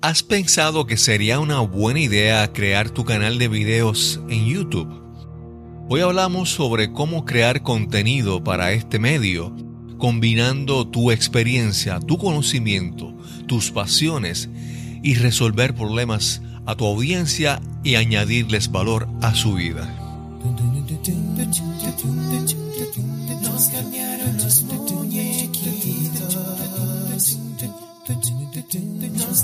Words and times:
¿Has 0.00 0.22
pensado 0.22 0.86
que 0.86 0.96
sería 0.96 1.40
una 1.40 1.58
buena 1.58 1.98
idea 1.98 2.52
crear 2.52 2.88
tu 2.88 3.04
canal 3.04 3.36
de 3.36 3.48
videos 3.48 4.20
en 4.28 4.46
YouTube? 4.46 4.88
Hoy 5.88 6.02
hablamos 6.02 6.50
sobre 6.50 6.92
cómo 6.92 7.24
crear 7.24 7.64
contenido 7.64 8.44
para 8.44 8.70
este 8.70 9.00
medio, 9.00 9.52
combinando 9.98 10.86
tu 10.86 11.10
experiencia, 11.10 11.98
tu 11.98 12.16
conocimiento, 12.16 13.12
tus 13.48 13.72
pasiones 13.72 14.48
y 15.02 15.16
resolver 15.16 15.74
problemas 15.74 16.42
a 16.64 16.76
tu 16.76 16.86
audiencia 16.86 17.60
y 17.82 17.96
añadirles 17.96 18.70
valor 18.70 19.08
a 19.20 19.34
su 19.34 19.54
vida. 19.54 19.97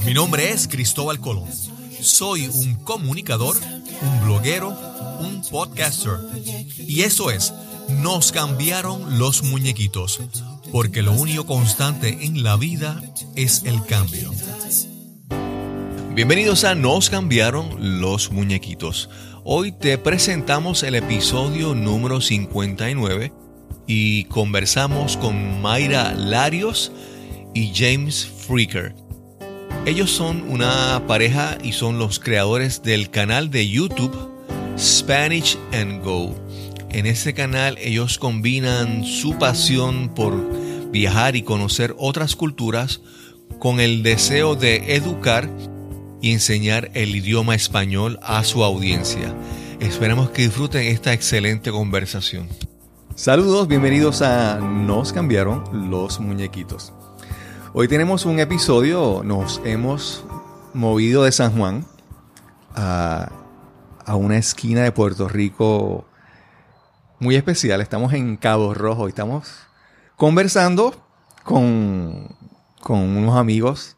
Mi 0.04 0.12
nombre 0.12 0.50
es 0.50 0.68
Cristóbal 0.68 1.18
Colón. 1.18 1.48
Soy 2.00 2.48
un 2.48 2.74
comunicador, 2.74 3.56
un 4.02 4.24
bloguero, 4.24 4.68
un 5.18 5.42
podcaster. 5.50 6.18
Y 6.78 7.02
eso 7.02 7.30
es, 7.30 7.54
nos 7.88 8.30
cambiaron 8.30 9.18
los 9.18 9.42
muñequitos, 9.42 10.20
porque 10.70 11.00
lo 11.00 11.12
único 11.12 11.46
constante 11.46 12.18
en 12.26 12.42
la 12.42 12.56
vida 12.56 13.02
es 13.34 13.62
el 13.64 13.82
cambio. 13.86 14.30
Bienvenidos 16.14 16.64
a 16.64 16.74
Nos 16.74 17.08
cambiaron 17.08 18.00
los 18.00 18.30
muñequitos. 18.30 19.08
Hoy 19.42 19.72
te 19.72 19.96
presentamos 19.96 20.82
el 20.82 20.96
episodio 20.96 21.74
número 21.74 22.20
59 22.20 23.32
y 23.86 24.24
conversamos 24.24 25.16
con 25.16 25.62
Mayra 25.62 26.12
Larios 26.12 26.92
y 27.54 27.72
James 27.74 28.26
Freaker. 28.46 29.03
Ellos 29.86 30.10
son 30.10 30.50
una 30.50 31.02
pareja 31.06 31.58
y 31.62 31.72
son 31.72 31.98
los 31.98 32.18
creadores 32.18 32.82
del 32.82 33.10
canal 33.10 33.50
de 33.50 33.68
YouTube 33.68 34.16
Spanish 34.78 35.58
and 35.74 36.02
Go. 36.02 36.34
En 36.88 37.04
ese 37.04 37.34
canal 37.34 37.76
ellos 37.78 38.18
combinan 38.18 39.04
su 39.04 39.36
pasión 39.36 40.08
por 40.14 40.90
viajar 40.90 41.36
y 41.36 41.42
conocer 41.42 41.94
otras 41.98 42.34
culturas 42.34 43.02
con 43.58 43.78
el 43.78 44.02
deseo 44.02 44.54
de 44.54 44.96
educar 44.96 45.50
y 46.22 46.32
enseñar 46.32 46.90
el 46.94 47.14
idioma 47.14 47.54
español 47.54 48.18
a 48.22 48.42
su 48.42 48.64
audiencia. 48.64 49.34
Esperamos 49.80 50.30
que 50.30 50.44
disfruten 50.44 50.86
esta 50.86 51.12
excelente 51.12 51.70
conversación. 51.70 52.48
Saludos, 53.16 53.68
bienvenidos 53.68 54.22
a 54.22 54.58
Nos 54.60 55.12
cambiaron 55.12 55.90
los 55.90 56.20
muñequitos. 56.20 56.94
Hoy 57.76 57.88
tenemos 57.88 58.24
un 58.24 58.38
episodio, 58.38 59.22
nos 59.24 59.60
hemos 59.64 60.24
movido 60.74 61.24
de 61.24 61.32
San 61.32 61.58
Juan 61.58 61.84
a, 62.72 63.32
una 64.06 64.36
esquina 64.38 64.84
de 64.84 64.92
Puerto 64.92 65.28
Rico 65.28 66.06
muy 67.18 67.34
especial. 67.34 67.80
Estamos 67.80 68.12
en 68.12 68.36
Cabo 68.36 68.74
Rojo 68.74 69.06
y 69.06 69.08
estamos 69.08 69.52
conversando 70.14 71.04
con, 71.42 72.36
con 72.80 73.00
unos 73.00 73.36
amigos 73.36 73.96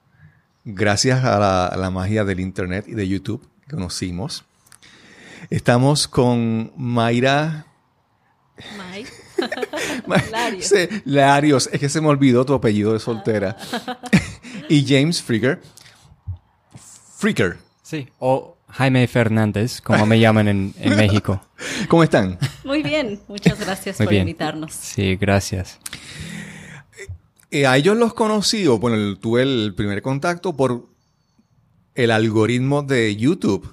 gracias 0.65 1.23
a 1.23 1.39
la, 1.39 1.67
a 1.67 1.77
la, 1.77 1.91
magia 1.91 2.25
del 2.25 2.41
Internet 2.41 2.87
y 2.89 2.95
de 2.95 3.07
YouTube 3.07 3.47
que 3.69 3.73
conocimos. 3.73 4.47
Estamos 5.51 6.09
con 6.09 6.73
Mayra. 6.79 7.67
Mike. 8.79 9.26
Larios. 10.31 10.73
Larios. 11.05 11.71
Es 11.73 11.81
que 11.81 11.89
se 11.89 12.01
me 12.01 12.09
olvidó 12.09 12.45
tu 12.45 12.55
apellido 12.55 12.93
de 12.93 13.01
soltera. 13.01 13.57
y 14.69 14.85
James 14.87 15.23
Freaker. 15.23 15.61
Freaker. 17.17 17.59
Sí. 17.83 18.09
O 18.19 18.57
Jaime 18.69 19.07
Fernández, 19.07 19.81
como 19.81 20.07
me 20.07 20.19
llaman 20.19 20.49
en, 20.49 20.75
México. 20.97 21.41
¿Cómo 21.89 22.03
están? 22.03 22.39
Muy 22.65 22.83
bien. 22.83 23.21
Muchas 23.29 23.59
gracias 23.59 23.97
por 23.97 24.13
invitarnos. 24.13 24.73
Sí, 24.73 25.17
gracias. 25.17 25.79
Eh, 27.51 27.67
a 27.67 27.77
ellos 27.77 27.97
los 27.97 28.13
conocí, 28.13 28.67
o 28.67 28.79
bueno, 28.79 29.17
tuve 29.19 29.43
el 29.43 29.75
primer 29.77 30.03
contacto 30.03 30.57
por 30.57 30.89
el 31.95 32.11
algoritmo 32.11 32.83
de 32.83 33.17
YouTube 33.17 33.73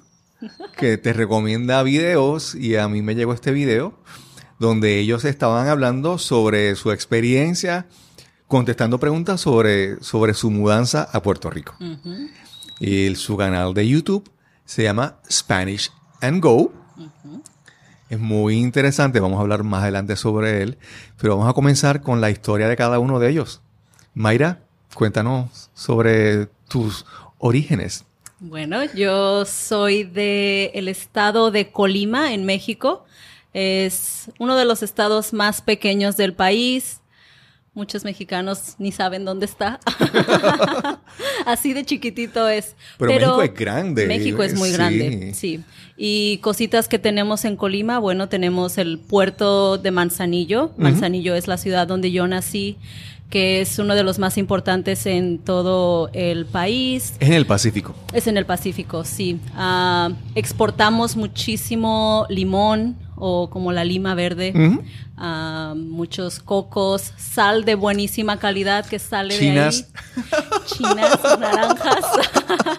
que 0.76 0.96
te 0.96 1.12
recomienda 1.12 1.82
videos 1.82 2.54
y 2.54 2.76
a 2.76 2.88
mí 2.88 3.02
me 3.02 3.14
llegó 3.14 3.32
este 3.32 3.50
video 3.50 3.98
donde 4.58 4.98
ellos 4.98 5.24
estaban 5.24 5.68
hablando 5.68 6.18
sobre 6.18 6.74
su 6.76 6.90
experiencia, 6.90 7.86
contestando 8.46 8.98
preguntas 8.98 9.40
sobre, 9.40 10.02
sobre 10.02 10.34
su 10.34 10.50
mudanza 10.50 11.08
a 11.12 11.22
Puerto 11.22 11.50
Rico. 11.50 11.76
Y 12.80 13.14
su 13.16 13.36
canal 13.36 13.74
de 13.74 13.88
YouTube 13.88 14.30
se 14.64 14.82
llama 14.82 15.16
Spanish 15.30 15.90
and 16.20 16.42
Go. 16.42 16.72
Es 18.08 18.18
muy 18.18 18.56
interesante, 18.56 19.18
vamos 19.18 19.38
a 19.38 19.42
hablar 19.42 19.64
más 19.64 19.82
adelante 19.82 20.14
sobre 20.16 20.62
él, 20.62 20.78
pero 21.20 21.36
vamos 21.36 21.50
a 21.50 21.54
comenzar 21.54 22.02
con 22.02 22.20
la 22.20 22.30
historia 22.30 22.68
de 22.68 22.76
cada 22.76 22.98
uno 22.98 23.18
de 23.18 23.30
ellos. 23.30 23.62
Mayra, 24.14 24.60
cuéntanos 24.94 25.70
sobre 25.74 26.46
tus 26.68 27.04
orígenes. 27.38 28.04
Bueno, 28.40 28.84
yo 28.94 29.44
soy 29.46 30.04
del 30.04 30.88
estado 30.88 31.50
de 31.50 31.70
Colima, 31.70 32.34
en 32.34 32.44
México. 32.44 33.03
Es 33.54 34.30
uno 34.40 34.56
de 34.56 34.64
los 34.64 34.82
estados 34.82 35.32
más 35.32 35.62
pequeños 35.62 36.16
del 36.16 36.34
país. 36.34 37.00
Muchos 37.72 38.04
mexicanos 38.04 38.74
ni 38.78 38.92
saben 38.92 39.24
dónde 39.24 39.46
está. 39.46 39.80
Así 41.46 41.72
de 41.72 41.84
chiquitito 41.84 42.48
es. 42.48 42.76
Pero, 42.98 43.38
México 43.38 43.42
es 43.42 43.54
grande. 43.54 44.06
México 44.06 44.42
es 44.42 44.54
muy 44.54 44.70
grande, 44.70 45.34
sí. 45.34 45.62
Y 45.96 46.38
cositas 46.38 46.88
que 46.88 46.98
tenemos 46.98 47.44
en 47.44 47.56
Colima, 47.56 47.98
bueno, 47.98 48.28
tenemos 48.28 48.78
el 48.78 48.98
puerto 48.98 49.78
de 49.78 49.90
Manzanillo. 49.90 50.72
Manzanillo 50.76 51.34
es 51.34 51.48
la 51.48 51.56
ciudad 51.56 51.86
donde 51.86 52.12
yo 52.12 52.26
nací 52.26 52.76
que 53.30 53.60
es 53.60 53.80
uno 53.80 53.96
de 53.96 54.04
los 54.04 54.20
más 54.20 54.38
importantes 54.38 55.06
en 55.06 55.38
todo 55.38 56.08
el 56.12 56.46
país. 56.46 57.14
Es 57.18 57.28
en 57.28 57.34
el 57.34 57.46
Pacífico. 57.46 57.92
Es 58.12 58.28
en 58.28 58.36
el 58.36 58.46
Pacífico, 58.46 59.02
sí. 59.02 59.40
Ah, 59.56 60.12
exportamos 60.36 61.16
muchísimo 61.16 62.26
limón 62.28 62.96
o 63.16 63.50
como 63.50 63.72
la 63.72 63.84
lima 63.84 64.14
verde, 64.14 64.52
muchos 65.76 66.40
cocos, 66.40 67.12
sal 67.16 67.64
de 67.64 67.74
buenísima 67.74 68.38
calidad 68.38 68.86
que 68.86 68.98
sale 68.98 69.38
de 69.38 69.60
ahí. 69.60 69.84
Chinas, 70.66 71.20
naranjas. 71.40 72.04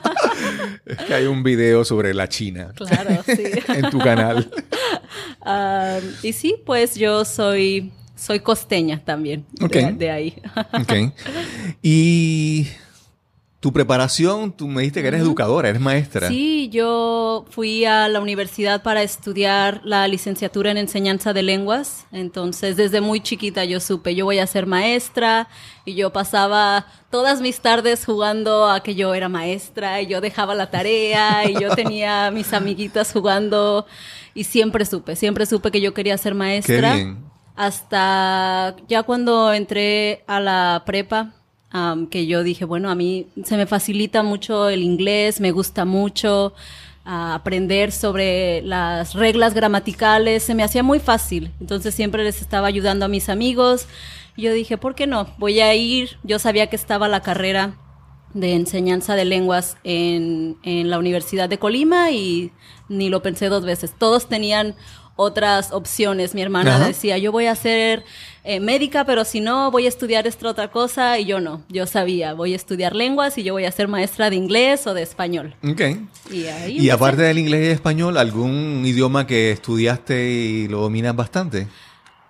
es 0.86 0.98
que 0.98 1.14
hay 1.14 1.26
un 1.26 1.44
video 1.44 1.86
sobre 1.86 2.14
la 2.14 2.28
China. 2.28 2.72
Claro, 2.76 3.24
sí. 3.26 3.44
en 3.68 3.90
tu 3.90 4.00
canal. 4.00 4.50
Y 6.24 6.34
sí, 6.34 6.56
pues 6.66 6.96
yo 6.96 7.26
soy 7.26 7.92
soy 8.16 8.40
costeña 8.40 9.04
también. 9.04 9.46
De, 9.98 10.10
ahí. 10.10 10.42
ok. 10.74 11.14
Y 11.84 12.68
tu 13.66 13.74
preparación, 13.74 14.52
tú 14.52 14.68
me 14.68 14.84
dijiste 14.84 15.02
que 15.02 15.08
eres 15.08 15.22
educadora, 15.22 15.70
eres 15.70 15.82
maestra. 15.82 16.28
Sí, 16.28 16.70
yo 16.72 17.46
fui 17.50 17.84
a 17.84 18.08
la 18.08 18.20
universidad 18.20 18.84
para 18.84 19.02
estudiar 19.02 19.82
la 19.84 20.08
licenciatura 20.08 20.70
en 20.70 20.78
enseñanza 20.78 21.34
de 21.34 21.42
lenguas. 21.42 22.06
Entonces, 22.12 22.76
desde 22.76 23.02
muy 23.02 23.22
chiquita 23.22 23.66
yo 23.66 23.80
supe, 23.80 24.14
yo 24.14 24.26
voy 24.26 24.38
a 24.38 24.46
ser 24.46 24.68
maestra 24.68 25.48
y 25.84 25.96
yo 25.96 26.14
pasaba 26.14 26.86
todas 27.10 27.42
mis 27.42 27.60
tardes 27.60 28.06
jugando 28.06 28.70
a 28.70 28.84
que 28.84 28.94
yo 28.94 29.16
era 29.16 29.30
maestra 29.30 30.00
y 30.00 30.06
yo 30.06 30.22
dejaba 30.22 30.54
la 30.54 30.70
tarea 30.70 31.50
y 31.50 31.60
yo 31.60 31.70
tenía 31.76 32.30
mis 32.30 32.54
amiguitas 32.54 33.12
jugando 33.12 33.88
y 34.36 34.44
siempre 34.44 34.86
supe, 34.86 35.16
siempre 35.16 35.48
supe 35.48 35.72
que 35.72 35.82
yo 35.82 35.96
quería 35.96 36.20
ser 36.20 36.36
maestra. 36.36 36.92
Qué 36.92 36.98
bien 36.98 37.36
hasta 37.56 38.76
ya 38.88 39.04
cuando 39.04 39.54
entré 39.54 40.24
a 40.28 40.40
la 40.40 40.84
prepa, 40.86 41.34
que 42.10 42.26
yo 42.26 42.44
dije, 42.44 42.66
bueno, 42.66 42.90
a 42.90 42.96
mí 42.96 43.28
se 43.44 43.58
me 43.58 43.66
facilita 43.66 44.24
mucho 44.24 44.70
el 44.70 44.82
inglés, 44.82 45.42
me 45.42 45.52
gusta 45.52 45.84
mucho 45.86 46.54
aprender 47.06 47.92
sobre 47.92 48.62
las 48.64 49.14
reglas 49.14 49.54
gramaticales, 49.54 50.44
se 50.44 50.56
me 50.56 50.64
hacía 50.64 50.84
muy 50.84 51.00
fácil. 51.00 51.52
Entonces 51.60 51.94
siempre 51.94 52.24
les 52.24 52.42
estaba 52.42 52.68
ayudando 52.68 53.06
a 53.06 53.10
mis 53.10 53.30
amigos. 53.30 53.88
yo 54.38 54.52
dije, 54.54 54.78
¿por 54.78 54.96
qué 54.96 55.06
no? 55.08 55.28
Voy 55.38 55.60
a 55.60 55.74
ir. 55.76 56.18
Yo 56.24 56.40
sabía 56.40 56.68
que 56.68 56.76
estaba 56.76 57.08
la 57.08 57.22
carrera 57.22 57.78
de 58.34 58.54
enseñanza 58.54 59.16
de 59.16 59.24
lenguas 59.24 59.78
en, 59.84 60.58
en 60.64 60.90
la 60.90 61.00
Universidad 61.00 61.48
de 61.48 61.58
Colima 61.58 62.12
y 62.12 62.52
ni 62.90 63.10
lo 63.10 63.22
pensé 63.22 63.50
dos 63.50 63.64
veces. 63.66 63.94
Todos 63.98 64.28
tenían 64.28 64.76
otras 65.16 65.72
opciones. 65.72 66.36
Mi 66.36 66.42
hermana 66.42 66.88
decía, 66.88 67.18
yo 67.18 67.32
voy 67.32 67.46
a 67.46 67.56
ser 67.56 68.04
eh, 68.44 68.60
médica, 68.60 69.06
pero 69.06 69.24
si 69.24 69.40
no, 69.40 69.72
voy 69.72 69.86
a 69.86 69.90
estudiar 69.90 70.28
esta 70.28 70.50
otra 70.50 70.70
cosa. 70.70 71.20
Y 71.20 71.26
yo 71.26 71.40
no, 71.40 71.62
yo 71.70 71.86
sabía, 71.86 72.34
voy 72.34 72.54
a 72.54 72.56
estudiar 72.56 72.96
lenguas 72.96 73.38
y 73.38 73.44
yo 73.44 73.54
voy 73.54 73.66
a 73.66 73.72
ser 73.72 73.88
maestra 73.88 74.30
de 74.30 74.36
inglés 74.36 74.86
o 74.88 74.94
de 74.94 75.04
español. 75.04 75.56
Ok. 75.68 75.82
Y, 76.32 76.90
aparte 76.90 77.22
del 77.22 77.38
inglés 77.38 77.68
y 77.68 77.72
español, 77.72 78.18
¿algún 78.18 78.84
idioma 78.86 79.26
que 79.26 79.52
estudiaste 79.52 80.30
y 80.30 80.68
lo 80.68 80.82
dominas 80.82 81.16
bastante? 81.16 81.68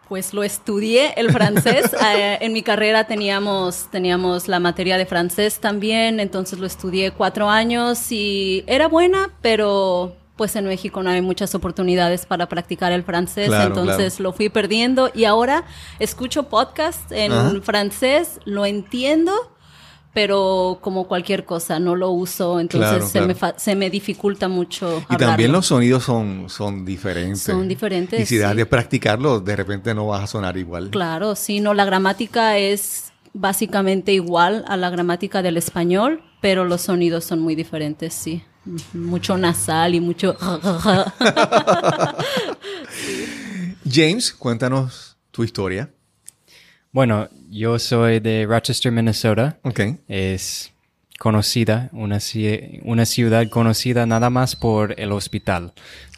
Pues 0.08 0.36
lo 0.36 0.44
estudié 0.44 1.14
el 1.18 1.32
francés. 1.32 1.92
Eh, 2.16 2.38
en 2.42 2.54
mi 2.54 2.62
carrera 2.62 3.08
teníamos, 3.08 3.88
teníamos 3.90 4.48
la 4.48 4.60
materia 4.60 4.98
de 4.98 5.06
francés 5.06 5.60
también, 5.60 6.20
entonces 6.20 6.60
lo 6.60 6.68
estudié 6.68 7.12
cuatro 7.12 7.50
años 7.50 8.12
y 8.12 8.64
era 8.68 8.88
buena, 8.88 9.32
pero 9.42 10.16
pues 10.36 10.56
en 10.56 10.66
México 10.66 11.02
no 11.02 11.10
hay 11.10 11.22
muchas 11.22 11.56
oportunidades 11.56 12.26
para 12.26 12.48
practicar 12.50 12.92
el 12.92 13.04
francés, 13.04 13.48
Claro, 13.48 13.68
entonces 13.68 14.16
claro. 14.16 14.24
lo 14.32 14.34
fui 14.34 14.50
perdiendo 14.50 15.10
y 15.14 15.24
ahora 15.26 15.64
escucho 16.00 16.44
podcast 16.50 17.12
en 17.12 17.32
Ajá. 17.32 17.54
francés, 17.64 18.40
lo 18.46 18.66
entiendo, 18.66 19.32
pero 20.14 20.80
como 20.82 21.08
cualquier 21.08 21.44
cosa, 21.46 21.78
no 21.80 21.96
lo 21.96 22.10
uso, 22.12 22.60
entonces 22.62 22.90
Claro, 22.90 23.08
se. 23.08 23.22
Me 23.22 23.36
fa- 23.36 23.56
se 23.58 23.76
me 23.76 23.90
dificulta 23.90 24.48
mucho. 24.48 25.04
Y 25.10 25.18
también 25.18 25.52
los 25.52 25.66
sonidos 25.68 26.04
son, 26.04 26.50
son 26.50 26.86
diferentes. 26.86 27.42
Son 27.42 27.68
diferentes, 27.68 28.20
Y 28.22 28.26
si 28.26 28.38
dejas 28.38 28.52
sí. 28.54 28.58
de 28.58 28.66
practicarlo, 28.66 29.42
de 29.42 29.56
repente 29.58 29.94
no 29.94 30.08
vas 30.08 30.24
a 30.24 30.28
sonar 30.28 30.56
igual. 30.58 30.90
Claro, 30.90 31.36
sí, 31.36 31.60
no, 31.60 31.74
la 31.74 31.84
gramática 31.86 32.58
es 32.58 33.12
básicamente 33.34 34.14
igual 34.14 34.64
a 34.70 34.78
la 34.78 34.90
gramática 34.90 35.42
del 35.42 35.58
español, 35.58 36.22
pero 36.42 36.64
los 36.64 36.82
sonidos 36.84 37.26
son 37.26 37.40
muy 37.42 37.56
diferentes, 37.56 38.14
sí. 38.14 38.42
Mucho 38.94 39.38
nasal 39.38 39.94
y 39.96 40.00
mucho... 40.02 40.36
James, 43.90 44.34
cuéntanos 44.34 45.18
tu 45.32 45.44
historia. 45.44 45.90
Bueno, 46.92 47.28
yo 47.50 47.78
soy 47.78 48.20
de 48.20 48.46
Rochester, 48.48 48.92
Minnesota. 48.92 49.58
Ok. 49.64 49.82
Es 50.08 50.72
conocida, 51.20 51.90
una, 51.94 52.18
ci- 52.18 52.80
una 52.84 53.06
ciudad 53.06 53.48
conocida 53.50 54.06
nada 54.06 54.30
más 54.30 54.56
por 54.56 55.00
el 55.00 55.12
hospital. 55.12 55.74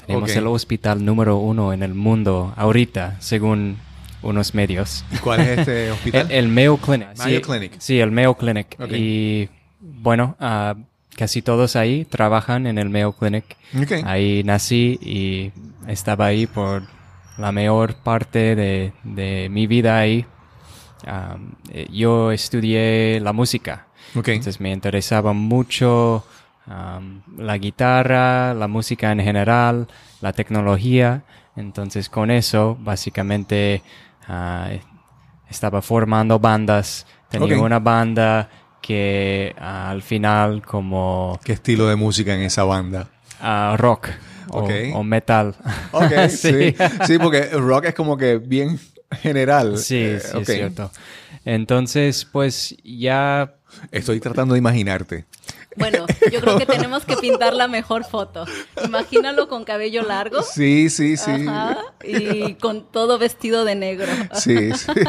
Tenemos 0.06 0.32
el 0.36 0.48
hospital 0.48 1.04
número 1.04 1.38
uno 1.38 1.74
en 1.74 1.84
el 1.84 1.94
mundo 1.94 2.54
ahorita, 2.56 3.18
según 3.20 3.78
unos 4.22 4.54
medios. 4.54 5.04
¿Y 5.12 5.18
cuál 5.18 5.42
es 5.42 5.60
este 5.60 5.92
hospital? 5.98 6.28
El, 6.32 6.46
el 6.46 6.48
Mayo 6.48 6.78
Clinic. 6.78 7.10
Mayo 7.18 7.38
sí, 7.38 7.42
Clinic. 7.44 7.72
Sí, 7.80 8.00
el 8.00 8.12
Mayo 8.12 8.36
Clinic. 8.36 8.78
Ok. 8.80 8.92
Y 8.94 9.50
bueno, 9.82 10.38
ah, 10.40 10.76
casi 11.18 11.42
todos 11.42 11.76
ahí 11.76 12.06
trabajan 12.06 12.68
en 12.68 12.78
el 12.78 12.90
Mayo 12.90 13.12
Clinic. 13.12 13.58
Ahí 14.06 14.44
nací 14.44 15.00
y 15.02 15.52
estaba 15.88 16.28
ahí 16.28 16.46
por 16.46 16.84
la 17.38 17.52
mayor 17.52 17.96
parte 17.96 18.56
de, 18.56 18.94
de 19.04 19.50
mi 19.50 19.68
vida 19.68 19.98
ahí. 19.98 20.26
Eh, 21.72 21.88
yo 21.92 22.32
estudié 22.32 23.20
la 23.20 23.34
música. 23.34 23.88
Entonces 24.16 24.62
me 24.62 24.72
interesaba 24.72 25.34
mucho 25.34 26.24
la 27.38 27.58
guitarra, 27.58 28.54
la 28.54 28.68
música 28.68 29.12
en 29.12 29.20
general, 29.20 29.88
la 30.22 30.34
tecnología. 30.34 31.24
Entonces 31.56 32.10
con 32.10 32.30
eso 32.30 32.78
básicamente 32.80 33.82
ah, 34.28 34.70
estaba 35.50 35.82
formando 35.82 36.40
bandas. 36.40 37.08
Tenía 37.30 37.60
una 37.60 37.80
banda 37.80 38.50
que 38.88 39.54
al 39.60 40.02
final 40.02 40.62
como 40.62 41.38
¿Qué 41.44 41.52
estilo 41.54 41.88
de 41.88 41.98
música 41.98 42.34
en 42.34 42.42
esa 42.42 42.64
banda? 42.64 43.10
ah, 43.42 43.76
rock 43.78 44.08
o- 44.50 44.60
Ok. 44.62 44.72
o, 44.94 45.04
metal. 45.04 45.56
Ok, 45.92 46.12
sí. 46.30 46.38
sí. 46.72 46.76
sí. 47.06 47.18
porque 47.20 47.48
rock 47.50 47.86
es 47.88 47.94
como 47.94 48.16
que 48.16 48.38
bien 48.38 48.80
general. 49.12 49.78
Sí, 49.78 49.98
Eh, 49.98 50.20
sí, 50.22 50.38
es 50.40 50.48
cierto. 50.48 50.90
Entonces, 51.44 52.26
pues 52.32 52.76
ya 52.84 53.54
Estoy 53.92 54.20
tratando 54.22 54.54
de 54.54 54.60
imaginarte. 54.60 55.26
Bueno, 55.78 56.06
yo 56.32 56.42
creo 56.42 56.58
que 56.58 56.66
tenemos 56.66 57.06
que 57.06 57.16
pintar 57.18 57.54
la 57.54 57.68
mejor 57.68 58.04
foto. 58.04 58.46
Imagínalo 58.84 59.48
con 59.48 59.64
cabello 59.64 60.04
largo. 60.04 60.42
Sí, 60.42 60.90
sí, 60.90 61.18
sí. 61.18 61.46
Ajá, 61.48 61.78
y 62.04 62.56
con 62.56 62.92
todo 62.92 63.18
vestido 63.18 63.66
de 63.66 63.76
negro. 63.76 64.08
Sí, 64.34 64.72
sí. 64.74 64.88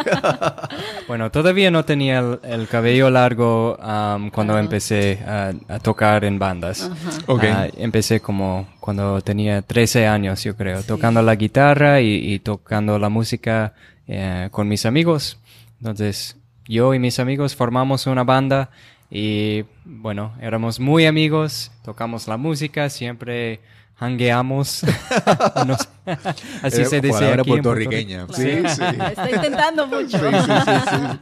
Bueno, 1.06 1.30
todavía 1.30 1.70
no 1.70 1.84
tenía 1.84 2.18
el, 2.18 2.40
el 2.42 2.68
cabello 2.68 3.08
largo 3.08 3.78
am, 3.80 4.30
cuando 4.30 4.58
empecé 4.58 5.18
a, 5.26 5.52
a 5.68 5.78
tocar 5.78 6.24
en 6.24 6.38
bandas. 6.38 6.90
Ok. 7.26 7.44
Ah, 7.44 7.66
empecé 7.76 8.20
como 8.20 8.68
cuando 8.80 9.20
tenía 9.22 9.62
13 9.62 10.06
años, 10.06 10.44
yo 10.44 10.54
creo, 10.54 10.82
tocando 10.82 11.22
la 11.22 11.34
guitarra 11.34 12.00
y, 12.00 12.34
y 12.34 12.38
tocando 12.40 12.98
la 12.98 13.08
música 13.08 13.72
eh, 14.06 14.48
con 14.50 14.68
mis 14.68 14.86
amigos. 14.86 15.38
Entonces, 15.80 16.36
yo 16.66 16.94
y 16.94 16.98
mis 16.98 17.18
amigos 17.18 17.54
formamos 17.54 18.06
una 18.06 18.24
banda 18.24 18.70
y, 19.10 19.64
bueno, 19.90 20.34
éramos 20.40 20.78
muy 20.78 21.06
amigos, 21.06 21.72
tocamos 21.82 22.28
la 22.28 22.36
música, 22.36 22.90
siempre 22.90 23.60
hangueamos. 23.96 24.84
Así 26.62 26.82
Eh, 26.82 26.84
se 26.84 27.00
dice 27.00 27.08
palabra 27.18 27.40
aquí 27.42 27.50
en 27.52 27.62
Puerto 27.62 27.70
puertorriqueña. 27.70 28.20
Rico. 28.26 28.34
Sí, 28.34 28.62
sí. 28.68 28.82
Está 29.10 29.30
intentando 29.30 29.86
mucho. 29.86 30.18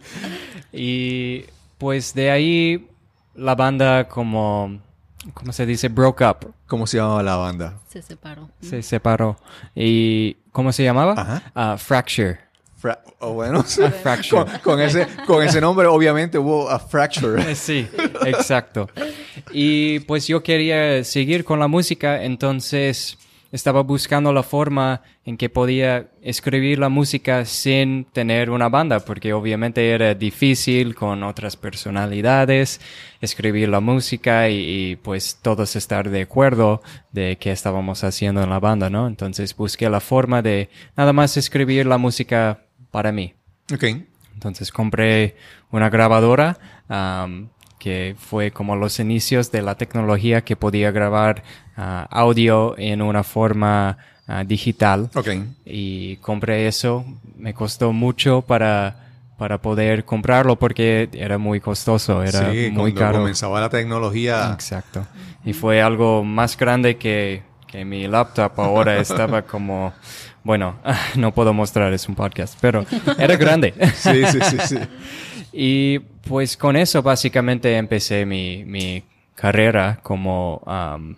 Y 0.73 1.45
pues 1.79 2.13
de 2.13 2.31
ahí 2.31 2.89
la 3.35 3.55
banda 3.55 4.09
como, 4.09 4.79
¿cómo 5.33 5.53
se 5.53 5.65
dice? 5.65 5.89
Broke 5.89 6.23
up. 6.23 6.53
¿Cómo 6.67 6.87
se 6.87 6.99
llamaba 6.99 7.23
la 7.23 7.37
banda? 7.37 7.79
Se 7.89 8.03
separó. 8.03 8.51
Se 8.61 8.83
separó. 8.83 9.39
¿Y 9.75 10.35
cómo 10.53 10.73
se 10.73 10.85
llamaba? 10.85 11.15
Ajá. 11.17 11.43
Ah, 11.55 11.77
Fracture. 11.79 12.41
Fra- 12.77 13.03
oh, 13.21 13.33
bueno, 13.33 13.63
Fracture. 14.03 14.45
con, 14.45 14.59
con 14.61 14.81
ese, 14.81 15.07
con 15.27 15.43
ese 15.43 15.61
nombre 15.61 15.87
obviamente 15.87 16.39
hubo 16.39 16.69
a 16.69 16.79
fracture. 16.79 17.55
Sí, 17.55 17.87
exacto. 18.27 18.89
Y 19.53 20.01
pues 20.01 20.27
yo 20.27 20.43
quería 20.43 21.03
seguir 21.05 21.45
con 21.45 21.59
la 21.59 21.69
música, 21.69 22.23
entonces 22.23 23.17
estaba 23.53 23.81
buscando 23.83 24.33
la 24.33 24.43
forma 24.43 25.01
en 25.25 25.37
que 25.39 25.49
podía 25.49 26.09
escribir 26.21 26.79
la 26.79 26.89
música 26.91 27.45
sin 27.47 28.05
tener 28.05 28.51
una 28.51 28.69
banda, 28.69 29.01
porque 29.01 29.33
obviamente 29.33 29.91
era 29.91 30.15
difícil 30.15 30.95
con 30.95 31.23
otras 31.23 31.57
personalidades 31.57 32.81
escribir 33.21 33.69
la 33.71 33.81
música 33.81 34.49
y, 34.51 34.91
y, 34.91 34.97
pues 34.97 35.39
todos 35.41 35.75
estar 35.77 36.11
de 36.11 36.23
acuerdo 36.23 36.83
de 37.13 37.39
qué 37.41 37.51
estábamos 37.51 38.05
haciendo 38.05 38.43
en 38.43 38.51
la 38.51 38.61
banda, 38.61 38.91
¿no? 38.91 39.07
Entonces 39.07 39.57
busqué 39.57 39.89
la 39.89 40.01
forma 40.01 40.43
de 40.43 40.69
nada 40.97 41.13
más 41.15 41.37
escribir 41.37 41.87
la 41.87 41.97
música 41.99 42.66
para 42.97 43.13
mí. 43.13 43.35
Ok. 43.75 43.85
Entonces 44.33 44.73
compré 44.73 45.37
una 45.71 45.91
grabadora 45.91 46.57
que 47.79 48.17
fue 48.19 48.53
como 48.53 48.75
los 48.75 48.99
inicios 49.01 49.53
de 49.53 49.61
la 49.61 49.75
tecnología 49.75 50.43
que 50.43 50.57
podía 50.57 50.93
grabar 50.93 51.43
ah, 51.77 52.09
audio 52.11 52.75
en 52.79 53.03
una 53.03 53.23
forma 53.23 53.99
ah, 54.27 54.45
digital. 54.45 55.11
Ok. 55.15 55.29
Y 55.67 56.17
compré 56.23 56.69
eso. 56.69 57.05
Me 57.37 57.53
costó 57.53 57.93
mucho 57.93 58.41
para, 58.41 59.11
para 59.37 59.61
poder 59.61 60.07
comprarlo 60.07 60.57
porque 60.57 61.11
era 61.13 61.37
muy 61.37 61.61
costoso, 61.61 62.23
era 62.23 62.51
sí, 62.51 62.71
muy 62.73 62.93
cuando 62.95 63.01
caro. 63.01 63.19
comenzaba 63.19 63.61
la 63.61 63.69
tecnología. 63.69 64.53
Exacto. 64.55 65.07
Y 65.45 65.53
fue 65.53 65.83
algo 65.83 66.25
más 66.25 66.57
grande 66.57 66.97
que, 66.97 67.43
que 67.67 67.85
mi 67.85 68.09
laptop 68.09 68.59
ahora 68.59 68.99
estaba 69.01 69.43
como, 69.43 69.93
bueno, 70.47 70.77
no 71.17 71.33
puedo 71.35 71.53
mostrar, 71.53 71.93
es 71.93 72.09
un 72.09 72.15
podcast, 72.15 72.57
pero 72.61 72.87
era 73.19 73.37
grande. 73.37 73.75
Sí, 73.95 74.25
sí, 74.27 74.39
sí, 74.43 74.57
sí. 74.65 74.79
Y 75.59 76.01
pues 76.29 76.55
con 76.55 76.77
eso 76.77 77.03
básicamente 77.03 77.79
empecé 77.79 78.27
mi, 78.27 78.63
mi 78.67 79.03
carrera 79.35 80.01
como 80.03 80.61
um, 80.67 81.15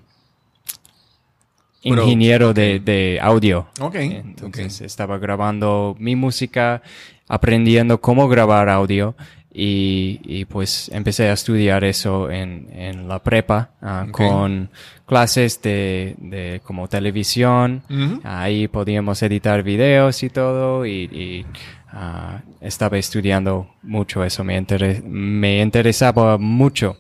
ingeniero 1.82 2.54
de, 2.54 2.78
de 2.78 3.18
audio. 3.20 3.66
Ok, 3.80 3.97
Entonces 3.97 4.80
estaba 4.80 5.18
grabando 5.18 5.97
mi 5.99 6.14
música, 6.14 6.82
aprendiendo 7.26 8.00
cómo 8.00 8.28
grabar 8.28 8.68
audio 8.68 9.16
y, 9.52 10.20
y 10.23 10.44
pues 10.44 10.88
empecé 10.94 11.30
a 11.30 11.32
estudiar 11.32 11.82
eso 11.82 12.30
en, 12.30 12.68
en 12.73 13.08
la 13.08 13.20
prepa 13.25 13.70
ah, 13.82 14.06
con 14.12 14.70
clases 15.09 15.61
de, 15.62 16.15
de 16.19 16.61
como 16.62 16.87
televisión. 16.87 17.83
Ahí 18.23 18.69
podíamos 18.69 19.23
editar 19.23 19.62
videos 19.62 20.23
y 20.23 20.29
todo 20.29 20.85
y, 20.85 21.05
y, 21.05 21.47
ah, 21.91 22.43
estaba 22.61 22.99
estudiando 22.99 23.75
mucho 23.83 24.23
eso, 24.23 24.45
me, 24.45 24.65
me 25.05 25.62
interesaba 25.62 26.37
mucho. 26.38 26.99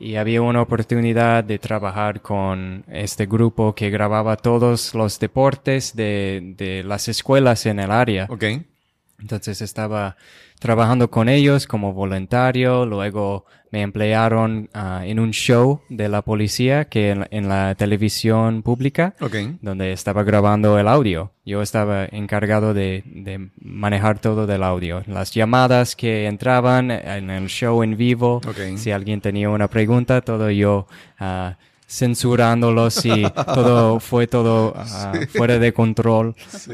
Y 0.00 0.16
había 0.16 0.42
una 0.42 0.62
oportunidad 0.62 1.42
de 1.44 1.58
trabajar 1.58 2.22
con 2.22 2.84
este 2.88 3.26
grupo 3.26 3.74
que 3.74 3.90
grababa 3.90 4.36
todos 4.36 4.94
los 4.94 5.18
deportes 5.18 5.94
de, 5.96 6.54
de 6.56 6.84
las 6.84 7.08
escuelas 7.08 7.66
en 7.66 7.80
el 7.80 7.90
área. 7.90 8.26
Entonces 9.20 9.60
estaba 9.60 10.16
trabajando 10.60 11.10
con 11.10 11.28
ellos 11.28 11.66
como 11.66 11.92
voluntario, 11.92 12.84
luego 12.86 13.44
me 13.70 13.82
emplearon 13.82 14.70
ah, 14.72 15.02
en 15.04 15.20
un 15.20 15.30
show 15.32 15.82
de 15.90 16.08
la 16.08 16.22
policía 16.22 16.86
que 16.86 17.10
en, 17.10 17.20
la- 17.20 17.28
en 17.30 17.48
la 17.48 17.74
televisión 17.74 18.62
pública, 18.62 19.14
Ok. 19.20 19.34
donde 19.60 19.92
estaba 19.92 20.22
grabando 20.22 20.78
el 20.78 20.88
audio. 20.88 21.32
Yo 21.44 21.60
estaba 21.60 22.06
encargado 22.06 22.72
de, 22.72 23.02
de 23.06 23.50
manejar 23.60 24.20
todo 24.20 24.46
del 24.46 24.62
audio, 24.62 25.02
las 25.06 25.32
llamadas 25.34 25.94
que 25.96 26.26
entraban 26.26 26.90
en 26.90 27.28
el 27.30 27.48
show 27.48 27.82
en 27.82 27.96
vivo, 27.98 28.36
Ok. 28.46 28.76
si 28.78 28.90
alguien 28.90 29.20
tenía 29.20 29.50
una 29.50 29.68
pregunta, 29.68 30.22
todo 30.22 30.50
yo 30.50 30.86
ah, 31.18 31.56
censurándolos 31.86 33.04
y 33.06 33.22
todo 33.54 34.00
fue 34.00 34.26
todo 34.26 34.72
ah, 34.76 35.12
fuera 35.28 35.58
de 35.58 35.72
control. 35.72 36.34
Sí. 36.48 36.72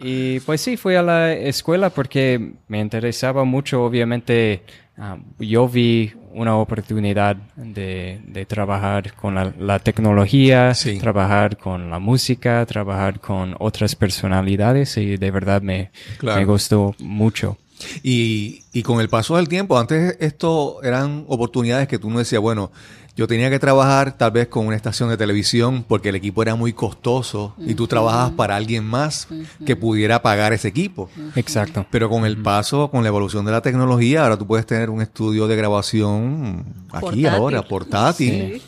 Y 0.00 0.40
pues 0.40 0.60
sí, 0.60 0.76
fui 0.76 0.94
a 0.94 1.02
la 1.02 1.32
escuela 1.32 1.90
porque 1.90 2.52
me 2.68 2.78
interesaba 2.80 3.44
mucho, 3.44 3.84
obviamente, 3.84 4.62
ah, 4.96 5.16
yo 5.38 5.68
vi 5.68 6.12
una 6.32 6.56
oportunidad 6.56 7.36
de, 7.56 8.20
de 8.26 8.46
trabajar 8.46 9.14
con 9.14 9.34
la, 9.34 9.52
la 9.58 9.78
tecnología, 9.80 10.72
Sí. 10.74 10.98
trabajar 10.98 11.56
con 11.56 11.90
la 11.90 11.98
música, 11.98 12.64
trabajar 12.66 13.18
con 13.18 13.56
otras 13.58 13.96
personalidades 13.96 14.96
y 14.98 15.16
de 15.16 15.30
verdad 15.30 15.62
me, 15.62 15.90
Claro. 16.18 16.38
me 16.38 16.44
gustó 16.44 16.94
mucho. 16.98 17.56
Y, 18.02 18.62
y 18.72 18.82
con 18.82 19.00
el 19.00 19.08
paso 19.08 19.36
del 19.36 19.48
tiempo, 19.48 19.78
antes 19.78 20.16
esto 20.20 20.82
eran 20.82 21.24
oportunidades 21.28 21.88
que 21.88 21.98
tú 21.98 22.10
no 22.10 22.18
decías, 22.18 22.40
bueno, 22.40 22.70
yo 23.18 23.26
tenía 23.26 23.50
que 23.50 23.58
trabajar 23.58 24.16
tal 24.16 24.30
vez 24.30 24.46
con 24.46 24.64
una 24.64 24.76
estación 24.76 25.08
de 25.08 25.16
televisión 25.16 25.84
porque 25.88 26.10
el 26.10 26.14
equipo 26.14 26.40
era 26.40 26.54
muy 26.54 26.72
costoso 26.72 27.52
y 27.58 27.74
tú 27.74 27.88
trabajabas 27.88 28.30
para 28.30 28.54
alguien 28.54 28.84
más 28.84 29.26
que 29.66 29.74
pudiera 29.74 30.22
pagar 30.22 30.52
ese 30.52 30.68
equipo. 30.68 31.10
Exacto. 31.34 31.84
Pero 31.90 32.08
con 32.08 32.24
el 32.26 32.40
paso, 32.40 32.92
con 32.92 33.02
la 33.02 33.08
evolución 33.08 33.44
de 33.44 33.50
la 33.50 33.60
tecnología, 33.60 34.22
ahora 34.22 34.38
tú 34.38 34.46
puedes 34.46 34.66
tener 34.66 34.88
un 34.88 35.02
estudio 35.02 35.48
de 35.48 35.56
grabación 35.56 36.64
aquí 36.92 37.00
Portátil. 37.00 37.26
ahora, 37.26 37.62
portátil, 37.62 38.62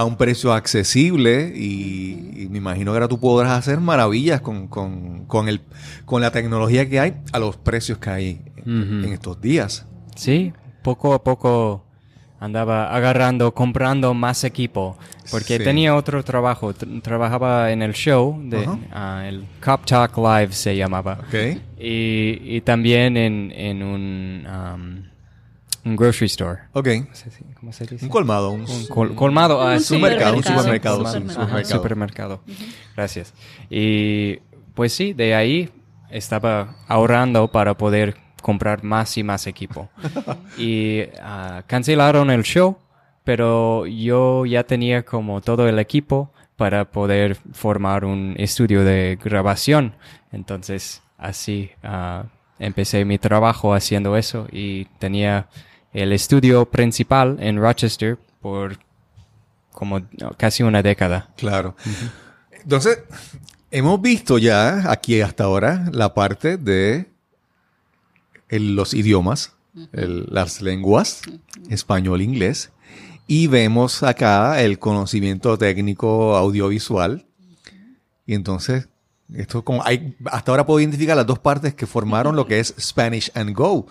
a 0.00 0.04
un 0.04 0.16
precio 0.16 0.52
accesible 0.52 1.52
y, 1.54 2.44
y 2.44 2.48
me 2.50 2.58
imagino 2.58 2.92
que 2.92 2.96
ahora 2.96 3.08
tú 3.08 3.20
podrás 3.20 3.52
hacer 3.52 3.80
maravillas 3.80 4.40
con, 4.40 4.66
con, 4.68 5.26
con, 5.26 5.48
el, 5.48 5.60
con 6.06 6.22
la 6.22 6.30
tecnología 6.30 6.88
que 6.88 6.98
hay 7.00 7.14
a 7.32 7.38
los 7.38 7.56
precios 7.56 7.98
que 7.98 8.10
hay 8.10 8.40
en 8.66 9.04
estos 9.12 9.40
días. 9.40 9.86
Sí, 10.16 10.52
poco 10.82 11.12
a 11.14 11.22
poco 11.22 11.84
andaba 12.38 12.94
agarrando, 12.96 13.52
comprando 13.52 14.14
más 14.14 14.44
equipo, 14.44 14.96
porque 15.30 15.58
Sí. 15.58 15.64
tenía 15.64 15.94
otro 15.94 16.22
trabajo. 16.24 16.72
T- 16.72 16.86
trabajaba 17.02 17.70
en 17.70 17.82
el 17.82 17.92
show, 17.92 18.40
de, 18.42 18.66
ah, 18.92 19.24
el 19.28 19.44
Cop 19.62 19.84
Talk 19.84 20.16
Live 20.16 20.52
se 20.52 20.74
llamaba. 20.76 21.18
¿Ok? 21.28 21.34
Y, 21.78 22.40
y 22.56 22.62
también 22.62 23.18
en, 23.18 23.52
en 23.54 23.82
un, 23.82 24.46
um, 24.46 25.02
un 25.84 25.96
grocery 25.96 26.26
store. 26.26 26.60
Ok. 26.72 26.86
No 27.08 27.14
sé 27.14 27.30
si- 27.30 27.44
¿Cómo 27.58 27.72
se 27.72 27.86
dice? 27.86 28.04
Un 28.04 28.10
colmado. 28.10 28.50
Un, 28.52 28.62
Un 28.62 28.86
col- 28.88 29.14
colmado. 29.14 29.60
ah, 29.60 29.74
Un 29.74 29.80
sí. 29.80 29.94
supermercado, 29.94 30.36
un 30.36 30.42
supermercado, 30.44 30.96
supermercado, 31.06 31.58
sí, 31.64 31.72
supermercado. 31.72 32.40
Gracias. 32.96 33.32
Y 33.68 34.36
pues 34.74 34.92
sí, 34.92 35.12
de 35.12 35.34
ahí 35.34 35.70
estaba 36.10 36.76
ahorrando 36.88 37.48
para 37.48 37.76
poder 37.76 38.16
comprar 38.42 38.82
más 38.84 39.16
y 39.18 39.22
más 39.22 39.46
equipo. 39.46 39.88
y 40.58 41.02
ah, 41.22 41.62
cancelaron 41.66 42.30
el 42.30 42.42
show, 42.42 42.78
pero 43.24 43.86
yo 43.86 44.46
ya 44.46 44.64
tenía 44.64 45.04
como 45.04 45.40
todo 45.40 45.68
el 45.68 45.78
equipo 45.78 46.32
para 46.56 46.90
poder 46.90 47.36
formar 47.52 48.04
un 48.04 48.34
estudio 48.38 48.84
de 48.84 49.18
grabación. 49.22 49.94
Entonces, 50.32 51.02
así 51.18 51.70
ah, 51.82 52.24
empecé 52.58 53.04
mi 53.04 53.18
trabajo 53.18 53.72
haciendo 53.74 54.16
eso 54.16 54.46
y 54.52 54.84
tenía 54.98 55.48
el 55.92 56.12
estudio 56.12 56.66
principal 56.70 57.36
en 57.40 57.58
Rochester 57.58 58.18
por 58.40 58.78
como 59.72 60.02
casi 60.36 60.62
una 60.62 60.82
década. 60.82 61.30
Claro. 61.36 61.76
Entonces, 62.50 63.00
hemos 63.70 64.00
visto 64.00 64.38
ya 64.38 64.90
aquí 64.90 65.20
hasta 65.20 65.44
ahora 65.44 65.86
la 65.92 66.12
parte 66.14 66.56
de 66.56 67.06
los 68.50 68.94
idiomas, 68.94 69.54
las 69.92 70.60
lenguas, 70.60 71.22
español, 71.68 72.20
inglés, 72.20 72.72
y 73.26 73.46
vemos 73.46 74.02
acá 74.02 74.60
el 74.60 74.78
conocimiento 74.78 75.56
técnico 75.56 76.36
audiovisual. 76.36 77.26
Y 78.26 78.34
entonces, 78.34 78.88
esto 79.34 79.64
como 79.64 79.84
hay, 79.84 80.16
hasta 80.26 80.52
ahora 80.52 80.66
puedo 80.66 80.80
identificar 80.80 81.16
las 81.16 81.26
dos 81.26 81.38
partes 81.38 81.74
que 81.74 81.86
formaron 81.86 82.36
lo 82.36 82.46
que 82.46 82.60
es 82.60 82.74
Spanish 82.78 83.30
and 83.34 83.54
Go. 83.54 83.86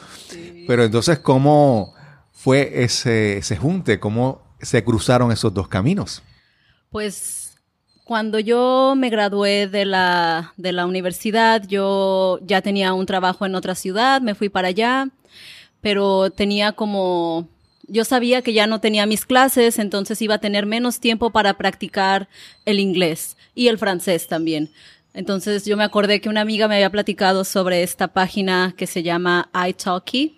Pero 0.67 0.84
entonces, 0.84 1.19
¿cómo 1.19 1.93
fue 2.31 2.84
ese, 2.84 3.38
ese 3.38 3.58
junte? 3.58 4.00
¿Cómo 4.00 4.41
se 4.62 4.84
cruzaron 4.84 5.31
esos 5.31 5.53
dos 5.53 5.67
caminos? 5.67 6.22
Pues 6.91 7.39
cuando 8.10 8.39
yo 8.39 8.96
me 8.98 9.10
gradué 9.10 9.67
de 9.67 9.86
la, 9.86 10.53
de 10.58 10.72
la 10.72 10.88
universidad, 10.88 11.67
yo 11.67 12.39
ya 12.41 12.62
tenía 12.62 12.93
un 12.93 13.05
trabajo 13.05 13.46
en 13.46 13.53
otra 13.53 13.75
ciudad, 13.75 14.19
me 14.22 14.34
fui 14.34 14.50
para 14.50 14.69
allá, 14.69 15.10
pero 15.81 16.31
tenía 16.31 16.72
como, 16.72 17.48
yo 17.88 18.03
sabía 18.05 18.41
que 18.41 18.53
ya 18.53 18.65
no 18.65 18.81
tenía 18.81 19.05
mis 19.05 19.27
clases, 19.27 19.77
entonces 19.77 20.22
iba 20.24 20.34
a 20.36 20.39
tener 20.39 20.65
menos 20.65 21.00
tiempo 21.00 21.29
para 21.29 21.55
practicar 21.58 22.27
el 22.65 22.79
inglés 22.79 23.38
y 23.53 23.67
el 23.67 23.77
francés 23.77 24.27
también. 24.27 24.72
Entonces 25.13 25.65
yo 25.65 25.75
me 25.75 25.83
acordé 25.83 26.21
que 26.21 26.29
una 26.29 26.41
amiga 26.41 26.67
me 26.67 26.75
había 26.75 26.89
platicado 26.89 27.43
sobre 27.43 27.83
esta 27.83 28.09
página 28.09 28.73
que 28.77 28.87
se 28.87 29.03
llama 29.03 29.49
iTalki. 29.67 30.35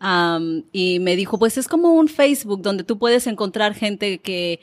Um, 0.00 0.62
y 0.72 1.00
me 1.00 1.16
dijo, 1.16 1.38
pues 1.38 1.58
es 1.58 1.66
como 1.66 1.92
un 1.92 2.08
Facebook 2.08 2.62
donde 2.62 2.84
tú 2.84 2.98
puedes 2.98 3.26
encontrar 3.26 3.74
gente 3.74 4.18
que 4.18 4.60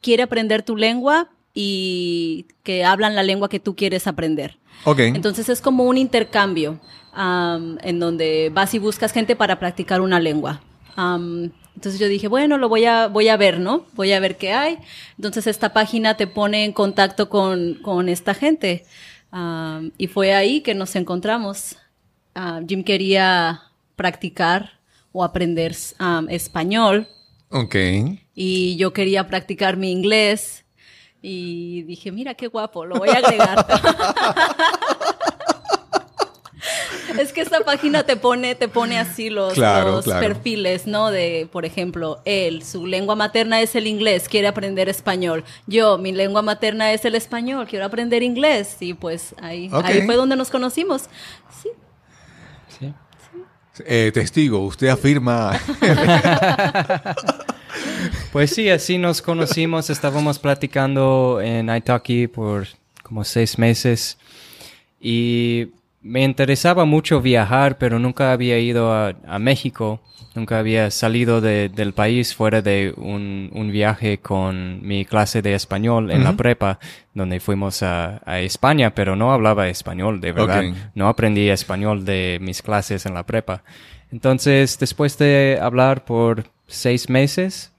quiere 0.00 0.22
aprender 0.22 0.62
tu 0.62 0.76
lengua 0.76 1.30
y 1.54 2.46
que 2.62 2.84
hablan 2.84 3.16
la 3.16 3.22
lengua 3.22 3.48
que 3.48 3.60
tú 3.60 3.74
quieres 3.74 4.06
aprender. 4.06 4.58
Ok. 4.84 5.00
Entonces 5.00 5.48
es 5.48 5.60
como 5.60 5.84
un 5.84 5.98
intercambio 5.98 6.78
um, 7.16 7.76
en 7.82 7.98
donde 7.98 8.50
vas 8.52 8.74
y 8.74 8.78
buscas 8.78 9.12
gente 9.12 9.34
para 9.34 9.58
practicar 9.58 10.00
una 10.00 10.20
lengua. 10.20 10.62
Um, 10.96 11.50
entonces 11.74 12.00
yo 12.00 12.08
dije, 12.08 12.28
bueno, 12.28 12.58
lo 12.58 12.68
voy 12.68 12.84
a, 12.84 13.06
voy 13.08 13.28
a 13.28 13.36
ver, 13.36 13.60
¿no? 13.60 13.86
Voy 13.94 14.12
a 14.12 14.20
ver 14.20 14.36
qué 14.36 14.52
hay. 14.52 14.78
Entonces 15.16 15.46
esta 15.46 15.72
página 15.72 16.16
te 16.16 16.26
pone 16.26 16.64
en 16.64 16.72
contacto 16.72 17.28
con, 17.28 17.74
con 17.82 18.08
esta 18.08 18.34
gente. 18.34 18.84
Um, 19.32 19.90
y 19.96 20.08
fue 20.08 20.34
ahí 20.34 20.60
que 20.60 20.74
nos 20.74 20.96
encontramos. 20.96 21.76
Jim 22.66 22.84
quería 22.84 23.62
practicar 23.96 24.78
o 25.12 25.24
aprender 25.24 25.76
um, 26.00 26.28
español 26.30 27.06
Ok. 27.50 27.74
y 28.34 28.76
yo 28.76 28.92
quería 28.92 29.26
practicar 29.26 29.76
mi 29.76 29.90
inglés 29.90 30.64
y 31.20 31.82
dije, 31.82 32.12
mira 32.12 32.34
qué 32.34 32.46
guapo, 32.46 32.86
lo 32.86 32.96
voy 32.96 33.10
a 33.10 33.18
agregar. 33.18 33.66
es 37.18 37.32
que 37.32 37.40
esta 37.40 37.60
página 37.60 38.02
te 38.04 38.16
pone, 38.16 38.54
te 38.54 38.68
pone 38.68 38.98
así 38.98 39.30
los, 39.30 39.54
Claro, 39.54 39.92
los 39.92 40.04
claro. 40.04 40.20
perfiles, 40.20 40.86
¿no? 40.86 41.10
De, 41.10 41.48
por 41.50 41.64
ejemplo, 41.64 42.20
él, 42.24 42.62
su 42.62 42.86
lengua 42.86 43.16
materna 43.16 43.60
es 43.60 43.74
el 43.74 43.86
inglés, 43.86 44.28
quiere 44.28 44.48
aprender 44.48 44.88
español. 44.88 45.44
Yo, 45.66 45.98
mi 45.98 46.12
lengua 46.12 46.42
materna 46.42 46.92
es 46.92 47.04
el 47.04 47.14
español, 47.14 47.66
quiero 47.68 47.84
aprender 47.84 48.22
inglés. 48.22 48.76
Y 48.80 48.94
pues 48.94 49.34
ahí, 49.40 49.70
ahí 49.84 50.02
fue 50.02 50.16
donde 50.16 50.36
nos 50.36 50.50
conocimos. 50.50 51.02
Sí. 51.62 51.68
Sí. 52.78 52.92
Eh, 53.86 54.10
testigo, 54.12 54.64
usted 54.64 54.88
afirma. 54.88 55.58
Pues 58.32 58.50
sí, 58.54 58.68
así 58.68 58.98
nos 58.98 59.22
conocimos. 59.22 59.90
Estábamos 59.90 60.38
platicando 60.38 61.40
en 61.42 61.74
Italki 61.74 62.26
por 62.28 62.66
como 63.02 63.24
seis 63.24 63.58
meses 63.58 64.18
y 65.00 65.68
me 66.02 66.22
interesaba 66.24 66.84
mucho 66.84 67.20
viajar, 67.20 67.78
pero 67.78 67.98
nunca 67.98 68.32
había 68.32 68.58
ido 68.58 68.92
a, 68.92 69.14
a 69.26 69.38
México. 69.38 70.00
Nunca 70.34 70.58
había 70.60 70.90
salido 70.92 71.40
de- 71.40 71.68
del 71.68 71.92
país 71.92 72.34
fuera 72.34 72.62
de 72.62 72.94
un, 72.96 73.50
un 73.52 73.70
viaje 73.72 74.18
con 74.18 74.80
mi 74.86 75.04
clase 75.04 75.42
de 75.42 75.54
español 75.54 76.10
en 76.10 76.22
la 76.24 76.36
prepa, 76.36 76.78
donde 77.14 77.40
fuimos 77.40 77.82
a, 77.82 78.22
a 78.24 78.38
España, 78.40 78.94
pero 78.94 79.16
no 79.16 79.32
hablaba 79.32 79.68
español, 79.68 80.20
de 80.20 80.32
verdad. 80.32 80.62
No 80.94 81.08
aprendí 81.08 81.48
español 81.50 82.04
de 82.04 82.38
mis 82.40 82.62
clases 82.62 83.06
en 83.06 83.14
la 83.14 83.24
prepa. 83.26 83.62
Entonces, 84.12 84.78
después 84.78 85.18
de 85.18 85.58
hablar 85.60 86.04
por 86.04 86.44
seis 86.68 87.08
meses, 87.10 87.72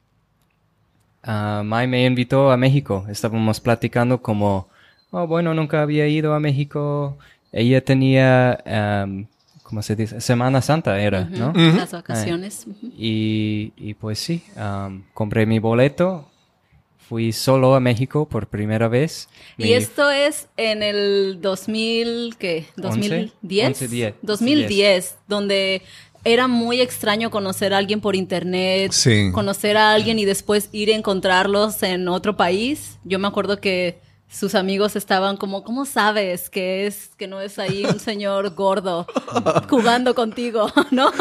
Mai 1.63 1.88
me 1.88 2.06
invitó 2.06 2.51
a 2.51 2.58
México. 2.58 3.06
Estábamos 3.10 3.60
platicando 3.60 4.22
como, 4.22 4.68
oh, 5.12 5.28
bueno, 5.28 5.54
nunca 5.54 5.82
había 5.82 6.08
ido 6.08 6.34
a 6.34 6.40
México. 6.40 7.18
Ella 7.51 7.84
tenía, 7.84 8.53
am, 9.01 9.27
¿cómo 9.63 9.81
se 9.81 9.96
dice? 9.96 10.22
Semana 10.22 10.62
Santa 10.62 11.00
era, 11.01 11.25
¿no? 11.25 11.51
Las 11.53 11.91
vacaciones. 11.91 12.65
ujú. 12.67 12.91
Y, 12.98 13.74
y 13.77 13.93
pues 13.96 14.20
sí, 14.20 14.43
am, 14.55 15.03
compré 15.13 15.46
mi 15.46 15.60
boleto. 15.60 16.27
Fui 17.10 17.34
solo 17.34 17.75
a 17.75 17.81
México 17.81 18.25
por 18.29 18.48
primera 18.48 18.88
vez. 18.88 19.27
Y 19.58 19.63
Mi- 19.63 19.74
esto 19.74 20.10
es 20.10 20.48
en 20.55 20.81
el 20.81 21.39
2000, 21.41 22.36
¿qué? 22.39 22.65
Once, 22.81 23.10
2010. 23.41 23.67
once, 23.67 23.88
diez, 23.89 24.13
2010, 24.22 25.17
donde 25.27 25.81
era 26.24 26.48
muy 26.48 26.79
extraño 26.79 27.29
conocer 27.29 27.74
a 27.74 27.79
alguien 27.79 28.00
por 28.00 28.15
internet, 28.15 28.93
Sí. 28.93 29.29
conocer 29.34 29.75
a 29.75 29.91
alguien 29.91 30.20
y 30.20 30.25
después 30.25 30.70
ir 30.72 30.89
a 30.89 30.96
encontrarlos 30.96 31.84
en 31.84 32.08
otro 32.08 32.38
país. 32.38 32.98
Yo 33.03 33.20
me 33.20 33.27
acuerdo 33.27 33.60
que 33.60 34.00
sus 34.31 34.55
amigos 34.55 34.95
estaban 34.95 35.35
como, 35.35 35.63
¿cómo 35.63 35.85
sabes 35.85 36.50
que 36.50 36.88
es 36.88 37.09
que 37.17 37.27
no 37.27 37.41
es 37.41 37.59
ahí 37.59 37.83
un 37.85 38.00
señor 38.00 38.55
gordo 38.55 39.05
jugando 39.69 40.15
contigo, 40.15 40.71
no? 40.91 41.11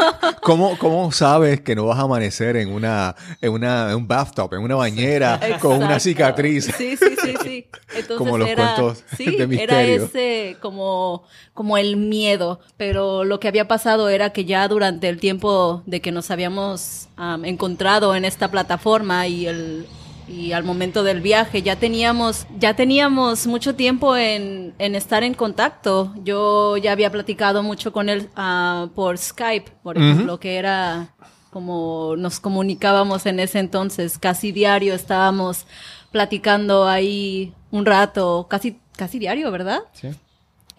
¿Cómo, 0.41 0.77
¿Cómo 0.77 1.11
sabes 1.11 1.59
que 1.59 1.75
no 1.75 1.87
vas 1.87 1.99
a 1.99 2.03
amanecer 2.03 2.55
en 2.55 2.71
una 2.71 3.15
en 3.41 3.51
una 3.51 3.91
en 3.91 3.97
un 3.97 4.07
bathtub, 4.07 4.53
en 4.53 4.61
una 4.61 4.75
bañera 4.75 5.39
con 5.59 5.83
una 5.83 5.99
cicatriz? 5.99 6.71
Sí, 6.77 6.95
sí, 6.95 7.15
sí, 7.21 7.33
sí. 7.43 7.67
Entonces 7.89 8.17
Como 8.17 8.37
los 8.37 8.47
era, 8.47 8.75
cuentos 8.75 9.03
sí, 9.17 9.35
de 9.35 9.61
era 9.61 9.83
ese 9.83 10.55
como 10.61 11.23
como 11.53 11.77
el 11.77 11.97
miedo, 11.97 12.61
pero 12.77 13.25
lo 13.25 13.41
que 13.41 13.49
había 13.49 13.67
pasado 13.67 14.07
era 14.07 14.31
que 14.31 14.45
ya 14.45 14.65
durante 14.69 15.09
el 15.09 15.19
tiempo 15.19 15.83
de 15.85 15.99
que 15.99 16.13
nos 16.13 16.31
habíamos 16.31 17.09
am, 17.17 17.43
encontrado 17.43 18.15
en 18.15 18.23
esta 18.23 18.49
plataforma 18.49 19.27
y 19.27 19.47
el 19.47 19.85
y 20.31 20.53
al 20.53 20.63
momento 20.63 21.03
del 21.03 21.21
viaje 21.21 21.61
ya 21.61 21.75
teníamos 21.75 22.47
ya 22.57 22.75
teníamos 22.75 23.47
mucho 23.47 23.75
tiempo 23.75 24.15
en, 24.15 24.73
en 24.79 24.95
estar 24.95 25.23
en 25.23 25.33
contacto. 25.33 26.13
Yo 26.23 26.77
ya 26.77 26.91
había 26.91 27.11
platicado 27.11 27.63
mucho 27.63 27.91
con 27.91 28.09
él 28.09 28.29
ah, 28.35 28.87
por 28.95 29.17
Skype, 29.17 29.71
por 29.83 29.97
ejemplo, 29.97 30.39
que 30.39 30.55
era 30.55 31.13
como 31.51 32.15
nos 32.17 32.39
comunicábamos 32.39 33.25
en 33.25 33.39
ese 33.39 33.59
entonces, 33.59 34.17
casi 34.17 34.51
diario 34.51 34.93
estábamos 34.93 35.65
platicando 36.11 36.87
ahí 36.87 37.53
un 37.71 37.85
rato, 37.85 38.47
casi 38.49 38.79
casi 38.95 39.19
diario, 39.19 39.51
¿verdad? 39.51 39.79
Sí. 39.93 40.09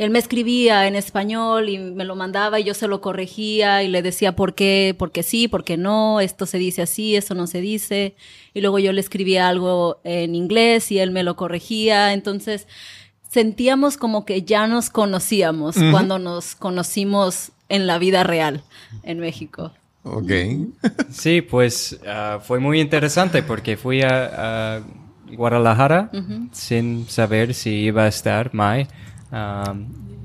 Él 0.02 0.11
me 0.11 0.18
escribía 0.18 0.87
en 0.87 0.97
español 0.97 1.68
y 1.68 1.78
me 1.78 2.04
lo 2.04 2.16
mandaba 2.16 2.59
y 2.59 2.64
yo 2.64 2.75
se 2.75 2.88
lo 2.88 3.00
corregía 3.00 3.82
y 3.82 3.88
le 3.88 4.02
decía 4.02 4.35
por 4.35 4.54
qué, 4.54 4.94
por 4.99 5.12
qué 5.12 5.23
sí, 5.23 5.49
por 5.49 5.64
qué 5.64 5.76
no, 5.76 6.21
esto 6.21 6.47
se 6.47 6.59
dice 6.59 6.82
así, 6.82 7.16
eso 7.16 7.35
no 7.35 7.47
se 7.47 7.61
dice. 7.61 8.14
Y 8.54 8.61
luego 8.61 8.78
yo 8.78 8.92
le 8.92 9.00
escribía 9.00 9.49
algo 9.49 10.00
en 10.04 10.35
inglés 10.35 10.90
y 10.90 10.99
él 10.99 11.11
me 11.11 11.23
lo 11.23 11.37
corregía. 11.37 12.12
Entonces 12.12 12.66
sentíamos 13.28 13.97
como 13.97 14.25
que 14.25 14.42
ya 14.42 14.66
nos 14.66 14.90
conocíamos 14.90 15.76
cuando 15.90 16.18
nos 16.18 16.54
conocimos 16.54 17.52
en 17.68 17.87
la 17.87 17.99
vida 17.99 18.25
real 18.25 18.62
en 19.02 19.21
México. 19.21 19.73
Ok. 20.02 20.30
Sí, 21.11 21.42
pues 21.42 22.00
ah, 22.06 22.40
fue 22.42 22.59
muy 22.59 22.80
interesante 22.80 23.42
porque 23.42 23.76
fui 23.76 24.02
a, 24.02 24.76
a 24.76 24.82
Guadalajara 25.30 26.11
sin 26.52 27.06
saber 27.09 27.54
si 27.54 27.71
iba 27.71 28.04
a 28.04 28.09
estar 28.09 28.52
Mai. 28.54 28.88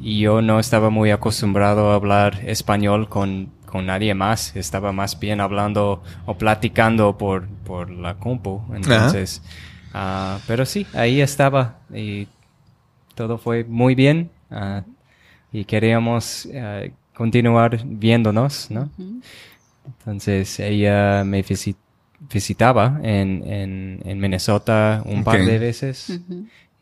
Y 0.02 0.20
yo 0.20 0.42
no 0.42 0.60
estaba 0.60 0.90
muy 0.90 1.12
acostumbrado 1.12 1.92
a 1.92 1.96
hablar 1.96 2.40
español 2.46 3.10
con, 3.10 3.50
con 3.66 3.86
nadie 3.86 4.14
más. 4.14 4.56
Estaba 4.56 4.92
más 4.92 5.20
bien 5.20 5.40
hablando 5.42 6.04
o 6.26 6.38
platicando 6.38 7.18
por, 7.18 7.48
por 7.66 7.90
la 7.90 8.16
compu. 8.16 8.62
Entonces, 8.76 9.42
ah, 9.94 10.40
pero 10.48 10.66
sí, 10.66 10.86
ahí 10.94 11.22
estaba 11.22 11.78
y 11.94 12.28
todo 13.16 13.38
fue 13.38 13.64
muy 13.64 13.96
bien. 13.96 14.30
ah, 14.52 14.84
y 15.52 15.66
queríamos 15.66 16.48
ah, 16.56 16.82
continuar 17.16 17.80
viéndonos, 17.86 18.70
¿no? 18.72 18.90
Entonces 19.86 20.60
ella 20.60 21.24
me 21.24 21.44
visi- 21.44 21.76
visitaba 22.32 23.00
en, 23.04 23.44
en, 23.48 24.00
en 24.06 24.20
Minnesota 24.20 25.02
un 25.06 25.24
par 25.24 25.44
de 25.46 25.60
veces 25.60 26.22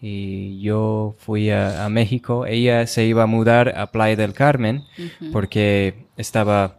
y 0.01 0.61
yo 0.61 1.15
fui 1.17 1.49
a, 1.49 1.85
a 1.85 1.89
México. 1.89 2.45
Ella 2.45 2.85
se 2.87 3.05
iba 3.05 3.23
a 3.23 3.27
mudar 3.27 3.69
a 3.77 3.91
Playa 3.91 4.15
del 4.15 4.33
Carmen 4.33 4.83
porque 5.31 6.05
estaba 6.17 6.77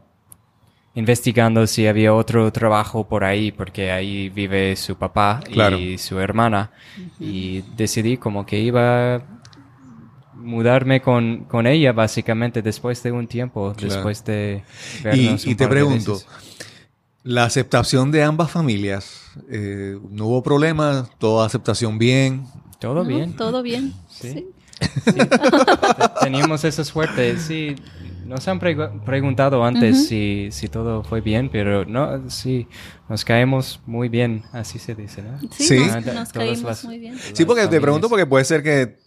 investigando 0.95 1.67
si 1.67 1.87
había 1.87 2.15
otro 2.15 2.51
trabajo 2.53 3.07
por 3.07 3.23
ahí 3.25 3.53
porque 3.53 3.91
ahí 3.91 4.31
vive 4.31 4.75
su 4.77 4.97
papá 4.97 5.41
Claro. 5.53 5.77
y 5.79 5.99
su 5.99 6.19
hermana 6.19 6.71
y 7.21 7.63
decidí 7.77 8.17
como 8.17 8.47
que 8.47 8.59
iba 8.61 9.17
a 9.17 9.23
mudarme 10.35 11.01
con, 11.03 11.45
con 11.45 11.67
ella 11.67 11.93
básicamente 11.93 12.63
después 12.63 13.03
de 13.03 13.13
un 13.13 13.27
tiempo, 13.27 13.75
Claro. 13.77 13.95
después 13.95 14.25
de 14.25 14.63
Y, 15.01 15.03
vernos 15.03 15.45
un 15.45 15.51
y 15.51 15.55
te 15.55 15.65
de 15.65 15.69
pregunto, 15.71 16.13
veces. 16.15 16.27
la 17.25 17.45
aceptación 17.45 18.11
de 18.11 18.23
ambas 18.23 18.51
familias, 18.51 19.33
eh, 19.51 19.99
¿no 20.11 20.27
hubo 20.27 20.43
problema? 20.43 21.09
¿Toda 21.19 21.45
aceptación 21.47 21.99
bien? 21.99 22.47
Todo 22.81 22.95
¿No? 23.03 23.05
bien. 23.05 23.35
Todo 23.37 23.63
bien. 23.63 23.93
Sí. 24.09 24.33
Sí. 24.33 24.47
Sí. 25.05 25.13
Te- 25.15 25.29
Teníamos 26.23 26.65
esa 26.65 26.85
suerte. 26.85 27.39
Sí, 27.39 27.77
nos 28.27 28.47
han 28.49 28.61
pregu- 28.61 29.03
preguntado 29.05 29.65
antes 29.65 30.07
si, 30.09 30.49
si 30.51 30.69
todo 30.69 31.03
fue 31.03 31.21
bien, 31.23 31.49
pero 31.51 31.85
no, 31.87 32.29
sí, 32.29 32.67
nos 33.09 33.25
caemos 33.25 33.81
muy 33.87 34.09
bien, 34.11 34.43
así 34.53 34.79
se 34.79 34.95
dice, 34.95 35.23
¿no? 35.23 35.39
Sí, 35.53 35.65
Sí. 35.69 35.79
nos, 35.79 35.89
Ah, 35.91 36.01
nos 36.35 36.63
las- 36.63 36.85
muy 36.85 36.99
bien. 36.99 37.17
Sí, 37.33 37.45
porque 37.47 37.67
te 37.69 37.81
pregunto 37.81 38.09
porque 38.11 38.27
puede 38.27 38.45
ser 38.45 38.63
que 38.63 38.99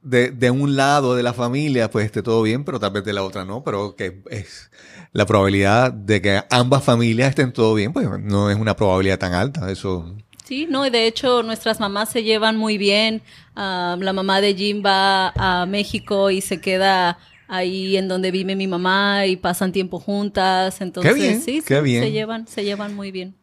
de, 0.00 0.30
de 0.32 0.50
un 0.50 0.74
lado 0.74 1.14
de 1.14 1.22
la 1.22 1.32
familia 1.32 1.88
pues 1.88 2.06
esté 2.06 2.22
todo 2.24 2.42
bien, 2.42 2.64
pero 2.64 2.80
tal 2.80 2.90
vez 2.90 3.04
de 3.04 3.12
la 3.12 3.22
otra 3.22 3.44
no, 3.44 3.62
pero 3.62 3.94
que 3.94 4.22
es 4.30 4.70
la 5.12 5.24
probabilidad 5.26 5.92
de 5.92 6.20
que 6.20 6.42
ambas 6.50 6.82
familias 6.82 7.28
estén 7.30 7.52
todo 7.52 7.74
bien, 7.74 7.92
pues 7.92 8.08
no 8.20 8.50
es 8.50 8.56
una 8.58 8.74
probabilidad 8.74 9.18
tan 9.20 9.34
alta, 9.34 9.70
eso. 9.70 10.16
Sí, 10.44 10.66
no, 10.68 10.86
y 10.86 10.90
de 10.90 11.06
hecho 11.06 11.42
nuestras 11.42 11.78
mamás 11.80 12.10
se 12.10 12.22
llevan 12.22 12.56
muy 12.56 12.76
bien. 12.78 13.22
Ah, 13.54 13.96
la 14.00 14.12
mamá 14.12 14.40
de 14.40 14.54
Jim 14.54 14.82
va 14.84 15.32
a 15.36 15.66
México 15.66 16.30
y 16.30 16.40
se 16.40 16.60
queda 16.60 17.18
ahí 17.48 17.96
en 17.96 18.08
donde 18.08 18.30
vive 18.30 18.56
mi 18.56 18.66
mamá 18.66 19.26
y 19.26 19.36
pasan 19.36 19.72
tiempo 19.72 20.00
juntas. 20.00 20.80
Entonces, 20.80 21.14
bien, 21.14 21.40
sí, 21.40 21.62
qué 21.64 21.76
sí, 21.76 21.82
bien. 21.82 22.02
se 22.04 22.10
llevan, 22.10 22.48
se 22.48 22.64
llevan 22.64 22.94
muy 22.94 23.12
bien. 23.12 23.34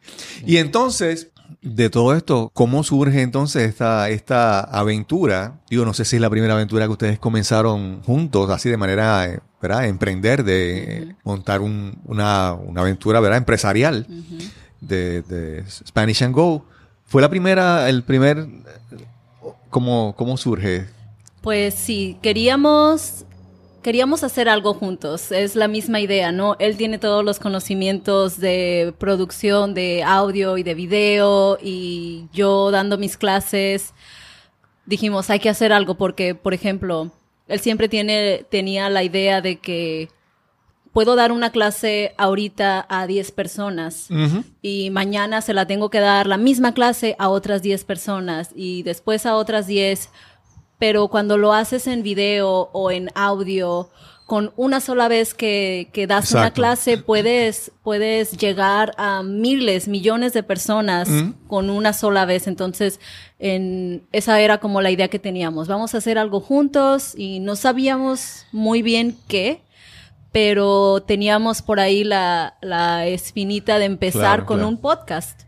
Y 0.45 0.57
entonces, 0.57 1.31
de 1.62 1.89
todo 1.89 2.13
esto, 2.15 2.51
¿cómo 2.53 2.83
surge 2.83 3.21
entonces 3.21 3.69
esta, 3.69 4.09
esta 4.09 4.59
aventura? 4.62 5.59
Digo, 5.69 5.85
no 5.85 5.93
sé 5.93 6.05
si 6.05 6.17
es 6.17 6.21
la 6.21 6.29
primera 6.29 6.53
aventura 6.53 6.85
que 6.85 6.91
ustedes 6.91 7.19
comenzaron 7.19 8.01
juntos, 8.03 8.49
así 8.49 8.69
de 8.69 8.77
manera, 8.77 9.25
eh, 9.27 9.39
¿verdad? 9.62 9.88
Emprender, 9.88 10.43
de 10.43 11.15
montar 11.23 11.62
un- 11.62 11.97
una, 12.05 12.53
una 12.53 12.81
aventura, 12.81 13.19
¿verdad? 13.19 13.38
Empresarial 13.38 14.05
de, 14.81 15.21
de 15.21 15.63
Spanish 15.69 16.23
and 16.23 16.33
Go. 16.35 16.65
¿Fue 17.10 17.24
la 17.24 17.30
primera, 17.30 17.89
el 17.89 18.04
primer, 18.04 18.48
cómo, 19.72 20.13
cómo 20.15 20.38
surge? 20.38 20.86
Pues 21.41 21.74
sí, 21.74 22.17
queríamos 22.22 23.26
queríamos 23.82 24.24
hacer 24.24 24.48
algo 24.48 24.76
juntos. 24.76 25.32
Es 25.32 25.56
la 25.56 25.67
misma 25.67 26.00
idea, 26.00 26.32
¿no? 26.32 26.56
Él 26.60 26.78
tiene 26.78 27.00
todos 27.00 27.26
los 27.26 27.39
conocimientos 27.39 28.39
de 28.39 28.93
producción 29.00 29.74
de 29.74 30.04
audio 30.04 30.58
y 30.60 30.63
de 30.63 30.76
video 30.76 31.58
y 31.60 32.28
yo 32.32 32.69
dando 32.69 33.00
mis 33.00 33.17
clases 33.17 33.93
dijimos, 34.86 35.32
hay 35.32 35.39
que 35.39 35.50
hacer 35.50 35.74
algo 35.74 35.95
porque, 35.95 36.36
por 36.36 36.54
ejemplo, 36.54 37.12
él 37.48 37.60
siempre 37.60 37.89
tiene 37.89 38.45
tenía 38.52 38.88
la 38.89 39.04
idea 39.04 39.41
de 39.41 39.56
que 39.56 40.10
puedo 40.93 41.15
dar 41.15 41.32
una 41.32 41.52
clase 41.52 42.13
ahorita 42.17 42.86
a 42.89 43.08
10 43.08 43.32
personas 43.32 44.08
y 44.62 44.89
mañana 44.89 45.41
se 45.41 45.54
la 45.54 45.67
tengo 45.67 45.89
que 45.89 45.99
dar 45.99 46.28
la 46.28 46.38
misma 46.38 46.73
clase 46.73 47.15
a 47.19 47.30
otras 47.30 47.62
10 47.62 47.84
personas 47.84 48.49
y 48.56 48.84
después 48.84 49.25
a 49.25 49.36
otras 49.36 49.67
10, 49.67 50.10
pero 50.78 51.08
cuando 51.08 51.38
lo 51.38 51.54
haces 51.54 51.88
en 51.88 52.04
video 52.04 52.69
o 52.73 52.91
en 52.91 53.10
audio, 53.15 53.89
con 54.30 54.54
una 54.58 54.80
sola 54.80 55.08
vez 55.08 55.34
que, 55.34 55.89
que 55.91 56.06
das 56.06 56.32
una 56.34 56.52
clase, 56.52 56.99
puedes, 56.99 57.71
puedes 57.82 58.38
llegar 58.38 58.93
a 58.97 59.23
miles, 59.23 59.88
millones 59.88 60.34
de 60.34 60.43
personas 60.43 61.10
con 61.47 61.71
una 61.71 61.93
sola 61.93 62.25
vez. 62.25 62.45
Entonces, 62.45 62.99
en, 63.39 64.04
esa 64.12 64.39
era 64.39 64.60
como 64.60 64.82
la 64.82 64.91
idea 64.91 65.08
que 65.08 65.17
teníamos. 65.17 65.67
Vamos 65.67 65.95
a 65.95 65.97
hacer 65.97 66.19
algo 66.19 66.41
juntos 66.41 67.15
y 67.17 67.39
no 67.39 67.56
sabíamos 67.56 68.45
muy 68.52 68.84
bien 68.84 69.17
qué, 69.28 69.63
pero 70.31 71.01
teníamos 71.01 71.61
por 71.61 71.79
ahí 71.79 72.03
la, 72.03 72.57
la 72.61 73.07
espinita 73.07 73.79
de 73.79 73.85
empezar 73.85 74.21
Claro, 74.21 74.45
con 74.45 74.57
claro. 74.57 74.69
un 74.69 74.77
podcast. 74.81 75.43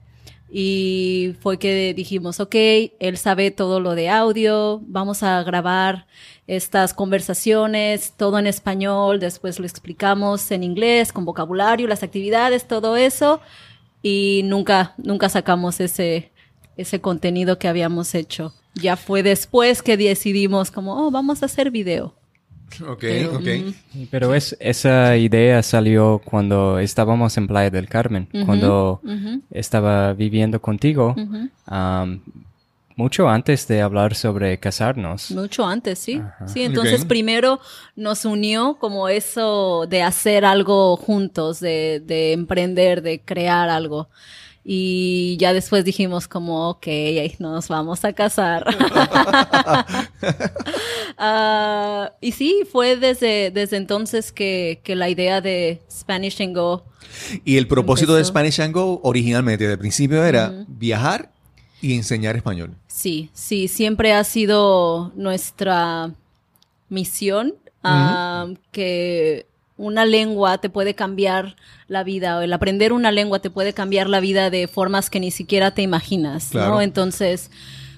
Y 0.54 1.36
fue 1.40 1.58
que 1.58 1.94
dijimos, 1.94 2.42
ok, 2.42 2.56
él 3.00 3.18
sabe 3.18 3.52
todo 3.52 3.80
lo 3.80 3.96
de 3.96 4.10
audio, 4.10 4.82
vamos 4.86 5.24
a 5.24 5.42
grabar 5.44 6.08
estas 6.46 6.94
conversaciones, 6.94 8.14
todo 8.18 8.38
en 8.38 8.48
español, 8.48 9.22
después 9.22 9.60
lo 9.60 9.66
explicamos 9.66 10.52
en 10.52 10.64
inglés, 10.64 11.14
con 11.14 11.24
vocabulario, 11.24 11.88
las 11.88 12.04
actividades, 12.04 12.68
todo 12.68 12.98
eso. 12.98 13.40
Y 14.04 14.42
nunca, 14.44 14.94
nunca 14.98 15.30
sacamos 15.30 15.80
ese, 15.80 16.34
ese 16.76 17.00
contenido 17.00 17.58
que 17.58 17.70
habíamos 17.70 18.14
hecho. 18.14 18.54
Ya 18.76 18.98
fue 18.98 19.24
después 19.24 19.82
que 19.82 19.96
decidimos 19.96 20.70
como, 20.70 21.08
oh, 21.08 21.12
vamos 21.12 21.44
a 21.44 21.46
hacer 21.46 21.72
video. 21.72 22.14
Ok, 22.88 23.00
Pero, 23.00 23.38
ok. 23.38 23.48
mm, 23.94 24.04
Pero 24.10 24.34
es, 24.34 24.56
esa 24.60 25.18
idea 25.18 25.62
salió 25.64 26.22
cuando 26.24 26.80
estábamos 26.80 27.38
en 27.38 27.48
Playa 27.48 27.70
del 27.70 27.88
Carmen, 27.88 28.28
cuando 28.46 29.02
estaba 29.52 30.14
viviendo 30.14 30.62
contigo, 30.62 31.16
mucho 32.96 33.30
antes 33.30 33.68
de 33.68 33.82
hablar 33.82 34.16
sobre 34.16 34.60
casarnos. 34.60 35.32
Mucho 35.32 35.66
antes, 35.66 36.00
sí. 36.00 36.22
Sí, 36.46 36.64
entonces 36.64 37.06
primero 37.06 37.60
nos 37.96 38.26
unió 38.26 38.78
como 38.80 39.10
eso 39.10 39.86
de 39.88 40.04
hacer 40.04 40.46
algo 40.46 40.96
juntos, 40.98 41.60
de, 41.60 42.02
de 42.06 42.34
emprender, 42.34 43.02
de 43.02 43.22
crear 43.22 43.70
algo. 43.70 44.10
Y 44.64 45.38
ya 45.38 45.54
después 45.54 45.84
dijimos 45.84 46.28
como, 46.28 46.70
ok, 46.70 46.88
nos 47.40 47.68
vamos 47.68 48.06
a 48.06 48.14
casar. 48.14 48.66
Ah, 51.24 52.14
y 52.20 52.32
sí, 52.32 52.64
fue 52.72 52.96
desde, 52.96 53.52
desde 53.52 53.78
entonces 53.78 54.32
que, 54.32 54.82
que 54.84 54.96
la 54.96 55.08
idea 55.08 55.40
de 55.40 55.80
Spanish 55.92 56.42
and 56.42 56.56
Go. 56.56 56.84
Y 57.46 57.58
el 57.58 57.68
propósito 57.68 58.16
de. 58.16 58.26
Spanish 58.26 58.60
and 58.60 58.74
Go 58.74 59.00
originalmente, 59.04 59.66
desde 59.66 59.74
el 59.74 59.80
principio, 59.80 60.24
era 60.24 60.66
viajar 60.68 61.32
y 61.80 61.96
enseñar 61.96 62.38
español. 62.38 62.76
Sí, 62.88 63.30
sí, 63.34 63.68
siempre 63.68 64.14
ha 64.14 64.24
sido 64.24 65.12
nuestra 65.16 66.16
misión 66.90 67.56
ah, 67.84 68.48
que 68.72 69.46
una 69.82 70.06
lengua 70.06 70.60
te 70.60 70.70
puede 70.70 70.94
cambiar 70.96 71.56
la 71.88 72.04
vida, 72.04 72.38
o 72.38 72.42
el 72.42 72.54
aprender 72.54 72.94
una 72.94 73.12
lengua 73.12 73.40
te 73.40 73.50
puede 73.50 73.74
cambiar 73.74 74.08
la 74.10 74.20
vida 74.20 74.50
de 74.50 74.68
formas 74.68 75.10
que 75.10 75.20
ni 75.20 75.32
siquiera 75.32 75.72
te 75.72 75.82
imaginas, 75.82 76.50
Claro. 76.52 76.76
¿no? 76.76 76.82
Entonces, 76.82 77.50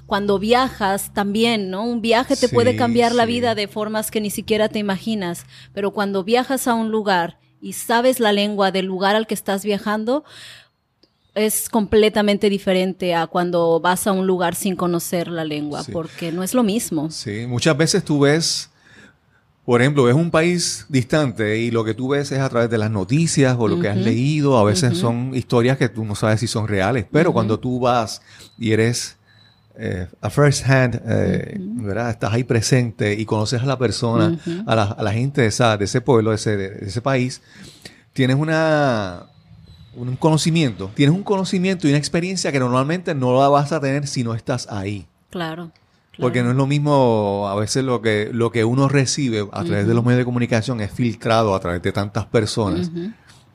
cuando 0.05 0.39
viajas 0.39 1.13
también, 1.13 1.69
¿no? 1.69 1.83
Un 1.85 2.01
viaje 2.01 2.35
te 2.35 2.49
puede 2.49 2.71
Sí, 2.71 2.77
cambiar 2.77 3.13
la 3.15 3.25
vida 3.25 3.55
de 3.55 3.67
formas 3.67 4.11
que 4.11 4.21
ni 4.21 4.29
siquiera 4.29 4.69
te 4.69 4.79
imaginas, 4.79 5.45
pero 5.73 5.91
cuando 5.91 6.23
viajas 6.23 6.67
a 6.67 6.73
un 6.73 6.89
lugar 6.91 7.39
y 7.61 7.73
sabes 7.73 8.19
la 8.19 8.31
lengua 8.33 8.71
del 8.71 8.85
lugar 8.85 9.15
al 9.15 9.27
que 9.27 9.33
estás 9.33 9.63
viajando, 9.63 10.23
es 11.35 11.67
completamente 11.69 12.49
diferente 12.49 13.15
a 13.15 13.25
cuando 13.27 13.79
vas 13.79 14.05
a 14.05 14.11
un 14.11 14.27
lugar 14.27 14.53
sin 14.55 14.75
conocer 14.75 15.27
la 15.27 15.43
lengua, 15.45 15.83
Sí. 15.83 15.91
porque 15.91 16.31
no 16.31 16.43
es 16.43 16.53
lo 16.53 16.61
mismo. 16.63 17.09
Sí, 17.09 17.47
muchas 17.47 17.75
veces 17.75 18.03
tú 18.05 18.19
ves, 18.19 18.69
por 19.65 19.81
ejemplo, 19.81 20.03
ves 20.03 20.15
un 20.15 20.29
país 20.29 20.85
distante 20.89 21.57
y 21.59 21.71
lo 21.71 21.85
que 21.85 21.93
tú 21.93 22.09
ves 22.09 22.31
es 22.31 22.39
a 22.39 22.49
través 22.49 22.69
de 22.69 22.77
las 22.77 22.91
noticias 22.91 23.55
o 23.57 23.67
lo 23.67 23.79
que 23.79 23.87
has 23.87 23.97
leído. 23.97 24.57
A 24.57 24.63
veces 24.63 24.97
son 24.97 25.33
historias 25.33 25.77
que 25.77 25.87
tú 25.87 26.03
no 26.03 26.15
sabes 26.15 26.41
si 26.41 26.47
son 26.47 26.67
reales, 26.67 27.05
pero 27.09 27.31
cuando 27.31 27.59
tú 27.59 27.79
vas 27.79 28.21
y 28.57 28.71
eres 28.73 29.15
eh, 29.77 30.07
a 30.19 30.29
first 30.29 30.67
hand, 30.67 31.01
eh, 31.07 31.57
¿verdad? 31.59 32.09
Estás 32.09 32.33
ahí 32.33 32.43
presente 32.43 33.13
y 33.13 33.25
conoces 33.25 33.61
a 33.61 33.65
la 33.65 33.77
persona, 33.77 34.37
a, 34.67 34.75
la, 34.75 34.83
a 34.83 35.01
la 35.01 35.13
gente 35.13 35.41
de, 35.41 35.47
esa, 35.47 35.77
de 35.77 35.85
ese 35.85 36.01
pueblo, 36.01 36.31
de 36.31 36.35
ese, 36.35 36.57
de 36.57 36.85
ese 36.85 37.01
país, 37.01 37.41
tienes 38.11 38.35
una 38.35 39.27
un 39.95 40.15
conocimiento, 40.15 40.91
tienes 40.95 41.15
un 41.15 41.23
conocimiento 41.23 41.87
y 41.87 41.91
una 41.91 41.99
experiencia 41.99 42.51
que 42.51 42.59
normalmente 42.59 43.13
no 43.13 43.39
la 43.39 43.47
vas 43.47 43.71
a 43.71 43.79
tener 43.79 44.07
si 44.07 44.23
no 44.23 44.33
estás 44.33 44.67
ahí. 44.69 45.05
Claro. 45.29 45.71
Porque 46.17 46.43
no 46.43 46.51
es 46.51 46.55
lo 46.55 46.67
mismo, 46.67 47.47
a 47.49 47.55
veces 47.55 47.83
lo 47.83 48.01
que, 48.01 48.29
lo 48.31 48.51
que 48.51 48.63
uno 48.63 48.87
recibe 48.87 49.47
a 49.51 49.63
través 49.63 49.87
de 49.87 49.93
los 49.95 50.03
medios 50.03 50.19
de 50.19 50.25
comunicación 50.25 50.79
es 50.79 50.91
filtrado 50.91 51.55
a 51.55 51.59
través 51.59 51.81
de 51.81 51.91
tantas 51.91 52.25
personas 52.25 52.91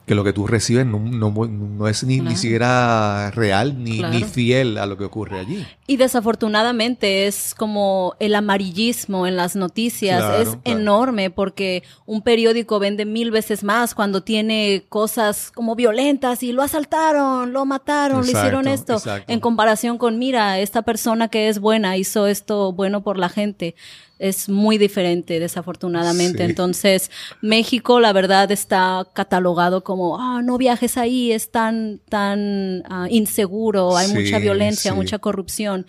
que 0.09 0.16
lo 0.16 0.25
que 0.25 0.33
tú 0.33 0.47
recibes 0.49 0.85
no, 0.85 0.99
no- 0.99 1.31
no 1.31 1.87
es 1.87 2.03
ni, 2.03 2.18
ni 2.21 2.35
siquiera 2.35 3.31
real 3.31 3.83
ni, 3.85 3.99
Claro. 3.99 4.14
ni 4.14 4.25
fiel 4.25 4.77
a 4.79 4.87
lo 4.87 4.97
que 4.99 5.05
ocurre 5.05 5.38
allí. 5.38 5.64
Y 5.87 5.97
desafortunadamente 5.99 7.27
es 7.27 7.55
como 7.57 8.14
el 8.18 8.35
amarillismo 8.35 9.27
en 9.27 9.37
las 9.37 9.55
noticias 9.57 10.18
Claro, 10.25 10.42
es 10.42 10.49
enorme 10.64 11.31
porque 11.31 11.83
un 12.07 12.23
periódico 12.23 12.79
vende 12.79 13.05
mil 13.05 13.31
veces 13.31 13.62
más 13.64 13.94
cuando 13.94 14.23
tiene 14.23 14.85
cosas 14.88 15.51
como 15.53 15.75
violentas 15.77 16.42
y 16.42 16.53
lo 16.53 16.62
asaltaron, 16.62 17.53
lo 17.53 17.64
mataron, 17.66 18.23
le 18.25 18.33
hicieron 18.33 18.66
Exacto, 18.66 18.94
esto, 18.97 19.11
exacto. 19.11 19.33
en 19.33 19.40
comparación 19.40 19.99
con 19.99 20.18
mira, 20.18 20.59
esta 20.59 20.83
persona 20.83 21.29
que 21.29 21.49
es 21.49 21.59
buena 21.59 21.97
hizo 21.97 22.27
esto 22.27 22.73
bueno 22.73 23.03
por 23.03 23.18
la 23.18 23.29
gente. 23.29 23.75
Es 24.18 24.48
muy 24.48 24.78
diferente, 24.78 25.38
desafortunadamente. 25.40 26.38
Sí. 26.38 26.50
Entonces, 26.50 27.11
México, 27.40 28.00
la 28.00 28.12
verdad, 28.12 28.50
está 28.50 29.07
catalogado 29.14 29.85
como, 29.85 30.18
ah, 30.20 30.40
no 30.42 30.59
viajes 30.59 30.96
ahí, 30.96 31.31
es 31.33 31.50
tan, 31.50 32.00
tan 32.09 32.83
ah, 32.90 33.07
inseguro, 33.11 33.96
hay 33.96 34.09
Sí, 34.09 34.14
mucha 34.14 34.38
violencia, 34.38 34.90
sí. 34.92 34.96
mucha 34.96 35.18
corrupción. 35.18 35.87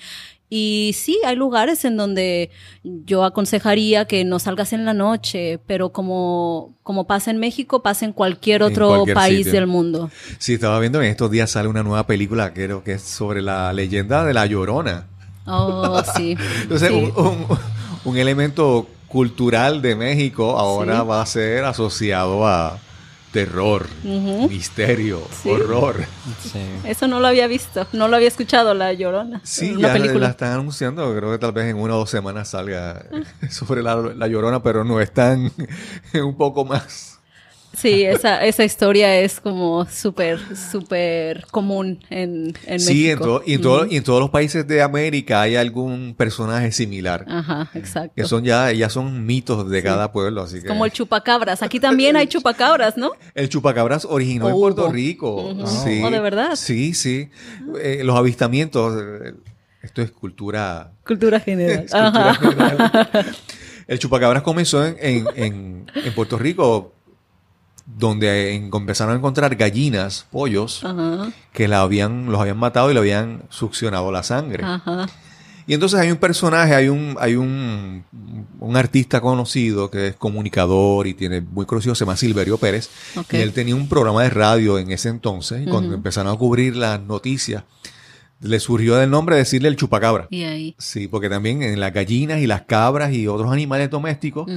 Y 0.52 0.96
sí, 0.96 1.20
hay 1.26 1.36
lugares 1.36 1.86
en 1.86 1.96
donde 1.96 2.50
yo 2.84 3.24
aconsejaría 3.24 4.06
que 4.06 4.26
no 4.26 4.40
salgas 4.40 4.74
en 4.74 4.84
la 4.84 4.96
noche, 4.96 5.60
pero 5.68 5.92
como, 5.92 6.76
como 6.82 7.06
pasa 7.06 7.30
en 7.30 7.38
México, 7.38 7.84
pasa 7.84 8.06
en 8.06 8.14
cualquier 8.14 8.62
En 8.64 8.72
otro 8.72 8.88
cualquier 8.90 9.14
país 9.16 9.38
sitio. 9.46 9.54
del 9.54 9.68
mundo. 9.68 10.10
Sí, 10.40 10.56
estaba 10.56 10.80
viendo 10.80 11.02
en 11.04 11.08
estos 11.10 11.30
días 11.30 11.52
sale 11.52 11.68
una 11.68 11.84
nueva 11.84 12.08
película, 12.08 12.52
creo 12.52 12.84
que 12.84 12.94
es 12.94 13.04
sobre 13.04 13.44
la 13.44 13.72
leyenda 13.74 14.26
de 14.26 14.34
la 14.34 14.48
Llorona. 14.48 15.06
Oh, 15.46 16.02
sí. 16.16 16.38
Entonces, 16.62 16.90
Sí. 16.90 16.96
un, 17.16 17.26
un- 17.26 17.46
un 18.06 18.18
elemento 18.18 18.88
cultural 19.08 19.82
de 19.82 19.96
México 19.96 20.58
ahora 20.58 21.02
Sí. 21.02 21.08
va 21.08 21.22
a 21.22 21.26
ser 21.26 21.66
asociado 21.66 22.48
a 22.48 22.78
terror, 23.32 23.86
misterio, 24.04 25.22
Sí. 25.44 25.50
horror. 25.50 26.04
Sí. 26.42 26.60
Eso 26.84 27.08
no 27.08 27.20
lo 27.20 27.28
había 27.28 27.46
visto, 27.48 27.86
no 27.94 28.08
lo 28.08 28.16
había 28.16 28.28
escuchado, 28.28 28.74
La 28.74 28.92
Llorona. 28.94 29.40
Sí, 29.44 29.72
una 29.72 29.90
ya 29.90 29.94
película. 29.94 30.20
la 30.22 30.30
están 30.30 30.54
anunciando. 30.54 31.16
Creo 31.16 31.32
que 31.32 31.38
tal 31.38 31.52
vez 31.52 31.66
en 31.66 31.78
una 31.78 31.94
o 31.96 32.00
dos 32.00 32.10
semanas 32.10 32.50
salga 32.50 33.06
sobre 33.52 33.84
la, 33.84 33.96
la 33.98 34.28
llorona, 34.28 34.64
pero 34.64 34.84
no 34.84 35.00
es 35.00 35.14
tan 35.14 35.52
un 36.16 36.36
poco 36.38 36.66
más. 36.66 37.19
Sí, 37.82 38.04
esa, 38.04 38.44
esa 38.46 38.64
historia 38.66 39.20
es 39.20 39.40
como 39.40 39.86
súper, 39.86 40.40
súper 40.56 41.46
común 41.52 42.04
en, 42.10 42.54
en 42.66 42.80
Sí, 42.80 43.10
en 43.10 43.20
México. 43.20 43.24
todo- 43.26 43.44
y, 43.46 43.54
en 43.54 43.62
todo- 43.62 43.86
y 43.86 43.96
en 43.98 44.04
todos 44.04 44.20
los 44.20 44.30
países 44.30 44.68
de 44.68 44.82
América 44.82 45.42
hay 45.42 45.56
algún 45.56 46.14
personaje 46.18 46.72
similar. 46.72 47.26
Ajá, 47.28 47.70
exacto. 47.74 48.12
Que 48.16 48.26
son 48.26 48.44
ya, 48.44 48.72
ya 48.72 48.90
son 48.90 49.26
mitos 49.26 49.70
de 49.70 49.82
cada 49.84 50.12
pueblo, 50.12 50.42
así 50.42 50.62
que. 50.62 50.68
Como 50.68 50.86
el 50.86 50.92
chupacabras. 50.92 51.64
Aquí 51.64 51.80
también 51.80 52.16
hay 52.18 52.28
chupacabras, 52.28 52.98
¿no? 52.98 53.12
El 53.34 53.48
chupacabras 53.50 54.06
originó 54.10 54.50
en 54.50 54.56
Puerto. 54.56 54.92
Rico. 54.92 55.50
Ujú. 55.52 55.68
sí, 55.68 56.02
Oh, 56.04 56.10
¿de 56.12 56.20
verdad? 56.20 56.56
Sí, 56.56 56.94
sí. 56.94 57.30
Eh, 57.82 58.02
los 58.04 58.16
avistamientos, 58.18 59.02
eh, 59.02 59.34
esto 59.82 60.02
es 60.02 60.12
cultura 60.12 60.92
Cultura 61.06 61.40
general. 61.40 61.80
Es 61.86 61.92
cultura 61.92 62.30
Ajá. 62.32 63.06
general. 63.06 63.36
El 63.88 63.98
chupacabras 64.00 64.44
comenzó 64.44 64.86
en, 64.86 64.98
en- 65.00 65.28
en- 65.36 65.92
en 65.96 66.14
Puerto 66.14 66.38
Rico, 66.38 66.94
donde 67.98 68.56
empezaron 68.56 69.14
a 69.14 69.18
encontrar 69.18 69.56
gallinas, 69.56 70.26
pollos, 70.32 70.84
Ajá. 70.84 71.32
que 71.52 71.68
la 71.68 71.82
habían, 71.82 72.32
los 72.32 72.40
habían 72.40 72.58
matado 72.58 72.92
y 72.92 72.94
le 72.94 73.00
habían 73.00 73.44
succionado 73.50 74.12
la 74.12 74.24
sangre. 74.24 74.64
Ajá. 74.64 75.08
Y 75.68 75.76
entonces 75.76 76.00
hay 76.00 76.10
un 76.10 76.18
personaje, 76.18 76.74
hay 76.74 76.90
un, 76.90 77.16
hay 77.20 77.36
un, 77.36 78.04
un 78.60 78.76
artista 78.76 79.22
conocido 79.22 79.92
que 79.92 80.08
es 80.08 80.16
comunicador 80.16 81.06
y 81.06 81.14
tiene 81.14 81.42
muy 81.42 81.68
conocido, 81.68 81.94
se 81.94 82.06
llama 82.06 82.18
Silverio 82.18 82.58
Pérez. 82.58 82.90
Y 83.32 83.36
él 83.36 83.54
tenía 83.54 83.76
un 83.76 83.88
programa 83.88 84.24
de 84.24 84.32
radio 84.32 84.80
en 84.80 84.92
ese 84.92 85.10
entonces, 85.10 85.62
y 85.62 85.70
cuando 85.70 85.94
empezaron 85.94 86.34
a 86.34 86.38
cubrir 86.38 86.76
las 86.76 87.00
noticias, 87.00 87.66
le 88.42 88.60
surgió 88.60 88.96
del 88.96 89.12
nombre 89.12 89.36
decirle 89.36 89.68
el 89.68 89.76
chupacabra. 89.76 90.28
Y 90.32 90.44
ahí. 90.44 90.76
Sí, 90.80 91.08
porque 91.08 91.30
también 91.30 91.62
en 91.62 91.80
las 91.80 91.94
gallinas 91.94 92.40
y 92.40 92.48
las 92.48 92.64
cabras 92.64 93.14
y 93.14 93.28
otros 93.28 93.52
animales 93.52 93.92
domésticos. 93.92 94.50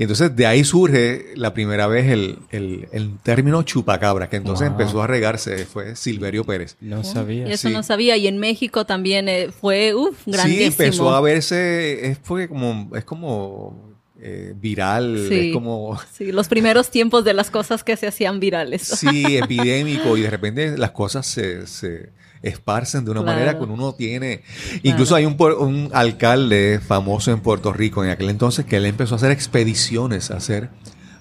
Y 0.00 0.04
entonces 0.04 0.34
de 0.34 0.46
ahí 0.46 0.64
surge 0.64 1.26
la 1.36 1.52
primera 1.52 1.86
vez 1.86 2.06
el, 2.10 2.38
el- 2.52 2.88
el 2.90 3.18
término 3.22 3.62
chupacabra, 3.64 4.30
que 4.30 4.36
entonces 4.36 4.70
Wow. 4.70 4.80
empezó 4.80 5.02
a 5.02 5.06
regarse, 5.06 5.66
fue 5.66 5.94
Silverio 5.94 6.42
Pérez. 6.44 6.78
No 6.80 7.04
sabía. 7.04 7.46
Y 7.46 7.52
eso 7.52 7.68
Sí. 7.68 7.74
no 7.74 7.82
sabía. 7.82 8.16
Y 8.16 8.26
en 8.26 8.38
México 8.38 8.86
también 8.86 9.28
eh, 9.28 9.50
fue, 9.52 9.94
uff, 9.94 10.16
grandísimo. 10.24 10.58
Sí, 10.58 10.64
empezó 10.64 11.10
a 11.14 11.20
verse, 11.20 12.06
es, 12.12 12.18
fue 12.22 12.48
como, 12.48 12.90
es 12.96 13.04
como 13.04 13.89
eh, 14.22 14.54
viral, 14.56 15.26
Sí. 15.28 15.48
es 15.48 15.52
como, 15.54 15.98
Sí, 16.12 16.30
los 16.32 16.48
primeros 16.48 16.90
tiempos 16.90 17.24
de 17.24 17.32
las 17.34 17.50
cosas 17.50 17.82
que 17.84 17.96
se 17.96 18.06
hacían 18.06 18.38
virales. 18.40 18.82
sí, 18.82 19.36
epidémico 19.36 20.16
y 20.16 20.22
de 20.22 20.30
repente 20.30 20.76
las 20.78 20.90
cosas 20.90 21.26
se, 21.26 21.66
se 21.66 22.10
esparcen 22.42 23.04
de 23.04 23.10
una 23.12 23.22
Claro. 23.22 23.34
manera 23.38 23.58
que 23.58 23.64
uno 23.64 23.94
tiene. 23.94 24.42
Incluso 24.82 25.14
hay 25.14 25.26
un, 25.26 25.36
un 25.58 25.90
alcalde 25.92 26.80
famoso 26.86 27.30
en 27.32 27.40
Puerto 27.40 27.72
Rico 27.72 28.04
en 28.04 28.10
aquel 28.10 28.30
entonces 28.30 28.64
que 28.64 28.76
él 28.76 28.86
empezó 28.86 29.14
a 29.14 29.16
hacer 29.16 29.30
expediciones 29.30 30.30
a 30.30 30.36
hacer 30.36 30.70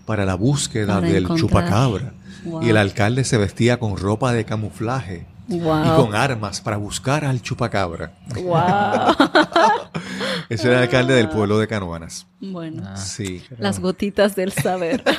para 0.06 0.26
la 0.26 0.36
búsqueda 0.36 0.96
Para 0.96 1.08
del 1.08 1.24
encontrar. 1.24 1.40
chupacabra. 1.40 2.14
Wow. 2.46 2.64
Y 2.64 2.70
el 2.70 2.78
alcalde 2.78 3.24
se 3.26 3.38
vestía 3.38 3.78
con 3.78 3.98
ropa 3.98 4.32
de 4.34 4.46
camuflaje 4.46 5.26
Wow. 5.50 5.84
y 5.86 6.04
con 6.06 6.16
armas 6.16 6.62
para 6.62 6.78
buscar 6.78 7.26
al 7.26 7.42
chupacabra. 7.42 8.14
Wow. 8.36 9.16
Ese 10.50 10.68
era 10.68 10.78
el 10.78 10.84
alcalde 10.84 11.14
del 11.16 11.30
pueblo 11.30 11.58
de 11.60 11.68
Canoanas. 11.68 12.28
bueno, 12.40 12.84
Ah. 12.86 12.96
Sí. 12.98 13.44
las 13.58 13.80
gotitas 13.80 14.36
del 14.36 14.52
saber. 14.52 15.04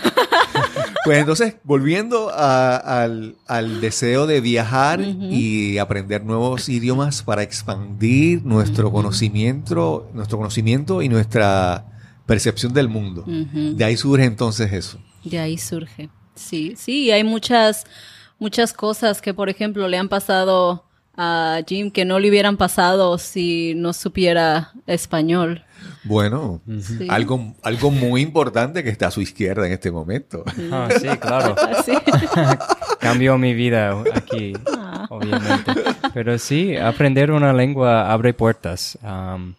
Pues 1.04 1.18
entonces, 1.18 1.56
volviendo 1.64 2.28
a- 2.30 2.76
al, 2.76 3.36
al 3.46 3.80
deseo 3.80 4.26
de 4.26 4.40
viajar 4.42 5.00
y 5.00 5.78
aprender 5.78 6.24
nuevos 6.24 6.68
idiomas 6.68 7.22
para 7.22 7.42
expandir 7.42 8.44
nuestro 8.44 8.92
conocimiento, 8.92 10.10
nuestro 10.12 10.36
conocimiento 10.36 11.00
y 11.00 11.08
nuestra 11.08 11.86
percepción 12.26 12.74
del 12.74 12.88
mundo. 12.88 13.24
De 13.26 13.82
ahí 13.82 13.96
surge 13.96 14.24
entonces 14.24 14.72
eso. 14.74 14.98
De 15.24 15.38
ahí 15.38 15.56
surge. 15.56 16.10
Sí, 16.34 16.74
sí, 16.76 17.10
hay 17.10 17.24
muchas, 17.24 17.84
muchas 18.40 18.72
cosas 18.72 19.22
que, 19.22 19.32
por 19.32 19.48
ejemplo, 19.48 19.86
le 19.86 19.96
han 19.98 20.08
pasado 20.08 20.84
a 21.16 21.60
Jim 21.66 21.90
que 21.90 22.04
no 22.04 22.18
le 22.18 22.30
hubieran 22.30 22.56
pasado 22.56 23.18
si 23.18 23.74
no 23.76 23.92
supiera 23.92 24.72
español. 24.86 25.64
Bueno, 26.04 26.60
Sí. 26.80 27.06
algo, 27.10 27.54
algo 27.62 27.90
muy 27.90 28.22
importante 28.22 28.82
que 28.82 28.90
está 28.90 29.08
a 29.08 29.10
su 29.10 29.20
izquierda 29.20 29.66
en 29.66 29.72
este 29.72 29.90
momento. 29.90 30.44
Ah, 30.72 30.88
sí, 30.98 31.06
claro. 31.18 31.54
Así. 31.78 31.92
Cambió 33.00 33.36
mi 33.38 33.54
vida 33.54 34.02
aquí. 34.14 34.52
Ah, 34.76 35.06
obviamente. 35.10 35.72
Pero 36.14 36.38
sí, 36.38 36.76
aprender 36.76 37.30
una 37.32 37.52
lengua 37.52 38.10
abre 38.12 38.32
puertas. 38.34 38.98
um, 39.02 39.54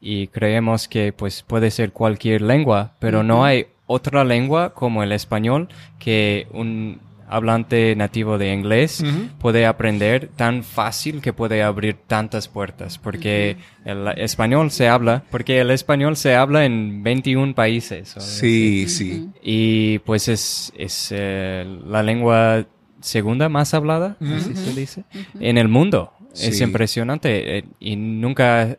y 0.00 0.28
creemos 0.28 0.86
que 0.88 1.12
pues 1.12 1.42
puede 1.42 1.70
ser 1.70 1.92
cualquier 1.92 2.42
lengua, 2.42 2.92
pero 3.00 3.22
no 3.22 3.44
hay 3.44 3.66
otra 3.86 4.22
lengua 4.24 4.74
como 4.74 5.02
el 5.02 5.10
español 5.12 5.68
que 5.98 6.46
un 6.52 7.00
hablante 7.28 7.94
nativo 7.96 8.38
de 8.38 8.52
inglés 8.52 9.04
puede 9.38 9.66
aprender 9.66 10.28
tan 10.36 10.62
fácil 10.62 11.20
que 11.20 11.32
puede 11.32 11.62
abrir 11.62 11.96
tantas 12.06 12.48
puertas, 12.48 12.98
porque 12.98 13.56
el 13.84 14.08
español 14.18 14.70
se 14.70 14.88
habla, 14.88 15.24
porque 15.30 15.60
el 15.60 15.70
español 15.70 16.16
se 16.16 16.34
habla 16.34 16.64
en 16.64 17.02
21 17.02 17.54
países. 17.54 18.14
Sí, 18.18 18.86
sí. 18.88 19.28
y 19.42 19.98
pues 20.00 20.28
es, 20.28 20.72
es 20.76 21.08
eh, 21.10 21.64
la 21.86 22.02
lengua 22.02 22.66
segunda 23.00 23.48
más 23.48 23.74
hablada, 23.74 24.16
así 24.20 24.54
se 24.54 24.72
dice, 24.78 25.04
en 25.40 25.58
el 25.58 25.68
mundo. 25.68 26.12
Es 26.34 26.58
Sí. 26.58 26.64
impresionante 26.64 27.58
eh, 27.58 27.64
y 27.80 27.96
nunca... 27.96 28.76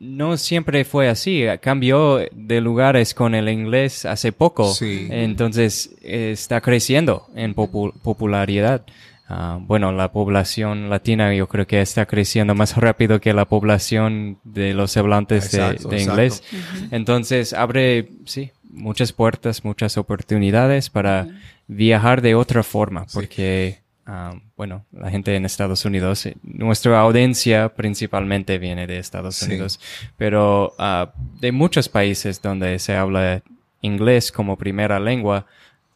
No 0.00 0.36
siempre 0.36 0.84
fue 0.84 1.08
así, 1.08 1.44
cambió 1.60 2.20
de 2.32 2.60
lugares 2.60 3.14
con 3.14 3.34
el 3.34 3.48
inglés 3.48 4.04
hace 4.04 4.32
poco, 4.32 4.72
Sí. 4.74 5.06
entonces 5.10 5.94
eh, 6.02 6.30
está 6.32 6.60
creciendo 6.60 7.26
en 7.34 7.54
popu- 7.54 7.92
popularidad. 8.02 8.84
Ah, 9.26 9.58
bueno, 9.60 9.90
la 9.92 10.12
población 10.12 10.90
latina 10.90 11.32
yo 11.34 11.48
creo 11.48 11.66
que 11.66 11.80
está 11.80 12.04
creciendo 12.04 12.54
más 12.54 12.76
rápido 12.76 13.20
que 13.20 13.32
la 13.32 13.46
población 13.46 14.38
de 14.44 14.74
los 14.74 14.94
hablantes 14.98 15.50
de- 15.52 15.58
Exacto, 15.58 15.88
de, 15.88 15.96
exacto. 15.96 16.12
inglés. 16.22 16.42
Entonces 16.90 17.52
abre, 17.54 18.08
sí, 18.26 18.50
muchas 18.68 19.12
puertas, 19.12 19.64
muchas 19.64 19.96
oportunidades 19.96 20.90
para 20.90 21.28
viajar 21.68 22.20
de 22.20 22.34
otra 22.34 22.62
forma, 22.62 23.06
porque, 23.14 23.78
ah, 24.06 24.34
bueno, 24.56 24.84
la 24.92 25.10
gente 25.10 25.34
en 25.34 25.44
Estados 25.44 25.84
Unidos, 25.84 26.26
eh, 26.26 26.36
nuestra 26.42 27.00
audiencia 27.00 27.68
principalmente 27.74 28.58
viene 28.58 28.86
de 28.86 28.98
Estados 28.98 29.36
Sí. 29.36 29.46
Unidos, 29.46 29.80
pero 30.16 30.74
ah, 30.78 31.12
de 31.40 31.52
muchos 31.52 31.88
países 31.88 32.40
donde 32.42 32.78
se 32.78 32.94
habla 32.96 33.42
inglés 33.80 34.32
como 34.32 34.56
primera 34.56 34.98
lengua, 35.00 35.46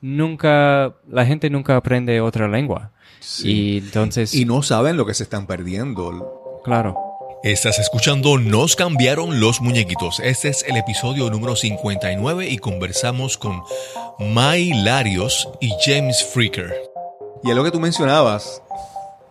nunca, 0.01 0.95
la 1.09 1.25
gente 1.27 1.51
nunca 1.51 1.77
aprende 1.77 2.21
otra 2.21 2.49
lengua. 2.49 2.91
Sí. 3.21 3.51
Y 3.51 3.79
entonces, 3.79 4.35
Y 4.35 4.45
no 4.45 4.63
saben 4.63 4.97
lo 4.97 5.07
que 5.07 5.15
se 5.15 5.23
están 5.25 5.47
perdiendo. 5.47 6.61
claro. 6.65 6.97
Estás 7.45 7.79
escuchando 7.79 8.37
Nos 8.37 8.75
cambiaron 8.75 9.39
los 9.39 9.61
muñequitos. 9.61 10.19
Este 10.19 10.49
es 10.49 10.65
el 10.67 10.77
episodio 10.77 11.31
número 11.31 11.55
59 11.55 12.49
y 12.49 12.59
conversamos 12.59 13.39
con 13.39 13.63
Mai 14.19 14.73
Larios 14.73 15.49
y 15.61 15.71
James 15.87 16.25
Freaker. 16.25 16.88
Y 17.45 17.51
es 17.51 17.57
lo 17.57 17.65
que 17.65 17.71
tú 17.71 17.81
mencionabas, 17.81 18.63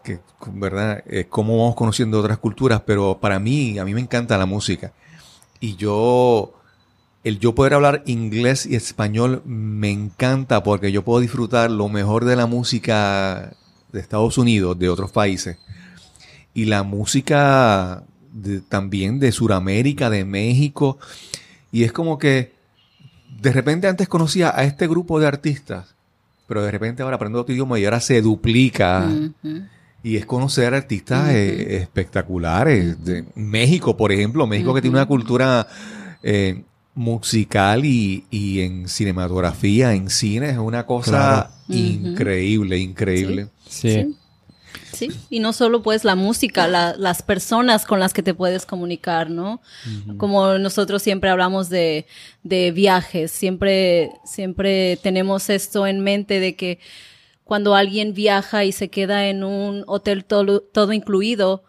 que, 0.04 0.20
¿verdad? 0.48 1.04
Eh, 1.08 1.26
cómo 1.30 1.58
vamos 1.58 1.76
conociendo 1.76 2.20
otras 2.20 2.38
culturas, 2.38 2.82
pero 2.86 3.18
para 3.20 3.40
mí, 3.40 3.78
a 3.80 3.86
mí 3.86 3.94
me 3.94 4.02
encanta 4.02 4.38
la 4.38 4.46
música. 4.46 4.94
Y 5.60 5.76
yo, 5.76 6.54
el 7.24 7.40
yo 7.40 7.54
poder 7.54 7.74
hablar 7.74 8.04
inglés 8.06 8.66
y 8.66 8.76
español 8.76 9.42
me 9.46 9.92
encanta 9.92 10.64
porque 10.64 10.92
yo 10.92 11.04
puedo 11.04 11.20
disfrutar 11.20 11.70
lo 11.70 11.90
mejor 11.90 12.26
de 12.26 12.36
la 12.36 12.46
música 12.46 13.52
de 13.92 14.00
Estados 14.00 14.38
Unidos, 14.38 14.80
de 14.80 14.90
otros 14.90 15.12
países. 15.12 15.58
Y 16.54 16.66
la 16.66 16.84
música 16.84 18.04
de- 18.32 18.62
también 18.62 19.20
de 19.20 19.32
Sudamérica, 19.32 20.10
de 20.10 20.24
México. 20.26 20.98
Y 21.72 21.84
es 21.84 21.92
como 21.92 22.18
que 22.18 22.54
de 23.42 23.52
repente 23.52 23.88
antes 23.88 24.08
conocía 24.08 24.52
a 24.58 24.64
este 24.64 24.88
grupo 24.88 25.20
de 25.20 25.28
artistas, 25.28 25.96
pero 26.48 26.64
de 26.64 26.72
repente 26.72 27.04
ahora 27.04 27.16
aprendo 27.18 27.40
otro 27.42 27.54
idioma 27.54 27.78
y 27.80 27.86
ahora 27.86 28.00
se 28.00 28.22
duplica. 28.22 29.10
Y 30.04 30.16
es 30.16 30.26
conocer 30.26 30.74
artistas 30.74 31.30
eh, 31.32 31.78
espectaculares. 31.78 33.04
De 33.04 33.26
México, 33.36 33.98
por 33.98 34.12
ejemplo. 34.12 34.48
México 34.48 34.74
que 34.74 34.82
tiene 34.82 34.96
una 34.98 35.06
cultura 35.06 35.68
eh, 36.24 36.64
musical 36.96 37.84
y, 37.86 38.26
y 38.32 38.62
en 38.62 38.88
cinematografía, 38.88 39.94
en 39.94 40.10
cine, 40.10 40.50
es 40.52 40.58
una 40.58 40.86
cosa 40.86 41.52
Claro. 41.68 41.80
increíble, 41.80 42.78
increíble. 42.80 43.48
Sí. 43.68 43.90
Sí. 43.90 43.90
Sí, 44.02 44.16
y 45.30 45.40
no 45.40 45.54
solo 45.54 45.82
pues 45.84 46.04
la 46.04 46.16
música, 46.16 46.68
la- 46.68 46.96
las 46.98 47.22
personas 47.22 47.86
con 47.86 48.00
las 48.00 48.14
que 48.14 48.24
te 48.24 48.34
puedes 48.34 48.66
comunicar, 48.66 49.30
¿no? 49.30 49.62
Como 50.18 50.58
nosotros 50.58 51.02
siempre 51.04 51.30
hablamos 51.30 51.70
de, 51.70 52.06
de 52.44 52.72
viajes, 52.72 53.32
siempre, 53.32 54.12
siempre 54.26 54.98
tenemos 55.04 55.50
esto 55.50 55.86
en 55.88 56.00
mente 56.02 56.40
de 56.40 56.56
que 56.56 56.80
cuando 57.44 57.76
alguien 57.76 58.14
viaja 58.14 58.66
y 58.66 58.72
se 58.72 58.90
queda 58.90 59.28
en 59.28 59.44
un 59.44 59.84
hotel 59.88 60.26
todo, 60.26 60.60
todo 60.62 60.92
incluido, 60.94 61.64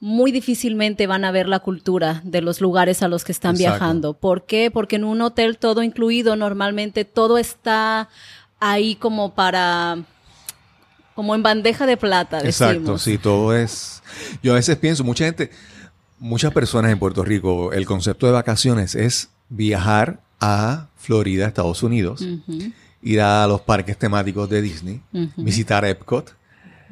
muy 0.00 0.32
difícilmente 0.32 1.06
van 1.06 1.24
a 1.24 1.30
ver 1.30 1.46
la 1.48 1.60
cultura 1.60 2.22
de 2.24 2.42
los 2.42 2.60
lugares 2.60 3.04
a 3.04 3.08
los 3.08 3.22
que 3.24 3.30
están 3.30 3.54
Exacto. 3.54 3.70
viajando. 3.78 4.12
¿Por 4.14 4.46
qué? 4.46 4.70
Porque 4.72 4.96
en 4.96 5.04
un 5.04 5.20
hotel 5.22 5.58
todo 5.58 5.82
incluido 5.84 6.34
normalmente 6.34 7.04
todo 7.04 7.38
está 7.38 8.08
ahí 8.58 8.96
como 8.96 9.34
para 9.34 9.98
como 11.14 11.34
en 11.34 11.42
bandeja 11.42 11.86
de 11.86 11.96
plata, 11.96 12.40
Exacto, 12.40 12.78
decimos. 12.78 13.02
sí, 13.02 13.18
todo 13.18 13.54
es... 13.54 14.02
Yo 14.42 14.52
a 14.52 14.56
veces 14.56 14.76
pienso, 14.76 15.04
mucha 15.04 15.24
gente, 15.24 15.50
muchas 16.18 16.52
personas 16.52 16.92
en 16.92 16.98
Puerto 16.98 17.24
Rico, 17.24 17.72
el 17.72 17.84
concepto 17.86 18.26
de 18.26 18.32
vacaciones 18.32 18.94
es 18.94 19.30
viajar 19.48 20.20
a 20.40 20.88
Florida, 20.96 21.46
Estados 21.46 21.82
Unidos, 21.82 22.24
ir 23.02 23.20
a 23.20 23.46
los 23.46 23.60
parques 23.60 23.98
temáticos 23.98 24.48
de 24.48 24.62
Disney, 24.62 25.00
visitar 25.36 25.84
Epcot. 25.84 26.34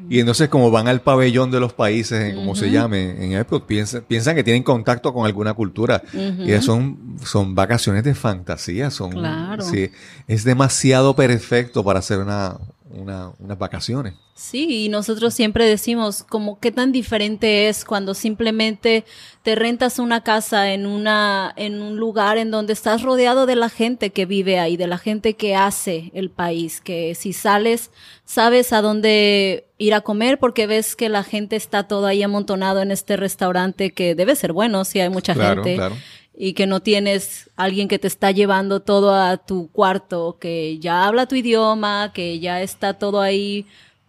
Y 0.08 0.18
entonces 0.18 0.48
como 0.48 0.70
van 0.70 0.88
al 0.88 1.02
pabellón 1.02 1.50
de 1.50 1.60
los 1.60 1.74
países, 1.74 2.34
como 2.34 2.56
se 2.56 2.70
llame, 2.70 3.22
en 3.24 3.32
Epcot, 3.32 3.66
piensan, 3.66 4.02
piensan 4.02 4.34
que 4.34 4.42
tienen 4.42 4.62
contacto 4.62 5.12
con 5.12 5.26
alguna 5.26 5.54
cultura. 5.54 6.02
Y 6.12 6.52
son, 6.60 7.16
son 7.24 7.54
vacaciones 7.54 8.04
de 8.04 8.14
fantasía, 8.14 8.90
son... 8.90 9.10
Claro. 9.10 9.62
sí, 9.62 9.90
es 10.26 10.44
demasiado 10.44 11.14
perfecto 11.14 11.84
para 11.84 11.98
hacer 11.98 12.18
una, 12.18 12.56
una- 12.90 13.32
unas 13.38 13.58
vacaciones. 13.58 14.14
Sí, 14.34 14.86
y 14.86 14.88
nosotros 14.88 15.34
siempre 15.34 15.66
decimos 15.66 16.22
como 16.22 16.58
qué 16.60 16.70
tan 16.72 16.92
diferente 16.92 17.68
es 17.68 17.84
cuando 17.84 18.14
simplemente 18.14 19.04
te 19.42 19.54
rentas 19.54 19.98
una 19.98 20.22
casa 20.22 20.72
en 20.72 20.86
una 20.86 21.52
en 21.56 21.82
un 21.82 21.96
lugar 21.98 22.38
en 22.38 22.50
donde 22.50 22.72
estás 22.72 23.02
rodeado 23.02 23.44
de 23.46 23.56
la 23.56 23.68
gente 23.68 24.10
que 24.10 24.24
vive 24.26 24.58
ahí, 24.58 24.76
de 24.78 24.86
la 24.86 24.96
gente 24.98 25.34
que 25.34 25.54
hace 25.56 26.10
el 26.14 26.30
país, 26.30 26.80
que 26.80 27.14
si 27.14 27.32
sales 27.34 27.90
sabes 28.24 28.72
a 28.72 28.80
dónde 28.80 29.66
ir 29.78 29.92
a 29.94 30.00
comer 30.00 30.38
porque 30.38 30.66
ves 30.66 30.96
que 30.96 31.08
la 31.08 31.22
gente 31.22 31.56
está 31.56 31.84
todo 31.88 32.06
ahí 32.06 32.22
amontonado 32.22 32.80
en 32.80 32.90
este 32.90 33.16
restaurante 33.16 33.92
que 33.92 34.14
debe 34.14 34.36
ser 34.36 34.52
bueno 34.52 34.84
si 34.84 35.00
hay 35.00 35.10
mucha 35.10 35.34
Claro, 35.34 35.62
gente 35.62 35.76
claro. 35.76 35.96
Y 36.42 36.54
que 36.54 36.66
no 36.66 36.80
tienes 36.80 37.50
alguien 37.54 37.86
que 37.86 37.98
te 37.98 38.08
está 38.08 38.30
llevando 38.30 38.80
todo 38.80 39.14
a 39.14 39.36
tu 39.36 39.68
cuarto, 39.68 40.38
que 40.40 40.78
ya 40.78 41.04
habla 41.06 41.26
tu 41.26 41.34
idioma, 41.34 42.12
que 42.14 42.40
ya 42.40 42.62
está 42.62 42.94
todo 42.94 43.20
ahí 43.20 43.66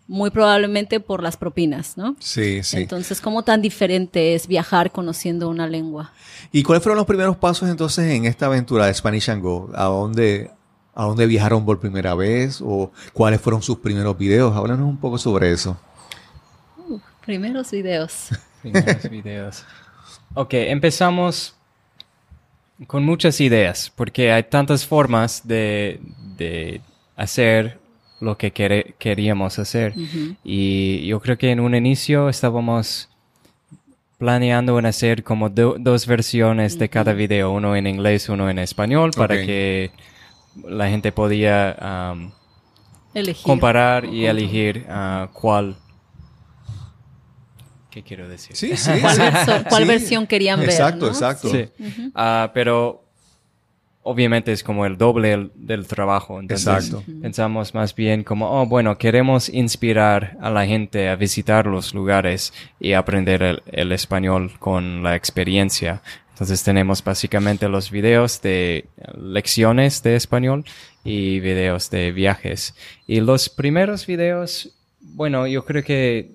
muy 0.07 0.29
probablemente 0.29 1.01
por 1.01 1.21
las 1.21 1.35
propinas, 1.35 1.97
¿no? 1.97 2.15
Sí, 2.19 2.63
sí. 2.63 2.77
Entonces, 2.77 3.19
¿cómo 3.19 3.43
tan 3.43 3.61
diferente 3.61 4.33
es 4.33 4.47
viajar 4.47 4.93
conociendo 4.93 5.49
una 5.49 5.67
lengua? 5.67 6.13
¿Y 6.53 6.63
cuáles 6.63 6.81
fueron 6.81 6.99
los 6.99 7.05
primeros 7.05 7.35
pasos 7.35 7.67
entonces 7.67 8.09
en 8.09 8.23
esta 8.23 8.45
aventura 8.45 8.85
de 8.85 8.93
Spanish 8.93 9.29
and 9.29 9.43
Go? 9.43 9.69
¿A 9.75 9.83
dónde, 9.83 10.51
¿A 10.95 11.03
dónde 11.03 11.25
viajaron 11.25 11.65
por 11.65 11.81
primera 11.81 12.15
vez? 12.15 12.61
¿O 12.63 12.93
cuáles 13.11 13.41
fueron 13.41 13.61
sus 13.61 13.79
primeros 13.79 14.17
videos? 14.17 14.55
Háblanos 14.55 14.87
un 14.87 14.97
poco 14.97 15.17
sobre 15.17 15.51
eso. 15.51 15.77
Primeros 17.25 17.71
videos. 17.71 18.29
Primeros 18.61 19.09
videos. 19.09 19.65
Ok, 20.33 20.53
empezamos 20.53 21.55
con 22.87 23.03
muchas 23.05 23.39
ideas, 23.41 23.91
porque 23.95 24.31
hay 24.31 24.43
tantas 24.43 24.85
formas 24.85 25.47
de, 25.47 25.99
de 26.37 26.81
hacer 27.15 27.79
lo 28.19 28.37
que 28.37 28.51
queríamos 28.97 29.59
hacer. 29.59 29.93
Y 30.43 31.05
yo 31.07 31.19
creo 31.19 31.37
que 31.37 31.51
en 31.51 31.59
un 31.59 31.73
inicio 31.75 32.29
estábamos 32.29 33.09
planeando 34.17 34.77
en 34.77 34.85
hacer 34.85 35.23
como 35.23 35.49
do- 35.49 35.77
dos 35.79 36.05
versiones 36.05 36.77
de 36.77 36.89
cada 36.89 37.13
video, 37.13 37.51
uno 37.51 37.75
en 37.75 37.87
inglés, 37.87 38.29
uno 38.29 38.49
en 38.49 38.59
español, 38.59 39.11
para 39.15 39.35
que 39.45 39.91
la 40.67 40.87
gente 40.89 41.11
podía 41.11 41.75
Elegir. 43.13 43.43
comparar 43.43 44.05
y 44.05 44.25
elegir 44.27 44.85
ah, 44.89 45.29
cuál. 45.33 45.75
¿Qué 47.91 48.03
quiero 48.03 48.27
decir? 48.29 48.55
Sí, 48.55 48.75
sí. 48.77 48.91
¿Cuál, 49.01 49.15
sí. 49.15 49.21
verso- 49.21 49.63
cuál 49.69 49.83
Sí. 49.83 49.87
versión 49.87 50.27
querían 50.27 50.59
ver? 50.61 50.69
Exacto, 50.69 51.05
¿no? 51.05 51.11
exacto. 51.11 51.49
Sí. 51.49 51.67
Ah, 52.15 52.49
pero 52.53 53.03
obviamente 54.03 54.51
es 54.51 54.63
como 54.63 54.85
el 54.85 54.97
doble 54.97 55.29
del, 55.29 55.51
del 55.55 55.85
trabajo. 55.87 56.39
Entonces 56.39 56.65
Exacto. 56.67 57.03
pensamos 57.21 57.73
más 57.75 57.93
bien 57.93 58.23
como, 58.23 58.49
oh, 58.61 58.65
bueno, 58.65 58.97
queremos 58.97 59.49
inspirar 59.49 60.37
a 60.41 60.49
la 60.49 60.65
gente 60.65 61.09
a 61.09 61.15
visitar 61.15 61.67
los 61.67 61.93
lugares 61.93 62.53
y 62.79 62.93
aprender 62.93 63.43
el, 63.43 63.63
el 63.71 63.91
español 63.91 64.53
con 64.57 65.03
la 65.03 65.15
experiencia. 65.15 66.01
Entonces 66.31 66.63
tenemos 66.63 67.03
básicamente 67.03 67.69
los 67.69 67.91
videos 67.91 68.41
de 68.41 68.85
lecciones 69.21 70.01
de 70.01 70.15
español 70.15 70.65
y 71.03 71.39
videos 71.39 71.91
de 71.91 72.11
viajes. 72.11 72.73
Y 73.05 73.19
los 73.19 73.49
primeros 73.49 74.07
videos 74.07 74.71
bueno, 75.03 75.45
yo 75.45 75.65
creo 75.65 75.83
que 75.83 76.31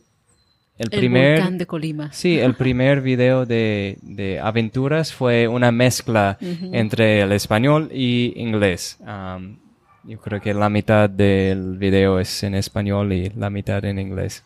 el, 0.79 0.89
El 0.91 0.99
primer... 0.99 1.39
volcán 1.39 1.59
de 1.59 1.67
Colima. 1.67 2.13
Sí, 2.13 2.39
el 2.39 2.55
primer 2.55 3.01
video 3.01 3.47
de, 3.47 3.99
de 4.03 4.41
aventuras 4.41 5.13
fue 5.13 5.49
una 5.49 5.73
mezcla 5.73 6.39
entre 6.41 7.21
el 7.23 7.33
español 7.33 7.89
y 7.93 8.33
inglés. 8.37 8.99
Um, 9.01 9.57
yo 10.05 10.19
creo 10.19 10.41
que 10.41 10.55
la 10.55 10.69
mitad 10.69 11.11
del 11.11 11.79
video 11.79 12.21
es 12.21 12.43
en 12.43 12.55
español 12.55 13.13
y 13.13 13.31
la 13.31 13.51
mitad 13.51 13.85
en 13.85 13.99
inglés. 13.99 14.43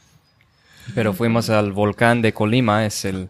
Pero 0.95 1.13
fuimos 1.13 1.51
al 1.51 1.73
volcán 1.73 2.23
de 2.23 2.33
Colima, 2.33 2.87
es 2.87 3.05
el 3.05 3.29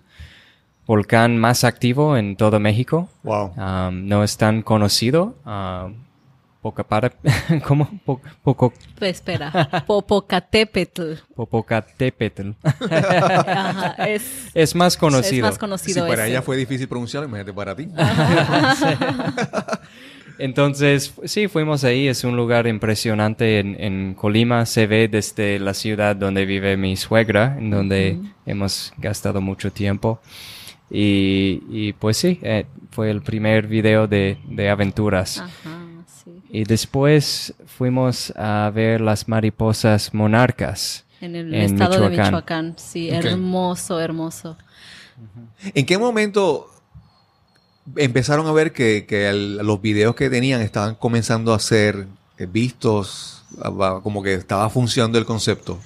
volcán 0.87 1.37
más 1.39 1.65
activo 1.65 2.17
en 2.17 2.37
todo 2.37 2.61
México. 2.61 3.09
Wow. 3.23 3.53
Um, 3.57 4.07
no 4.09 4.23
es 4.23 4.37
tan 4.37 4.63
conocido. 4.63 5.37
Poca 6.61 6.83
para, 6.85 7.11
¿cómo? 7.67 7.89
Po- 8.05 8.21
poco, 8.43 8.73
Pues 8.99 9.17
espera, 9.17 9.85
Popocatépetl. 9.87 11.15
Popocatépetl. 11.35 12.51
Ajá, 12.91 13.95
es, 14.09 14.51
es 14.55 14.75
más 14.75 14.97
conocido. 14.97 15.47
es 15.47 15.53
más 15.53 15.55
Si 15.55 15.61
conocido 15.61 16.07
para 16.07 16.23
ese. 16.25 16.33
ella 16.33 16.43
fue 16.43 16.57
difícil 16.57 16.89
pronunciarlo, 16.89 17.29
imagínate 17.29 17.53
para 17.55 17.75
ti. 17.75 17.89
Entonces, 20.39 21.13
sí, 21.25 21.49
fuimos 21.49 21.85
ahí. 21.85 22.09
Es 22.09 22.25
un 22.25 22.35
lugar 22.37 22.67
impresionante 22.67 23.59
en, 23.61 23.77
en 23.79 24.15
Colima. 24.15 24.65
Se 24.65 24.87
ve 24.87 25.07
desde 25.09 25.59
la 25.59 25.75
ciudad 25.75 26.17
donde 26.17 26.47
vive 26.47 26.77
mi 26.79 26.97
suegra, 26.97 27.57
en 27.59 27.71
donde 27.71 28.19
hemos 28.47 28.93
gastado 28.97 29.41
mucho 29.43 29.71
tiempo. 29.71 30.21
Y, 30.91 31.63
y, 31.71 31.93
pues 31.93 32.17
sí, 32.17 32.41
eh, 32.43 32.65
fue 32.91 33.11
el 33.11 33.21
primer 33.23 33.67
video 33.67 34.07
de, 34.09 34.39
de 34.49 34.71
aventuras. 34.71 35.41
Ajá. 35.41 35.80
Y 36.53 36.65
después 36.65 37.55
fuimos 37.67 38.33
a 38.37 38.71
ver 38.75 39.01
las 39.01 39.29
mariposas 39.29 40.13
monarcas. 40.13 41.05
En 41.21 41.37
el 41.37 41.55
En 41.55 41.63
estado 41.63 42.09
de 42.09 42.11
Michoacán. 42.11 42.75
Sí, 42.79 43.09
hermoso, 43.11 44.01
hermoso. 44.01 44.57
¿En 45.75 45.85
qué 45.87 45.99
momento 45.99 46.67
empezaron 47.97 48.47
a 48.47 48.53
ver 48.53 48.73
que, 48.73 49.07
que 49.07 49.29
el- 49.29 49.57
los 49.59 49.81
videos 49.81 50.15
que 50.15 50.31
tenían 50.31 50.61
estaban 50.63 50.95
comenzando 50.95 51.53
a 51.55 51.59
ser 51.59 52.07
eh, 52.39 52.47
vistos, 52.51 53.45
como 54.03 54.23
que 54.23 54.35
estaba 54.35 54.69
funcionando 54.71 55.19
el 55.19 55.27
concepto? 55.27 55.79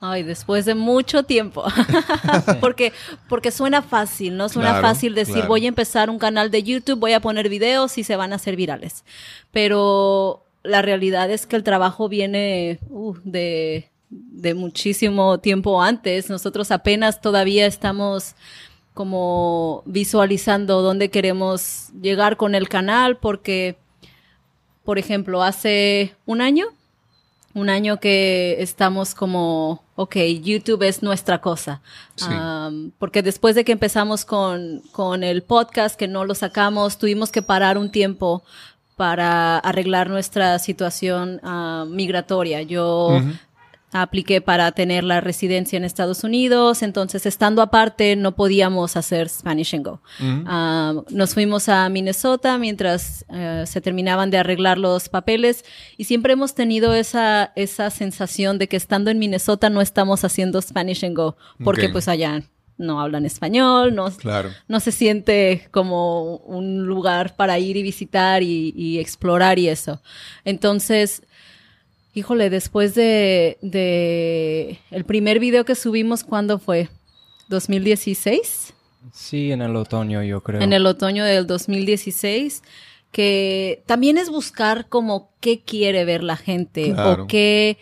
Ay, 0.00 0.22
después 0.22 0.64
de 0.66 0.74
mucho 0.74 1.22
tiempo. 1.22 1.64
porque, 2.60 2.92
porque 3.28 3.50
suena 3.50 3.82
fácil, 3.82 4.36
¿no? 4.36 4.48
Suena 4.48 4.70
Claro, 4.70 4.86
fácil 4.86 5.14
decir, 5.14 5.34
claro. 5.34 5.48
voy 5.48 5.64
a 5.64 5.68
empezar 5.68 6.10
un 6.10 6.18
canal 6.18 6.50
de 6.50 6.62
YouTube, 6.62 6.98
voy 6.98 7.12
a 7.12 7.20
poner 7.20 7.48
videos 7.48 7.96
y 7.98 8.04
se 8.04 8.16
van 8.16 8.32
a 8.32 8.36
hacer 8.36 8.56
virales. 8.56 9.04
Pero 9.52 10.42
la 10.62 10.82
realidad 10.82 11.30
es 11.30 11.46
que 11.46 11.56
el 11.56 11.62
trabajo 11.62 12.08
viene 12.08 12.78
uh, 12.90 13.14
de, 13.24 13.88
de 14.10 14.54
muchísimo 14.54 15.38
tiempo 15.38 15.80
antes. 15.82 16.28
Nosotros 16.28 16.70
apenas 16.70 17.20
todavía 17.20 17.66
estamos 17.66 18.34
como 18.92 19.82
visualizando 19.86 20.82
dónde 20.82 21.10
queremos 21.10 21.90
llegar 22.00 22.36
con 22.36 22.54
el 22.54 22.68
canal 22.68 23.16
porque, 23.18 23.76
por 24.84 24.98
ejemplo, 24.98 25.42
hace 25.42 26.14
un 26.24 26.40
año 26.40 26.68
un 27.56 27.70
año 27.70 27.98
que 28.00 28.56
estamos 28.58 29.14
como, 29.14 29.82
ok, 29.94 30.16
YouTube 30.42 30.82
es 30.82 31.02
nuestra 31.02 31.40
cosa. 31.40 31.80
Sí. 32.14 32.26
Am, 32.28 32.92
porque 32.98 33.22
después 33.22 33.54
de 33.54 33.64
que 33.64 33.72
empezamos 33.72 34.26
con, 34.26 34.82
con 34.92 35.24
el 35.24 35.42
podcast, 35.42 35.96
que 35.96 36.06
no 36.06 36.26
lo 36.26 36.34
sacamos, 36.34 36.98
tuvimos 36.98 37.32
que 37.32 37.40
parar 37.40 37.78
un 37.78 37.90
tiempo 37.90 38.44
para 38.96 39.56
arreglar 39.58 40.10
nuestra 40.10 40.58
situación 40.58 41.40
ah, 41.42 41.86
migratoria. 41.88 42.60
Yo 42.60 43.22
apliqué 44.02 44.40
para 44.40 44.72
tener 44.72 45.04
la 45.04 45.20
residencia 45.20 45.76
en 45.76 45.84
Estados 45.84 46.24
Unidos, 46.24 46.82
entonces 46.82 47.26
estando 47.26 47.62
aparte 47.62 48.16
no 48.16 48.34
podíamos 48.34 48.96
hacer 48.96 49.28
Spanish 49.28 49.74
and 49.74 49.84
Go. 49.86 50.00
Ah, 50.46 50.94
nos 51.10 51.34
fuimos 51.34 51.68
a 51.68 51.88
Minnesota 51.88 52.58
mientras 52.58 53.24
eh, 53.28 53.64
se 53.66 53.80
terminaban 53.80 54.30
de 54.30 54.38
arreglar 54.38 54.78
los 54.78 55.08
papeles 55.08 55.64
y 55.96 56.04
siempre 56.04 56.32
hemos 56.32 56.54
tenido 56.54 56.94
esa, 56.94 57.52
esa 57.56 57.90
sensación 57.90 58.58
de 58.58 58.68
que 58.68 58.76
estando 58.76 59.10
en 59.10 59.18
Minnesota 59.18 59.70
no 59.70 59.80
estamos 59.80 60.24
haciendo 60.24 60.60
Spanish 60.62 61.04
and 61.04 61.16
Go, 61.16 61.36
porque 61.64 61.88
pues 61.88 62.08
allá 62.08 62.42
no 62.78 63.00
hablan 63.00 63.24
español, 63.24 63.94
no, 63.94 64.10
Claro. 64.10 64.50
no 64.68 64.80
se 64.80 64.92
siente 64.92 65.66
como 65.70 66.36
un 66.36 66.84
lugar 66.86 67.34
para 67.34 67.58
ir 67.58 67.76
y 67.78 67.82
visitar 67.82 68.42
y, 68.42 68.74
y 68.76 68.98
explorar 68.98 69.58
y 69.58 69.68
eso. 69.70 70.02
Entonces, 70.44 71.22
híjole, 72.16 72.48
después 72.48 72.94
de, 72.94 73.58
de 73.60 74.78
el 74.90 75.04
primer 75.04 75.38
video 75.38 75.64
que 75.66 75.74
subimos, 75.74 76.24
¿cuándo 76.24 76.58
fue? 76.58 76.88
¿2016? 77.50 78.72
Sí, 79.12 79.52
en 79.52 79.60
el 79.60 79.76
otoño, 79.76 80.22
yo 80.22 80.42
creo. 80.42 80.62
En 80.62 80.72
el 80.72 80.86
otoño 80.86 81.24
del 81.24 81.46
2016, 81.46 82.62
que 83.12 83.82
también 83.86 84.16
es 84.16 84.30
buscar 84.30 84.88
como 84.88 85.30
qué 85.40 85.60
quiere 85.60 86.04
ver 86.06 86.24
la 86.24 86.36
gente 86.36 86.92
Claro. 86.92 87.24
o 87.24 87.26
qué, 87.26 87.76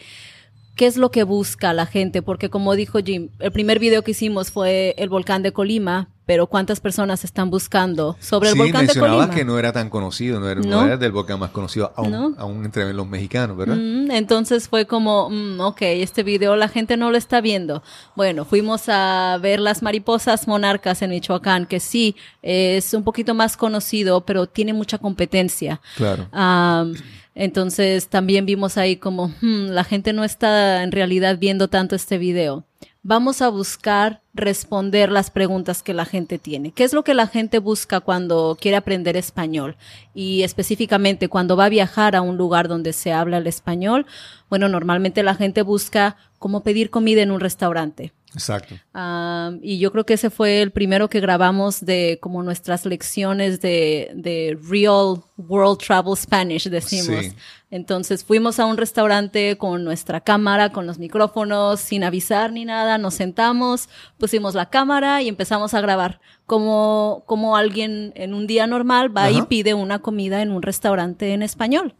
qué 0.74 0.86
es 0.86 0.96
lo 0.96 1.10
que 1.12 1.22
busca 1.22 1.72
la 1.72 1.86
gente, 1.86 2.20
porque 2.20 2.50
como 2.50 2.74
dijo 2.74 2.98
Jim, 2.98 3.30
el 3.38 3.52
primer 3.52 3.78
video 3.78 4.02
que 4.02 4.10
hicimos 4.10 4.50
fue 4.50 4.94
el 4.98 5.08
volcán 5.08 5.42
de 5.42 5.52
Colima, 5.52 6.08
pero 6.26 6.46
¿cuántas 6.46 6.80
personas 6.80 7.24
están 7.24 7.50
buscando 7.50 8.16
sobre 8.20 8.48
el 8.48 8.54
sí, 8.54 8.58
volcán 8.58 8.80
de 8.82 8.86
mencionabas 8.86 9.26
Colima? 9.26 9.34
que 9.34 9.44
no 9.44 9.58
era 9.58 9.72
tan 9.72 9.90
conocido, 9.90 10.40
no 10.40 10.48
era, 10.48 10.60
no 10.60 10.68
No. 10.68 10.86
era 10.86 10.96
del 10.96 11.12
volcán 11.12 11.38
más 11.38 11.50
conocido, 11.50 11.92
aún, 11.96 12.10
No. 12.10 12.34
aún 12.38 12.64
entre 12.64 12.92
los 12.94 13.06
mexicanos, 13.06 13.56
¿verdad? 13.56 13.76
Mm, 13.76 14.10
entonces 14.10 14.68
fue 14.68 14.86
como, 14.86 15.28
mm, 15.30 15.60
ok, 15.60 15.82
este 15.82 16.22
video 16.22 16.56
la 16.56 16.68
gente 16.68 16.96
no 16.96 17.10
lo 17.10 17.16
está 17.18 17.40
viendo. 17.40 17.82
Bueno, 18.16 18.44
fuimos 18.44 18.88
a 18.88 19.38
ver 19.42 19.60
las 19.60 19.82
mariposas 19.82 20.48
monarcas 20.48 21.02
en 21.02 21.10
Michoacán, 21.10 21.66
que 21.66 21.80
sí, 21.80 22.16
es 22.42 22.94
un 22.94 23.04
poquito 23.04 23.34
más 23.34 23.56
conocido, 23.56 24.22
pero 24.24 24.46
tiene 24.46 24.72
mucha 24.72 24.98
competencia. 24.98 25.80
Claro. 25.96 26.28
Am, 26.32 26.94
entonces 27.34 28.08
también 28.08 28.46
vimos 28.46 28.78
ahí 28.78 28.96
como, 28.96 29.28
hmm, 29.40 29.66
la 29.70 29.84
gente 29.84 30.12
no 30.12 30.24
está 30.24 30.82
en 30.82 30.92
realidad 30.92 31.36
viendo 31.38 31.68
tanto 31.68 31.96
este 31.96 32.16
video. 32.18 32.64
Vamos 33.06 33.42
a 33.42 33.50
buscar 33.50 34.22
responder 34.32 35.12
las 35.12 35.30
preguntas 35.30 35.82
que 35.82 35.92
la 35.92 36.06
gente 36.06 36.38
tiene. 36.38 36.72
¿Qué 36.72 36.84
es 36.84 36.94
lo 36.94 37.04
que 37.04 37.12
la 37.12 37.26
gente 37.26 37.58
busca 37.58 38.00
cuando 38.00 38.56
quiere 38.58 38.78
aprender 38.78 39.14
español? 39.14 39.76
Y 40.14 40.42
específicamente 40.42 41.28
cuando 41.28 41.54
va 41.54 41.66
a 41.66 41.68
viajar 41.68 42.16
a 42.16 42.22
un 42.22 42.38
lugar 42.38 42.66
donde 42.66 42.94
se 42.94 43.12
habla 43.12 43.36
el 43.36 43.46
español, 43.46 44.06
bueno, 44.48 44.70
normalmente 44.70 45.22
la 45.22 45.34
gente 45.34 45.60
busca 45.60 46.16
cómo 46.38 46.62
pedir 46.62 46.88
comida 46.88 47.20
en 47.20 47.30
un 47.30 47.40
restaurante. 47.40 48.14
Exacto. 48.34 48.74
Um, 48.94 49.60
y 49.62 49.78
yo 49.78 49.92
creo 49.92 50.04
que 50.04 50.14
ese 50.14 50.28
fue 50.28 50.60
el 50.60 50.72
primero 50.72 51.08
que 51.08 51.20
grabamos 51.20 51.84
de 51.84 52.18
como 52.20 52.42
nuestras 52.42 52.84
lecciones 52.84 53.60
de, 53.60 54.10
de 54.14 54.58
Real 54.68 55.22
World 55.36 55.78
Travel 55.78 56.16
Spanish, 56.16 56.68
decimos. 56.68 57.26
Sí. 57.26 57.32
Entonces 57.70 58.24
fuimos 58.24 58.60
a 58.60 58.66
un 58.66 58.76
restaurante 58.76 59.56
con 59.58 59.84
nuestra 59.84 60.20
cámara, 60.20 60.70
con 60.70 60.86
los 60.86 60.98
micrófonos, 60.98 61.80
sin 61.80 62.04
avisar 62.04 62.52
ni 62.52 62.64
nada, 62.64 62.98
nos 62.98 63.14
sentamos, 63.14 63.88
pusimos 64.18 64.54
la 64.54 64.70
cámara 64.70 65.22
y 65.22 65.28
empezamos 65.28 65.74
a 65.74 65.80
grabar. 65.80 66.20
Como, 66.46 67.24
como 67.26 67.56
alguien 67.56 68.12
en 68.16 68.34
un 68.34 68.46
día 68.46 68.66
normal 68.66 69.16
va 69.16 69.30
y 69.30 69.42
pide 69.42 69.74
una 69.74 70.00
comida 70.00 70.42
en 70.42 70.50
un 70.52 70.62
restaurante 70.62 71.32
en 71.32 71.42
español. 71.42 71.94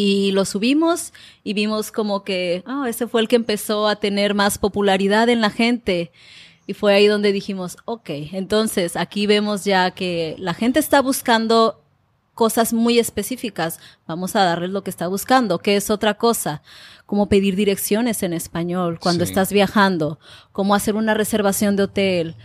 Y 0.00 0.30
lo 0.30 0.44
subimos 0.44 1.12
y 1.42 1.54
vimos 1.54 1.90
como 1.90 2.22
que, 2.22 2.62
ah, 2.66 2.86
ese 2.88 3.08
fue 3.08 3.20
el 3.20 3.26
que 3.26 3.34
empezó 3.34 3.88
a 3.88 3.96
tener 3.96 4.32
más 4.32 4.56
popularidad 4.56 5.28
en 5.28 5.40
la 5.40 5.50
gente. 5.50 6.12
Y 6.68 6.74
fue 6.74 6.94
ahí 6.94 7.08
donde 7.08 7.32
dijimos, 7.32 7.78
ok, 7.84 8.10
entonces 8.32 8.94
aquí 8.94 9.26
vemos 9.26 9.64
ya 9.64 9.90
que 9.90 10.36
la 10.38 10.54
gente 10.54 10.78
está 10.78 11.02
buscando 11.02 11.82
cosas 12.38 12.72
muy 12.72 13.00
específicas. 13.00 13.80
Vamos 14.06 14.36
a 14.36 14.44
darles 14.44 14.70
lo 14.70 14.84
que 14.84 14.90
está 14.90 15.08
buscando, 15.08 15.58
que 15.58 15.74
es 15.74 15.90
otra 15.90 16.14
cosa. 16.14 16.62
Cómo 17.04 17.28
pedir 17.28 17.56
direcciones 17.56 18.22
en 18.22 18.32
español 18.32 19.00
cuando 19.00 19.24
Sí. 19.24 19.32
estás 19.32 19.52
viajando. 19.52 20.20
Cómo 20.52 20.76
hacer 20.76 20.94
una 20.94 21.14
reservación 21.14 21.74
de 21.74 21.82
hotel. 21.82 22.36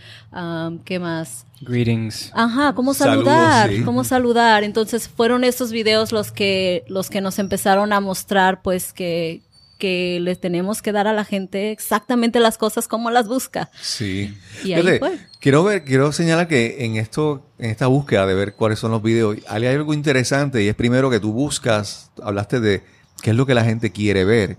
¿Qué 0.84 0.98
más? 0.98 1.46
Greetings. 1.60 2.32
Ajá, 2.34 2.74
cómo 2.74 2.92
Saludos, 2.92 3.26
saludar, 3.26 3.70
sí. 3.70 3.82
cómo 3.84 4.02
saludar. 4.02 4.64
Entonces 4.64 5.06
fueron 5.08 5.44
esos 5.44 5.70
videos 5.70 6.10
los 6.10 6.32
que, 6.32 6.82
los 6.88 7.08
que 7.08 7.20
nos 7.20 7.38
empezaron 7.38 7.92
a 7.92 8.00
mostrar, 8.00 8.62
pues, 8.62 8.92
que, 8.92 9.42
que 9.78 10.18
les 10.20 10.40
tenemos 10.40 10.82
que 10.82 10.92
dar 10.92 11.06
a 11.06 11.12
la 11.12 11.24
gente 11.24 11.70
exactamente 11.70 12.40
las 12.40 12.58
cosas 12.58 12.88
como 12.88 13.10
las 13.10 13.28
busca. 13.28 13.70
Sí. 13.80 14.36
Y 14.64 14.72
ahí 14.72 14.82
Fíjate, 14.82 14.98
fue. 14.98 15.18
Quiero 15.40 15.64
ver, 15.64 15.84
quiero 15.84 16.12
señalar 16.12 16.48
que 16.48 16.84
en 16.84 16.96
esto, 16.96 17.46
en 17.58 17.70
esta 17.70 17.86
búsqueda 17.86 18.26
de 18.26 18.34
ver 18.34 18.54
cuáles 18.54 18.78
son 18.78 18.92
los 18.92 19.02
videos, 19.02 19.36
hay 19.48 19.66
algo 19.66 19.92
interesante 19.94 20.62
y 20.62 20.68
es 20.68 20.74
primero 20.74 21.10
que 21.10 21.20
tú 21.20 21.32
buscas, 21.32 22.10
hablaste 22.22 22.60
de 22.60 22.82
qué 23.22 23.30
es 23.30 23.36
lo 23.36 23.46
que 23.46 23.54
la 23.54 23.64
gente 23.64 23.92
quiere 23.92 24.24
ver, 24.24 24.56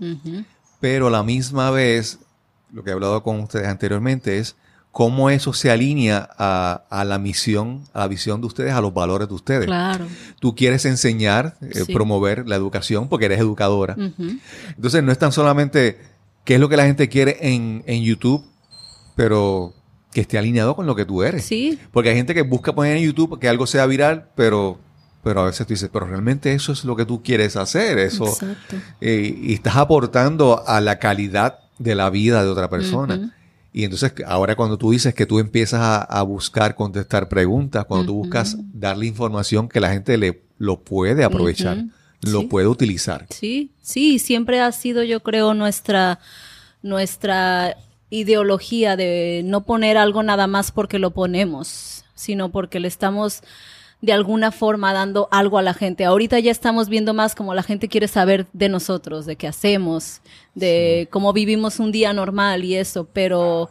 pero 0.80 1.08
a 1.08 1.10
la 1.10 1.22
misma 1.22 1.70
vez, 1.70 2.18
lo 2.72 2.84
que 2.84 2.90
he 2.90 2.92
hablado 2.92 3.22
con 3.22 3.40
ustedes 3.40 3.66
anteriormente 3.66 4.38
es 4.38 4.56
cómo 4.96 5.28
eso 5.28 5.52
se 5.52 5.70
alinea 5.70 6.26
a, 6.38 6.84
a 6.88 7.04
la 7.04 7.18
misión, 7.18 7.82
a 7.92 7.98
la 8.00 8.08
visión 8.08 8.40
de 8.40 8.46
ustedes, 8.46 8.72
a 8.72 8.80
los 8.80 8.94
valores 8.94 9.28
de 9.28 9.34
ustedes. 9.34 9.66
Claro. 9.66 10.06
Tú 10.40 10.54
quieres 10.54 10.86
enseñar, 10.86 11.58
eh, 11.60 11.82
Sí. 11.84 11.92
promover 11.92 12.48
la 12.48 12.56
educación 12.56 13.10
porque 13.10 13.26
eres 13.26 13.38
educadora. 13.40 13.94
Entonces 14.74 15.02
no 15.02 15.12
es 15.12 15.18
tan 15.18 15.32
solamente 15.32 15.98
qué 16.44 16.54
es 16.54 16.60
lo 16.60 16.70
que 16.70 16.78
la 16.78 16.86
gente 16.86 17.10
quiere 17.10 17.36
en, 17.42 17.82
en 17.86 18.04
YouTube, 18.04 18.42
pero 19.16 19.74
que 20.14 20.22
esté 20.22 20.38
alineado 20.38 20.74
con 20.74 20.86
lo 20.86 20.96
que 20.96 21.04
tú 21.04 21.22
eres. 21.22 21.44
Sí, 21.44 21.78
Porque 21.92 22.08
hay 22.08 22.16
gente 22.16 22.32
que 22.32 22.40
busca 22.40 22.74
poner 22.74 22.96
en 22.96 23.02
YouTube 23.04 23.38
que 23.38 23.50
algo 23.50 23.66
sea 23.66 23.84
viral, 23.84 24.30
pero, 24.34 24.78
pero 25.22 25.42
a 25.42 25.44
veces 25.44 25.66
tú 25.66 25.74
dices, 25.74 25.90
pero 25.92 26.06
realmente 26.06 26.54
eso 26.54 26.72
es 26.72 26.84
lo 26.86 26.96
que 26.96 27.04
tú 27.04 27.22
quieres 27.22 27.56
hacer, 27.56 27.98
eso, 27.98 28.24
exacto. 28.28 28.76
eh, 29.02 29.36
y 29.42 29.52
estás 29.52 29.76
aportando 29.76 30.64
a 30.66 30.80
la 30.80 30.98
calidad 30.98 31.58
de 31.78 31.94
la 31.94 32.08
vida 32.08 32.42
de 32.42 32.48
otra 32.48 32.70
persona. 32.70 33.16
Ujú. 33.16 33.30
Y 33.76 33.84
entonces 33.84 34.14
ahora 34.26 34.56
cuando 34.56 34.78
tú 34.78 34.90
dices 34.90 35.14
que 35.14 35.26
tú 35.26 35.38
empiezas 35.38 35.80
a, 35.82 35.98
a 36.02 36.22
buscar 36.22 36.74
contestar 36.74 37.28
preguntas, 37.28 37.84
cuando 37.84 38.06
tú 38.06 38.14
buscas 38.14 38.56
darle 38.72 39.04
información 39.04 39.68
que 39.68 39.80
la 39.80 39.90
gente 39.92 40.16
le 40.16 40.40
lo 40.56 40.80
puede 40.80 41.22
aprovechar, 41.24 41.84
lo 42.22 42.40
Sí. 42.40 42.46
puede 42.46 42.66
utilizar. 42.68 43.26
Sí, 43.28 43.72
sí, 43.82 44.18
siempre 44.18 44.60
ha 44.60 44.72
sido, 44.72 45.02
yo 45.02 45.20
creo, 45.22 45.52
nuestra, 45.52 46.18
nuestra 46.80 47.76
ideología 48.08 48.96
de 48.96 49.42
no 49.44 49.64
poner 49.64 49.98
algo 49.98 50.22
nada 50.22 50.46
más 50.46 50.72
porque 50.72 50.98
lo 50.98 51.10
ponemos, 51.10 52.04
sino 52.14 52.50
porque 52.50 52.80
le 52.80 52.88
estamos 52.88 53.42
de 54.02 54.12
alguna 54.12 54.52
forma 54.52 54.92
dando 54.92 55.28
algo 55.30 55.58
a 55.58 55.62
la 55.62 55.74
gente. 55.74 56.04
Ahorita 56.04 56.38
ya 56.38 56.50
estamos 56.50 56.88
viendo 56.88 57.14
más 57.14 57.34
como 57.34 57.54
la 57.54 57.62
gente 57.62 57.88
quiere 57.88 58.08
saber 58.08 58.46
de 58.52 58.68
nosotros, 58.68 59.26
de 59.26 59.36
qué 59.36 59.48
hacemos, 59.48 60.20
de 60.54 61.08
cómo 61.10 61.32
vivimos 61.32 61.80
un 61.80 61.92
día 61.92 62.12
normal 62.12 62.64
y 62.64 62.74
eso, 62.76 63.08
pero 63.12 63.70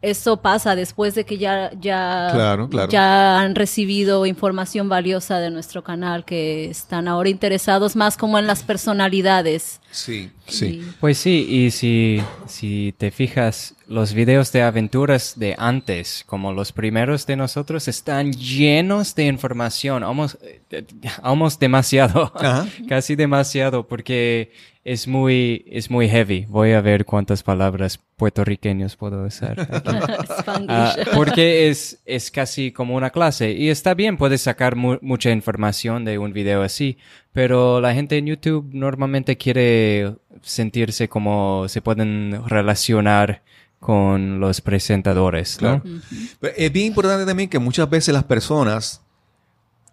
eso 0.00 0.36
pasa 0.36 0.76
después 0.76 1.16
de 1.16 1.24
que 1.24 1.38
ya, 1.38 1.72
ya, 1.80 2.28
Claro, 2.32 2.68
claro. 2.68 2.88
ya 2.92 3.40
han 3.40 3.56
recibido 3.56 4.26
información 4.26 4.88
valiosa 4.88 5.40
de 5.40 5.50
nuestro 5.50 5.82
canal, 5.82 6.24
que 6.24 6.70
están 6.70 7.08
ahora 7.08 7.30
interesados 7.30 7.96
más 7.96 8.16
como 8.16 8.38
en 8.38 8.46
las 8.46 8.62
personalidades. 8.62 9.80
Sí, 9.90 10.30
sí. 10.46 10.66
Y- 10.66 10.92
Pues 11.00 11.18
sí, 11.18 11.46
y 11.50 11.70
si, 11.72 12.20
si 12.46 12.94
te 12.96 13.10
fijas, 13.10 13.74
los 13.88 14.12
videos 14.12 14.52
de 14.52 14.62
aventuras 14.62 15.34
de 15.38 15.54
antes, 15.58 16.22
como 16.26 16.52
los 16.52 16.72
primeros 16.72 17.26
de 17.26 17.36
nosotros, 17.36 17.88
están 17.88 18.32
llenos 18.32 19.14
de 19.14 19.24
información, 19.26 20.04
almost, 20.04 20.36
eh, 20.70 20.84
almost 21.22 21.60
demasiado, 21.60 22.30
Ajá. 22.36 22.66
casi 22.88 23.16
demasiado, 23.16 23.88
porque 23.88 24.52
es 24.84 25.08
muy, 25.08 25.64
es 25.70 25.90
muy 25.90 26.08
heavy. 26.08 26.46
Voy 26.48 26.72
a 26.72 26.80
ver 26.80 27.04
cuántas 27.04 27.42
palabras 27.42 27.98
puertorriqueños 28.16 28.96
puedo 28.96 29.24
usar. 29.24 29.56
Ah, 30.70 30.94
porque 31.14 31.68
es, 31.68 32.00
es 32.04 32.30
casi 32.30 32.72
como 32.72 32.94
una 32.96 33.10
clase. 33.10 33.52
Y 33.52 33.68
está 33.68 33.94
bien, 33.94 34.16
puedes 34.16 34.42
sacar 34.42 34.76
mu- 34.76 34.98
mucha 35.02 35.30
información 35.30 36.04
de 36.04 36.18
un 36.18 36.32
video 36.32 36.62
así, 36.62 36.98
pero 37.32 37.80
la 37.80 37.94
gente 37.94 38.16
en 38.18 38.26
YouTube 38.26 38.68
normalmente 38.72 39.36
quiere 39.36 40.14
sentirse 40.42 41.08
como 41.08 41.66
se 41.68 41.80
pueden 41.82 42.42
relacionar 42.46 43.42
con 43.80 44.40
los 44.40 44.60
presentadores, 44.60 45.60
¿no? 45.60 45.82
Claro. 45.82 46.00
Pero 46.40 46.54
es 46.56 46.72
bien 46.72 46.86
importante 46.86 47.24
también 47.24 47.48
que 47.48 47.58
muchas 47.58 47.88
veces 47.88 48.12
las 48.12 48.24
personas 48.24 49.00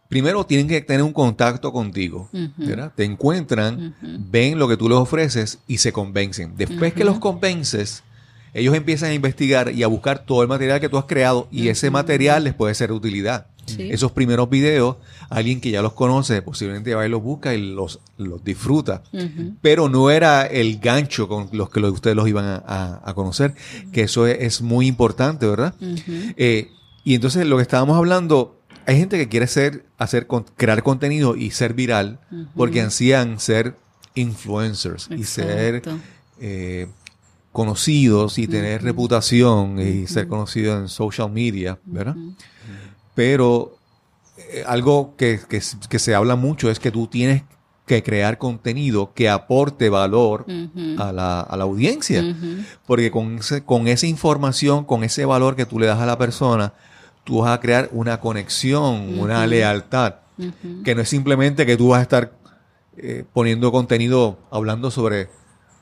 primero 0.09 0.45
tienen 0.45 0.67
que 0.67 0.81
tener 0.81 1.03
un 1.03 1.13
contacto 1.13 1.71
contigo, 1.71 2.29
¿verdad? 2.57 2.91
Te 2.95 3.03
encuentran, 3.03 3.95
ven 4.01 4.59
lo 4.59 4.67
que 4.67 4.77
tú 4.77 4.89
les 4.89 4.97
ofreces 4.97 5.59
y 5.67 5.77
se 5.77 5.91
convencen. 5.91 6.55
Después 6.55 6.93
que 6.93 7.03
los 7.03 7.19
convences, 7.19 8.03
ellos 8.53 8.75
empiezan 8.75 9.09
a 9.09 9.13
investigar 9.13 9.71
y 9.71 9.83
a 9.83 9.87
buscar 9.87 10.19
todo 10.19 10.41
el 10.41 10.47
material 10.47 10.79
que 10.79 10.89
tú 10.89 10.97
has 10.97 11.05
creado 11.05 11.47
y 11.51 11.67
ese 11.67 11.89
material 11.91 12.43
les 12.43 12.53
puede 12.53 12.73
ser 12.75 12.89
de 12.89 12.95
utilidad. 12.95 13.47
Sí. 13.65 13.89
Esos 13.91 14.11
primeros 14.11 14.49
videos, 14.49 14.97
alguien 15.29 15.59
que 15.59 15.71
ya 15.71 15.81
los 15.81 15.93
conoce, 15.93 16.41
posiblemente 16.41 16.93
va 16.93 17.05
y 17.05 17.09
los 17.09 17.21
busca 17.23 17.53
y 17.55 17.61
los, 17.73 17.99
los 18.17 18.43
disfruta. 18.43 19.01
Pero 19.61 19.89
no 19.89 20.09
era 20.11 20.43
el 20.45 20.79
gancho 20.79 21.27
con 21.27 21.49
los 21.51 21.69
que 21.69 21.79
ustedes 21.79 22.15
los 22.15 22.27
iban 22.27 22.45
a, 22.45 22.55
a- 22.67 23.01
a 23.03 23.13
conocer, 23.15 23.53
que 23.91 24.03
eso 24.03 24.27
es, 24.27 24.37
es 24.39 24.61
muy 24.61 24.85
importante, 24.87 25.47
¿verdad? 25.47 25.73
Eh, 26.37 26.69
y 27.03 27.15
entonces 27.15 27.45
lo 27.47 27.55
que 27.57 27.63
estábamos 27.63 27.97
hablando, 27.97 28.59
hay 28.85 28.97
gente 28.97 29.17
que 29.17 29.27
quiere 29.29 29.47
ser, 29.47 29.85
hacer, 29.97 30.27
con- 30.27 30.45
crear 30.55 30.83
contenido 30.83 31.35
y 31.35 31.49
ser 31.51 31.73
viral 31.73 32.19
porque 32.55 32.81
ansían 32.81 33.39
ser 33.39 33.75
influencers 34.13 35.07
y 35.11 35.23
ser 35.23 35.81
eh, 36.39 36.87
conocidos 37.51 38.37
y 38.37 38.47
tener 38.47 38.83
reputación 38.83 39.79
y 39.79 40.07
ser 40.07 40.27
conocidos 40.27 40.81
en 40.81 40.89
social 40.89 41.31
media, 41.31 41.79
¿verdad? 41.85 42.15
Pero 43.15 43.77
eh, 44.37 44.63
algo 44.67 45.15
que, 45.17 45.39
que 45.89 45.99
se 45.99 46.13
habla 46.15 46.35
mucho 46.35 46.69
es 46.69 46.79
que 46.79 46.91
tú 46.91 47.07
tienes 47.07 47.43
que 47.85 48.03
crear 48.03 48.37
contenido 48.37 49.13
que 49.13 49.29
aporte 49.29 49.89
valor 49.89 50.45
a, 50.97 51.11
la, 51.11 51.41
a 51.41 51.55
la 51.57 51.63
audiencia. 51.63 52.25
Porque 52.85 53.11
con, 53.11 53.37
ese- 53.39 53.63
con 53.63 53.87
esa 53.87 54.05
información, 54.07 54.85
con 54.85 55.03
ese 55.03 55.25
valor 55.25 55.55
que 55.55 55.65
tú 55.65 55.79
le 55.79 55.85
das 55.87 55.99
a 55.99 56.05
la 56.05 56.17
persona, 56.17 56.73
tú 57.23 57.39
vas 57.41 57.51
a 57.55 57.59
crear 57.59 57.89
una 57.91 58.19
conexión, 58.19 59.17
una 59.19 59.45
lealtad, 59.47 60.15
que 60.83 60.93
no 60.95 61.01
es 61.01 61.09
simplemente 61.09 61.65
que 61.65 61.77
tú 61.77 61.89
vas 61.89 61.99
a 61.99 62.03
estar 62.03 62.33
eh, 62.97 63.23
poniendo 63.33 63.71
contenido 63.71 64.39
hablando 64.51 64.89
sobre, 64.91 65.29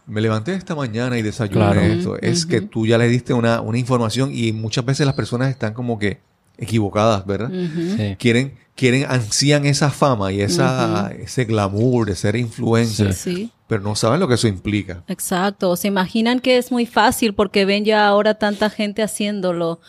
me 0.08 0.20
levanté 0.22 0.54
esta 0.56 0.76
mañana 0.76 1.18
y 1.18 1.22
desayuné 1.22 1.56
Claro. 1.56 1.82
esto. 1.82 2.18
Es 2.22 2.46
que 2.46 2.62
tú 2.62 2.86
ya 2.86 2.98
le 2.98 3.08
diste 3.08 3.34
una, 3.34 3.62
una 3.62 3.78
información 3.78 4.30
y 4.34 4.52
muchas 4.52 4.84
veces 4.86 5.06
las 5.06 5.16
personas 5.16 5.50
están 5.50 5.74
como 5.74 5.98
que 6.00 6.22
equivocadas, 6.58 7.26
¿verdad? 7.26 7.49
Sí. 7.51 8.16
Quieren, 8.20 8.54
quieren, 8.76 9.06
ansían 9.10 9.66
esa 9.66 9.89
fama 9.89 10.32
y 10.32 10.41
esa, 10.41 11.12
ese 11.20 11.45
glamour 11.45 12.08
de 12.08 12.16
ser 12.16 12.36
influencer, 12.36 13.14
Sí. 13.14 13.51
pero 13.68 13.82
no 13.82 13.95
saben 13.95 14.20
lo 14.20 14.28
que 14.28 14.36
eso 14.36 14.47
implica. 14.47 15.04
Exacto, 15.08 15.76
se 15.76 15.88
imaginan 15.88 16.39
que 16.39 16.58
es 16.58 16.72
muy 16.72 16.86
fácil 16.86 17.34
porque 17.34 17.66
ven 17.66 17.86
ya 17.86 18.08
ahora 18.08 18.36
tanta 18.36 18.70
gente 18.70 19.01
haciéndolo 19.04 19.80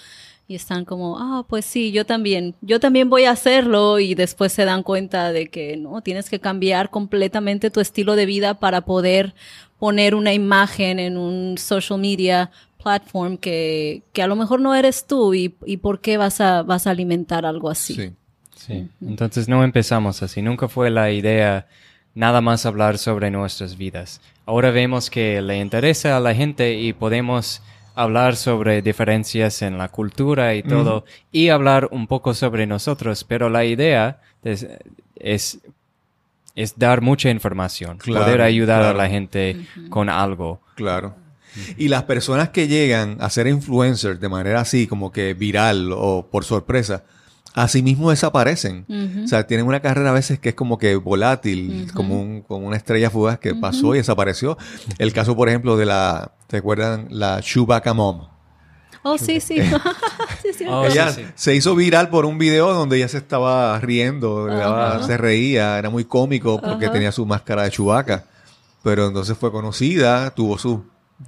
y 0.47 0.55
están 0.57 0.85
como, 0.85 1.19
ah, 1.19 1.45
pues 1.49 1.65
sí, 1.65 1.91
yo 1.91 2.05
también, 2.05 2.55
yo 2.61 2.79
también 2.79 3.09
voy 3.09 3.25
a 3.25 3.31
hacerlo 3.31 3.99
y 3.99 4.15
después 4.15 4.53
se 4.53 4.67
dan 4.67 4.83
cuenta 4.83 5.33
de 5.33 5.49
que 5.49 5.77
no, 5.79 6.03
tienes 6.03 6.29
que 6.29 6.39
cambiar 6.39 6.91
completamente 6.91 7.71
tu 7.71 7.81
estilo 7.81 8.15
de 8.15 8.27
vida 8.27 8.59
para 8.61 8.83
poder 8.83 9.35
poner 9.79 10.15
una 10.15 10.33
imagen 10.35 10.99
en 10.99 11.17
un 11.17 11.57
social 11.57 11.99
media 11.99 12.51
platform 12.85 13.39
que, 13.39 14.03
que 14.13 14.23
a 14.23 14.29
lo 14.29 14.37
mejor 14.37 14.61
no 14.61 14.75
eres 14.77 15.07
tú 15.07 15.35
y, 15.35 15.57
y 15.67 15.79
por 15.79 16.01
qué 16.01 16.17
vas 16.19 16.41
a, 16.41 16.63
vas 16.63 16.87
a 16.87 16.91
alimentar 16.91 17.45
algo 17.47 17.69
así. 17.71 17.95
Sí. 17.95 18.13
Sí, 18.57 18.89
entonces 19.03 19.47
no 19.49 19.63
empezamos 19.63 20.23
así, 20.23 20.41
nunca 20.41 20.69
fue 20.69 20.89
la 20.89 21.11
idea 21.11 21.67
nada 22.15 22.41
más 22.41 22.65
hablar 22.65 22.97
sobre 22.97 23.31
nuestras 23.31 23.77
vidas. 23.77 24.23
Ahora 24.47 24.71
vemos 24.71 25.11
que 25.11 25.43
le 25.43 25.59
interesa 25.59 26.17
a 26.17 26.21
la 26.21 26.35
gente 26.35 26.73
y 26.81 26.95
podemos 26.95 27.61
hablar 27.95 28.37
sobre 28.37 28.81
diferencias 28.81 29.61
en 29.61 29.77
la 29.77 29.89
cultura 29.89 30.55
y 30.55 30.63
todo 30.63 31.05
y 31.31 31.51
hablar 31.51 31.89
un 31.91 32.07
poco 32.07 32.33
sobre 32.33 32.67
nosotros, 32.67 33.25
pero 33.25 33.51
la 33.51 33.67
idea 33.67 34.21
es, 34.43 34.67
es, 35.17 35.59
es 36.55 36.79
dar 36.79 37.03
mucha 37.03 37.29
información, 37.31 37.99
Claro, 37.99 38.25
poder 38.25 38.41
ayudar 38.41 38.81
claro. 38.83 38.99
a 38.99 39.03
la 39.03 39.11
gente 39.11 39.67
con 39.91 40.09
algo. 40.09 40.61
Claro. 40.75 41.17
Y 41.77 41.89
las 41.89 42.05
personas 42.05 42.49
que 42.51 42.69
llegan 42.69 43.17
a 43.21 43.31
ser 43.31 43.47
influencers 43.47 44.21
de 44.21 44.29
manera 44.29 44.61
así, 44.61 44.87
como 44.87 45.13
que 45.13 45.35
viral 45.35 45.91
o 45.93 46.29
por 46.31 46.45
sorpresa, 46.45 47.05
así 47.55 47.83
mismo 47.83 48.11
desaparecen. 48.11 48.87
O 49.25 49.29
sea, 49.29 49.47
tienen 49.47 49.67
una 49.67 49.81
carrera 49.81 50.11
a 50.11 50.15
veces 50.15 50.39
que 50.39 50.51
es 50.51 50.55
como 50.55 50.79
que 50.79 50.97
volátil, 50.97 51.89
como, 51.95 52.21
un, 52.21 52.43
como 52.43 52.67
una 52.67 52.77
estrella 52.77 53.11
fugaz 53.11 53.39
que 53.39 53.55
pasó 53.55 53.95
y 53.95 53.99
desapareció. 53.99 54.59
El 54.99 55.13
caso, 55.13 55.37
por 55.37 55.49
ejemplo, 55.49 55.77
de 55.77 55.87
la, 55.87 56.33
¿te 56.49 56.57
acuerdan? 56.59 57.07
La 57.11 57.41
Chewbacca 57.41 57.95
Mom. 57.95 58.29
Oh, 59.07 59.19
sí, 59.19 59.39
sí. 59.39 59.61
sí, 60.43 60.49
sí. 60.57 60.65
Oh, 60.67 60.87
ella 60.87 61.13
sí, 61.13 61.21
sí. 61.23 61.31
se 61.35 61.55
hizo 61.55 61.75
viral 61.77 62.09
por 62.09 62.25
un 62.25 62.39
video 62.39 62.73
donde 62.73 62.97
ella 62.97 63.09
se 63.09 63.19
estaba 63.19 63.79
riendo, 63.81 64.49
le 64.49 64.57
daba- 64.57 64.97
Ajá. 64.97 65.07
se 65.07 65.19
reía, 65.19 65.79
era 65.79 65.91
muy 65.91 66.05
cómico 66.07 66.59
porque 66.61 66.89
tenía 66.89 67.13
su 67.13 67.27
máscara 67.27 67.65
de 67.65 67.71
Chewbacca. 67.71 68.25
Pero 68.83 69.07
entonces 69.09 69.37
fue 69.37 69.53
conocida, 69.53 70.31
tuvo 70.35 70.57
sus 70.59 70.81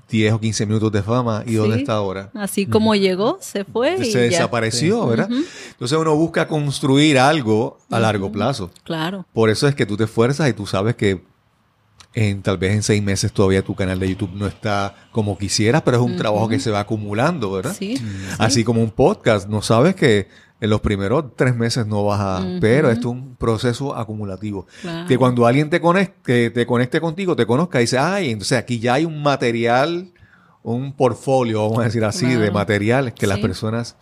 10 0.09 0.33
o 0.35 0.41
15 0.41 0.67
minutos 0.67 0.93
de 0.93 1.03
fama. 1.03 1.43
¿Y 1.47 1.55
dónde 1.55 1.79
está 1.79 1.95
ahora? 1.95 2.31
Así 2.35 2.67
como 2.67 2.95
llegó, 2.95 3.39
se 3.41 3.65
fue 3.65 3.97
y 4.01 4.05
se 4.05 4.13
ya. 4.13 4.21
desapareció, 4.21 5.07
¿verdad? 5.07 5.29
Entonces 5.71 5.99
uno 5.99 6.15
busca 6.17 6.49
construir 6.49 7.19
algo 7.19 7.79
a 7.91 7.99
largo 7.99 8.31
plazo. 8.31 8.71
Claro. 8.85 9.27
Por 9.33 9.51
eso 9.51 9.69
es 9.69 9.75
que 9.75 9.87
tú 9.87 9.97
te 9.97 10.05
esfuerzas 10.05 10.49
y 10.49 10.53
tú 10.53 10.67
sabes 10.67 10.97
que 10.97 11.23
en, 12.15 12.43
tal 12.43 12.57
vez 12.57 12.73
en 12.73 12.83
seis 12.83 13.03
meses 13.03 13.31
todavía 13.31 13.63
tu 13.63 13.75
canal 13.75 13.99
de 14.01 14.09
YouTube 14.09 14.33
no 14.35 14.47
está 14.47 14.95
como 15.13 15.37
quisieras, 15.37 15.83
pero 15.83 15.99
es 15.99 16.03
un 16.03 16.17
trabajo 16.17 16.49
que 16.49 16.59
se 16.59 16.71
va 16.71 16.81
acumulando, 16.81 17.53
¿verdad? 17.53 17.77
Sí. 17.79 18.01
Así 18.39 18.65
como 18.65 18.83
un 18.83 18.91
podcast, 18.91 19.49
no 19.49 19.61
sabes 19.61 19.95
que 19.95 20.29
en 20.61 20.71
los 20.71 20.81
primeros 20.81 21.37
tres 21.37 21.55
meses 21.55 21.87
no 21.87 22.05
vas 22.05 22.21
a... 22.21 22.59
Pero 22.61 22.91
esto 22.91 23.09
es 23.09 23.15
un 23.15 23.37
proceso 23.37 23.95
acumulativo. 23.95 24.67
Claro. 24.81 25.07
Que 25.07 25.19
cuando 25.19 25.47
alguien 25.47 25.69
te 25.69 25.81
conecte, 25.81 26.51
te 26.51 26.67
conecte 26.67 27.01
contigo, 27.01 27.37
te 27.37 27.47
conozca 27.47 27.79
y 27.79 27.83
dice, 27.83 27.99
ay, 27.99 28.31
entonces 28.31 28.59
aquí 28.59 28.79
ya 28.79 28.95
hay 28.95 29.05
un 29.05 29.23
material, 29.23 30.11
un 30.63 30.93
portfolio, 30.93 31.63
vamos 31.63 31.81
a 31.81 31.85
decir 31.85 32.05
así, 32.05 32.27
de 32.27 32.51
materiales 32.51 33.13
que 33.13 33.27
las 33.27 33.39
personas 33.39 33.97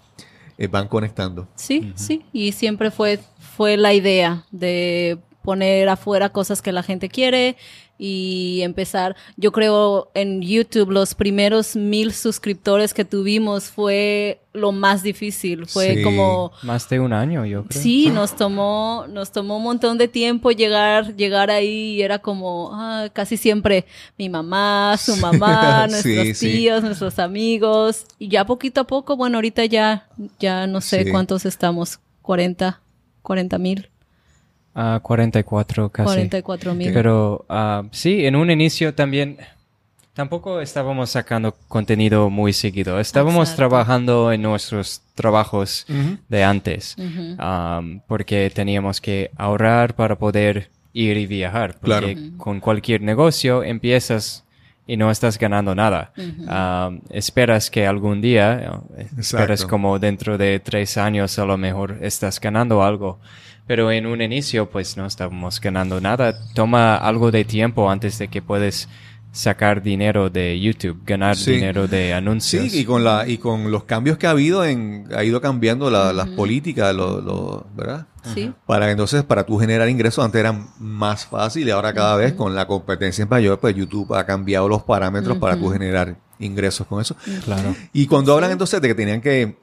eh, 0.57 0.69
van 0.69 0.87
conectando. 0.89 1.49
Sí, 1.57 1.93
sí. 1.97 2.25
Y 2.33 2.53
siempre 2.53 2.91
fue, 2.91 3.19
fue 3.57 3.77
la 3.77 3.93
idea 3.93 4.45
de 4.53 5.19
poner 5.43 5.89
afuera 5.89 6.31
cosas 6.31 6.63
que 6.63 6.73
la 6.73 6.83
gente 6.83 7.09
quiere 7.09 7.57
y 7.99 8.61
empezar. 8.62 9.14
Yo 9.36 9.53
creo 9.53 10.11
en 10.14 10.42
YouTube 10.42 10.90
los 10.90 11.14
primeros 11.14 11.76
mil 11.76 12.12
suscriptores 12.12 12.92
que 12.92 13.05
tuvimos 13.05 13.64
fue 13.70 14.40
lo 14.53 14.72
más 14.72 15.03
difícil. 15.03 15.66
Fue 15.66 15.97
Sí. 15.97 16.03
como 16.03 16.53
Más 16.62 16.88
de 16.88 17.01
un 17.01 17.12
año, 17.12 17.45
yo 17.47 17.64
creo. 17.64 17.82
Sí, 17.82 18.11
nos 18.11 18.34
tomó, 18.36 19.05
nos 19.09 19.30
tomó 19.32 19.57
un 19.59 19.62
montón 19.64 19.97
de 19.99 20.09
tiempo 20.09 20.51
llegar, 20.51 21.14
llegar 21.16 21.51
ahí 21.51 21.95
y 21.97 22.03
era 22.03 22.18
como 22.18 22.70
ah, 22.72 23.09
casi 23.12 23.36
siempre 23.36 23.84
mi 24.18 24.28
mamá, 24.28 24.97
su 24.99 25.16
mamá, 25.16 25.86
Sí, 25.88 25.92
nuestros 26.14 26.38
sí. 26.38 26.47
tíos, 26.53 26.82
nuestros 26.82 27.18
amigos. 27.18 28.05
Y 28.18 28.28
ya 28.28 28.45
poquito 28.45 28.80
a 28.82 28.84
poco, 28.86 29.16
bueno, 29.16 29.38
ahorita 29.38 29.64
ya, 29.66 30.09
ya 30.38 30.66
no 30.66 30.80
sé 30.80 31.05
Sí. 31.05 31.11
cuántos 31.11 31.45
estamos, 31.47 31.99
40, 32.22 32.80
40 33.22 33.59
mil, 33.59 33.90
Ah, 34.75 34.99
44 35.03 35.89
casi. 35.91 36.07
44 36.07 36.75
mil. 36.75 36.93
Pero 36.93 37.45
ah, 37.49 37.85
sí, 37.93 38.27
en 38.27 38.35
un 38.37 38.51
inicio 38.51 38.95
también 38.95 39.39
tampoco 40.14 40.61
estábamos 40.61 41.11
sacando 41.11 41.57
contenido 41.68 42.31
muy 42.31 42.53
seguido. 42.53 42.99
Estábamos 43.01 43.49
Exacto. 43.51 43.57
trabajando 43.57 44.33
en 44.33 44.43
nuestros 44.43 45.03
trabajos 45.14 45.87
Ujú. 45.89 46.18
de 46.29 46.45
antes 46.45 46.97
Ujú. 46.99 47.37
am, 47.39 48.01
porque 48.09 48.51
teníamos 48.55 49.01
que 49.01 49.31
ahorrar 49.37 49.95
para 49.95 50.16
poder 50.16 50.70
ir 50.93 51.16
y 51.16 51.27
viajar. 51.27 51.77
Claro. 51.81 52.07
Porque 52.07 52.31
con 52.37 52.61
cualquier 52.61 53.01
negocio 53.03 53.62
empiezas 53.64 54.45
y 54.87 54.97
no 54.97 55.11
estás 55.11 55.39
ganando 55.39 55.75
nada. 55.75 56.12
Am, 56.47 57.01
esperas 57.11 57.70
que 57.70 57.87
algún 57.87 58.20
día, 58.20 58.81
eh, 58.97 59.07
esperas 59.18 59.61
Exacto. 59.61 59.68
como 59.70 59.99
dentro 59.99 60.37
de 60.37 60.61
tres 60.61 60.97
años 60.99 61.39
a 61.39 61.45
lo 61.47 61.57
mejor 61.57 61.99
estás 62.03 62.39
ganando 62.41 62.83
algo. 62.83 63.18
Pero 63.67 63.91
en 63.91 64.07
un 64.07 64.21
inicio 64.21 64.69
pues 64.69 64.97
no 64.97 65.07
estábamos 65.07 65.61
ganando 65.61 66.01
nada. 66.01 66.35
Toma 66.55 66.97
algo 66.97 67.31
de 67.31 67.45
tiempo 67.45 67.91
antes 67.91 68.19
de 68.19 68.29
que 68.29 68.43
puedes 68.43 68.89
sacar 69.33 69.83
dinero 69.83 70.31
de 70.31 70.61
YouTube, 70.61 71.01
ganar 71.05 71.35
Sí. 71.37 71.53
dinero 71.53 71.89
de 71.89 72.12
anuncios. 72.15 72.71
Sí, 72.71 72.81
y 72.81 72.85
con 72.85 73.03
la 73.03 73.27
y 73.27 73.39
con 73.39 73.71
los 73.73 73.83
cambios 73.83 74.17
que 74.17 74.29
ha 74.29 74.31
habido 74.31 74.65
en 74.65 75.09
ha 75.17 75.25
ido 75.25 75.41
cambiando 75.41 75.91
la- 75.91 76.12
las 76.12 76.29
políticas, 76.29 76.95
lo, 76.95 77.21
lo- 77.21 77.67
¿verdad? 77.75 78.07
Sí. 78.33 78.53
Para 78.65 78.91
entonces 78.93 79.25
para 79.25 79.45
tú 79.45 79.59
generar 79.59 79.89
ingresos 79.89 80.25
antes 80.25 80.39
era 80.39 80.53
más 80.79 81.27
fácil 81.27 81.67
y 81.67 81.71
ahora 81.73 81.93
cada 81.93 82.15
vez 82.17 82.35
con 82.35 82.55
la 82.55 82.67
competencia 82.67 83.27
mayor 83.27 83.59
pues 83.59 83.75
YouTube 83.75 84.15
ha 84.15 84.25
cambiado 84.25 84.69
los 84.69 84.83
parámetros 84.85 85.37
para 85.39 85.57
tú 85.57 85.69
generar 85.71 86.17
ingresos 86.39 86.87
con 86.87 87.01
eso. 87.01 87.17
Claro. 87.45 87.75
Y 87.93 88.07
cuando 88.07 88.35
hablan 88.35 88.53
entonces 88.53 88.81
de 88.81 88.89
que 88.89 88.95
tenían 88.95 89.21
que 89.21 89.57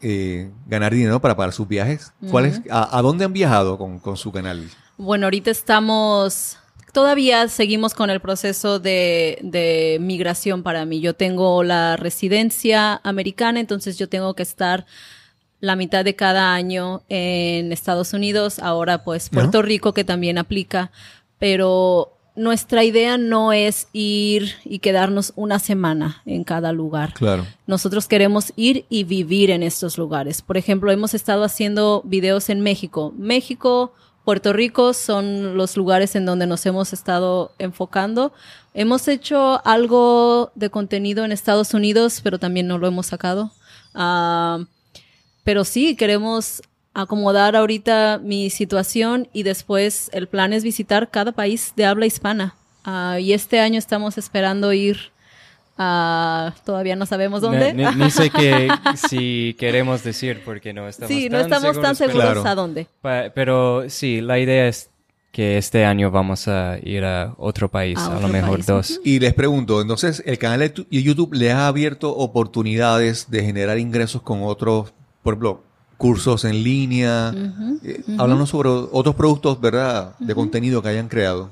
eh, 0.00 0.50
ganar 0.66 0.92
dinero 0.92 1.20
para 1.20 1.36
pagar 1.36 1.52
sus 1.52 1.66
viajes, 1.66 2.12
¿cuáles 2.30 2.60
a, 2.70 2.96
a 2.98 3.02
dónde 3.02 3.24
han 3.24 3.32
viajado 3.32 3.78
con, 3.78 3.98
con 3.98 4.16
su 4.16 4.32
canal? 4.32 4.68
Bueno, 4.96 5.26
ahorita 5.26 5.50
estamos, 5.50 6.58
todavía 6.92 7.48
seguimos 7.48 7.94
con 7.94 8.10
el 8.10 8.20
proceso 8.20 8.78
de, 8.78 9.38
de 9.42 9.98
migración 10.00 10.62
para 10.62 10.84
mí. 10.84 11.00
Yo 11.00 11.14
tengo 11.14 11.62
la 11.64 11.96
residencia 11.96 13.00
americana, 13.02 13.60
entonces 13.60 13.98
yo 13.98 14.08
tengo 14.08 14.34
que 14.34 14.42
estar 14.42 14.86
la 15.60 15.76
mitad 15.76 16.04
de 16.04 16.14
cada 16.14 16.54
año 16.54 17.02
en 17.08 17.72
Estados 17.72 18.12
Unidos, 18.12 18.58
ahora 18.58 19.02
pues 19.02 19.30
Puerto 19.30 19.62
Rico 19.62 19.94
que 19.94 20.04
también 20.04 20.36
aplica, 20.36 20.90
pero 21.38 22.18
nuestra 22.36 22.82
idea 22.82 23.16
no 23.16 23.52
es 23.52 23.88
ir 23.92 24.54
y 24.64 24.80
quedarnos 24.80 25.32
una 25.36 25.58
semana 25.58 26.22
en 26.26 26.44
cada 26.44 26.72
lugar. 26.72 27.14
Claro. 27.14 27.46
Nosotros 27.66 28.08
queremos 28.08 28.52
ir 28.56 28.86
y 28.88 29.04
vivir 29.04 29.50
en 29.50 29.62
estos 29.62 29.98
lugares. 29.98 30.42
Por 30.42 30.56
ejemplo, 30.56 30.90
hemos 30.90 31.14
estado 31.14 31.44
haciendo 31.44 32.02
videos 32.04 32.50
en 32.50 32.60
México. 32.60 33.14
México, 33.16 33.92
Puerto 34.24 34.52
Rico 34.52 34.94
son 34.94 35.56
los 35.56 35.76
lugares 35.76 36.16
en 36.16 36.26
donde 36.26 36.46
nos 36.46 36.66
hemos 36.66 36.92
estado 36.92 37.52
enfocando. 37.58 38.32
Hemos 38.72 39.06
hecho 39.06 39.64
algo 39.64 40.50
de 40.54 40.70
contenido 40.70 41.24
en 41.24 41.30
Estados 41.30 41.74
Unidos, 41.74 42.20
pero 42.22 42.38
también 42.38 42.66
no 42.66 42.78
lo 42.78 42.88
hemos 42.88 43.06
sacado. 43.06 43.52
Ah, 43.94 44.64
pero 45.44 45.64
sí, 45.64 45.94
queremos 45.94 46.62
acomodar 46.94 47.56
ahorita 47.56 48.20
mi 48.22 48.50
situación 48.50 49.28
y 49.32 49.42
después 49.42 50.10
el 50.12 50.28
plan 50.28 50.52
es 50.52 50.62
visitar 50.64 51.10
cada 51.10 51.32
país 51.32 51.72
de 51.76 51.84
habla 51.86 52.06
hispana. 52.06 52.54
Ah, 52.84 53.18
y 53.20 53.32
este 53.32 53.60
año 53.60 53.78
estamos 53.78 54.16
esperando 54.18 54.72
ir 54.72 55.10
a... 55.76 56.54
Todavía 56.64 56.96
no 56.96 57.06
sabemos 57.06 57.40
dónde. 57.40 57.72
Ni, 57.74 57.84
ni 57.84 58.10
sé 58.10 58.30
qué 58.30 58.68
si 59.08 59.56
queremos 59.58 60.04
decir 60.04 60.42
porque 60.44 60.72
no 60.72 60.86
estamos 60.88 61.08
sí, 61.14 61.28
no 61.28 61.38
tan 61.38 61.52
estamos 61.52 61.80
tan 61.80 61.96
pero- 61.96 62.12
seguros 62.12 62.32
Claro. 62.32 62.48
a 62.48 62.54
dónde. 62.54 62.86
Pa- 63.00 63.30
Pero 63.34 63.84
sí, 63.88 64.20
la 64.20 64.38
idea 64.38 64.68
es 64.68 64.90
que 65.32 65.58
este 65.58 65.84
año 65.84 66.12
vamos 66.12 66.46
a 66.46 66.78
ir 66.80 67.04
a 67.04 67.34
otro 67.38 67.68
país, 67.68 67.98
A 67.98 68.06
a, 68.06 68.10
lo 68.10 68.16
otro 68.18 68.28
mejor 68.28 68.50
país, 68.58 68.66
dos. 68.66 69.00
Y 69.04 69.18
les 69.18 69.34
pregunto, 69.34 69.80
entonces, 69.80 70.22
¿el 70.26 70.38
canal 70.38 70.60
de 70.60 70.68
tu- 70.70 70.86
YouTube 70.90 71.34
le 71.34 71.50
ha 71.50 71.66
abierto 71.66 72.14
oportunidades 72.16 73.30
de 73.30 73.42
generar 73.42 73.78
ingresos 73.78 74.22
con 74.22 74.44
otros, 74.44 74.92
por 75.24 75.32
ejemplo, 75.34 75.64
cursos 75.96 76.44
en 76.44 76.62
línea? 76.62 77.34
Háblanos 78.18 78.50
sobre 78.50 78.68
otros 78.68 79.14
productos, 79.14 79.60
¿verdad?, 79.60 80.14
de 80.18 80.34
contenido 80.34 80.82
que 80.82 80.88
hayan 80.88 81.08
creado. 81.08 81.50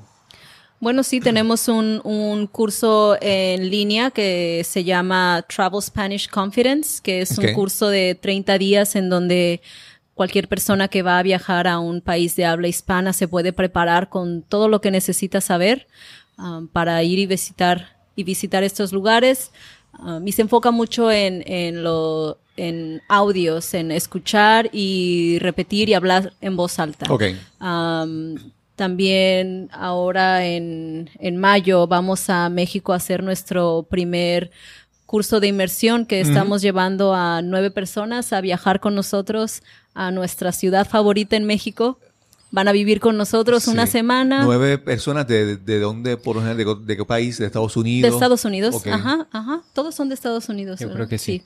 Bueno, 0.79 1.03
sí, 1.03 1.21
tenemos 1.21 1.69
un, 1.69 2.01
un 2.03 2.45
curso 2.45 3.15
en 3.21 3.69
línea 3.69 4.11
que 4.11 4.63
se 4.65 4.83
llama 4.83 5.45
Travel 5.47 5.81
Spanish 5.81 6.29
Confidence, 6.29 6.99
que 7.01 7.21
es 7.21 7.37
un 7.37 7.53
curso 7.53 7.87
de 7.87 8.15
30 8.15 8.57
días 8.57 8.97
en 8.97 9.09
donde 9.09 9.61
cualquier 10.13 10.47
persona 10.47 10.87
que 10.87 11.01
va 11.01 11.19
a 11.19 11.23
viajar 11.23 11.67
a 11.67 11.79
un 11.79 12.01
país 12.01 12.35
de 12.35 12.45
habla 12.45 12.67
hispana 12.67 13.13
se 13.13 13.27
puede 13.27 13.53
preparar 13.53 14.09
con 14.09 14.41
todo 14.41 14.67
lo 14.67 14.81
que 14.81 14.91
necesita 14.91 15.41
saber 15.41 15.87
um, 16.37 16.67
para 16.67 17.01
ir 17.03 17.19
y 17.19 17.25
visitar, 17.25 17.97
y 18.15 18.23
visitar 18.23 18.63
estos 18.63 18.91
lugares. 18.91 19.51
Um, 19.99 20.27
y 20.27 20.31
se 20.31 20.41
enfoca 20.41 20.71
mucho 20.71 21.11
en, 21.11 21.43
en, 21.45 21.83
lo, 21.83 22.39
en 22.57 23.01
audios, 23.07 23.73
en 23.73 23.91
escuchar 23.91 24.69
y 24.73 25.37
repetir 25.39 25.89
y 25.89 25.93
hablar 25.93 26.33
en 26.41 26.55
voz 26.55 26.79
alta. 26.79 27.05
Am, 27.59 28.35
también 28.75 29.69
ahora 29.71 30.45
en, 30.45 31.09
en 31.19 31.37
mayo 31.37 31.85
vamos 31.85 32.29
a 32.29 32.49
México 32.49 32.91
a 32.91 32.95
hacer 32.95 33.21
nuestro 33.21 33.85
primer 33.87 34.51
curso 35.05 35.39
de 35.39 35.47
inmersión 35.47 36.07
que 36.07 36.21
estamos 36.21 36.63
llevando 36.63 37.13
a 37.13 37.43
nueve 37.43 37.69
personas 37.69 38.33
a 38.33 38.41
viajar 38.41 38.79
con 38.79 38.95
nosotros 38.95 39.61
a 39.93 40.09
nuestra 40.09 40.51
ciudad 40.51 40.87
favorita 40.87 41.35
en 41.35 41.43
México. 41.43 41.99
Van 42.53 42.67
a 42.67 42.71
vivir 42.71 42.99
con 42.99 43.17
nosotros 43.17 43.67
una 43.67 43.87
semana. 43.87 44.43
Nueve 44.43 44.77
personas 44.77 45.25
de, 45.25 45.57
de 45.57 45.79
dónde, 45.79 46.17
por 46.17 46.35
lo 46.35 46.43
general, 46.43 46.85
de, 46.85 46.85
de 46.85 46.97
qué 46.97 47.03
país, 47.03 47.39
de 47.39 47.47
Estados 47.47 47.73
De 47.73 47.79
Unidos. 47.79 48.13
Estados 48.13 48.45
Unidos, 48.45 48.85
ajá, 48.85 49.27
ajá. 49.31 49.63
Todos 49.73 49.95
son 49.95 50.07
de 50.07 50.13
Estados 50.13 50.49
Unidos. 50.49 50.79
Yo 50.79 50.85
¿verdad? 50.85 51.07
creo 51.07 51.09
que 51.09 51.17
sí. 51.17 51.41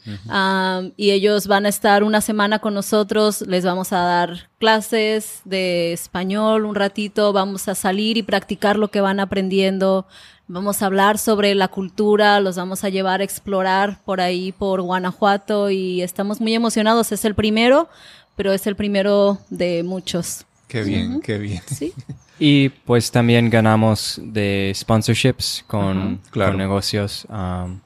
Y 0.97 1.12
ellos 1.12 1.47
van 1.47 1.66
a 1.66 1.70
estar 1.70 2.03
una 2.03 2.20
semana 2.20 2.60
con 2.60 2.74
nosotros, 2.74 3.39
les 3.47 3.64
vamos 3.64 3.93
a 3.93 3.99
dar 3.99 4.49
clases 4.60 5.39
de 5.45 5.93
español 5.93 6.66
un 6.66 6.76
ratito, 6.76 7.32
vamos 7.32 7.70
a 7.70 7.76
salir 7.76 8.18
y 8.18 8.24
practicar 8.24 8.76
lo 8.78 8.89
que 8.89 8.99
van 8.99 9.22
aprendiendo, 9.22 10.08
vamos 10.49 10.82
a 10.82 10.88
hablar 10.88 11.20
sobre 11.20 11.55
la 11.55 11.70
cultura, 11.70 12.41
los 12.41 12.58
vamos 12.58 12.84
a 12.84 12.89
llevar 12.89 13.22
a 13.22 13.24
explorar 13.24 14.01
por 14.03 14.20
ahí, 14.20 14.51
por 14.51 14.82
Guanajuato 14.82 15.70
y 15.70 16.01
estamos 16.01 16.41
muy 16.41 16.53
emocionados. 16.53 17.14
Es 17.14 17.24
el 17.24 17.34
primero, 17.34 17.88
pero 18.36 18.51
es 18.51 18.68
el 18.68 18.76
primero 18.76 19.38
de 19.49 19.84
muchos. 19.84 20.43
Qué 20.68 20.84
bien, 20.84 21.22
qué 21.22 21.38
bien. 21.38 21.61
Sí. 21.65 21.93
Y 22.39 22.70
pues 22.70 23.09
también 23.09 23.49
ganamos 23.49 24.22
de 24.24 24.72
sponsorships 24.76 25.63
con, 25.65 26.22
claro. 26.30 26.51
con 26.51 26.59
negocios, 26.59 27.26
um, 27.30 27.80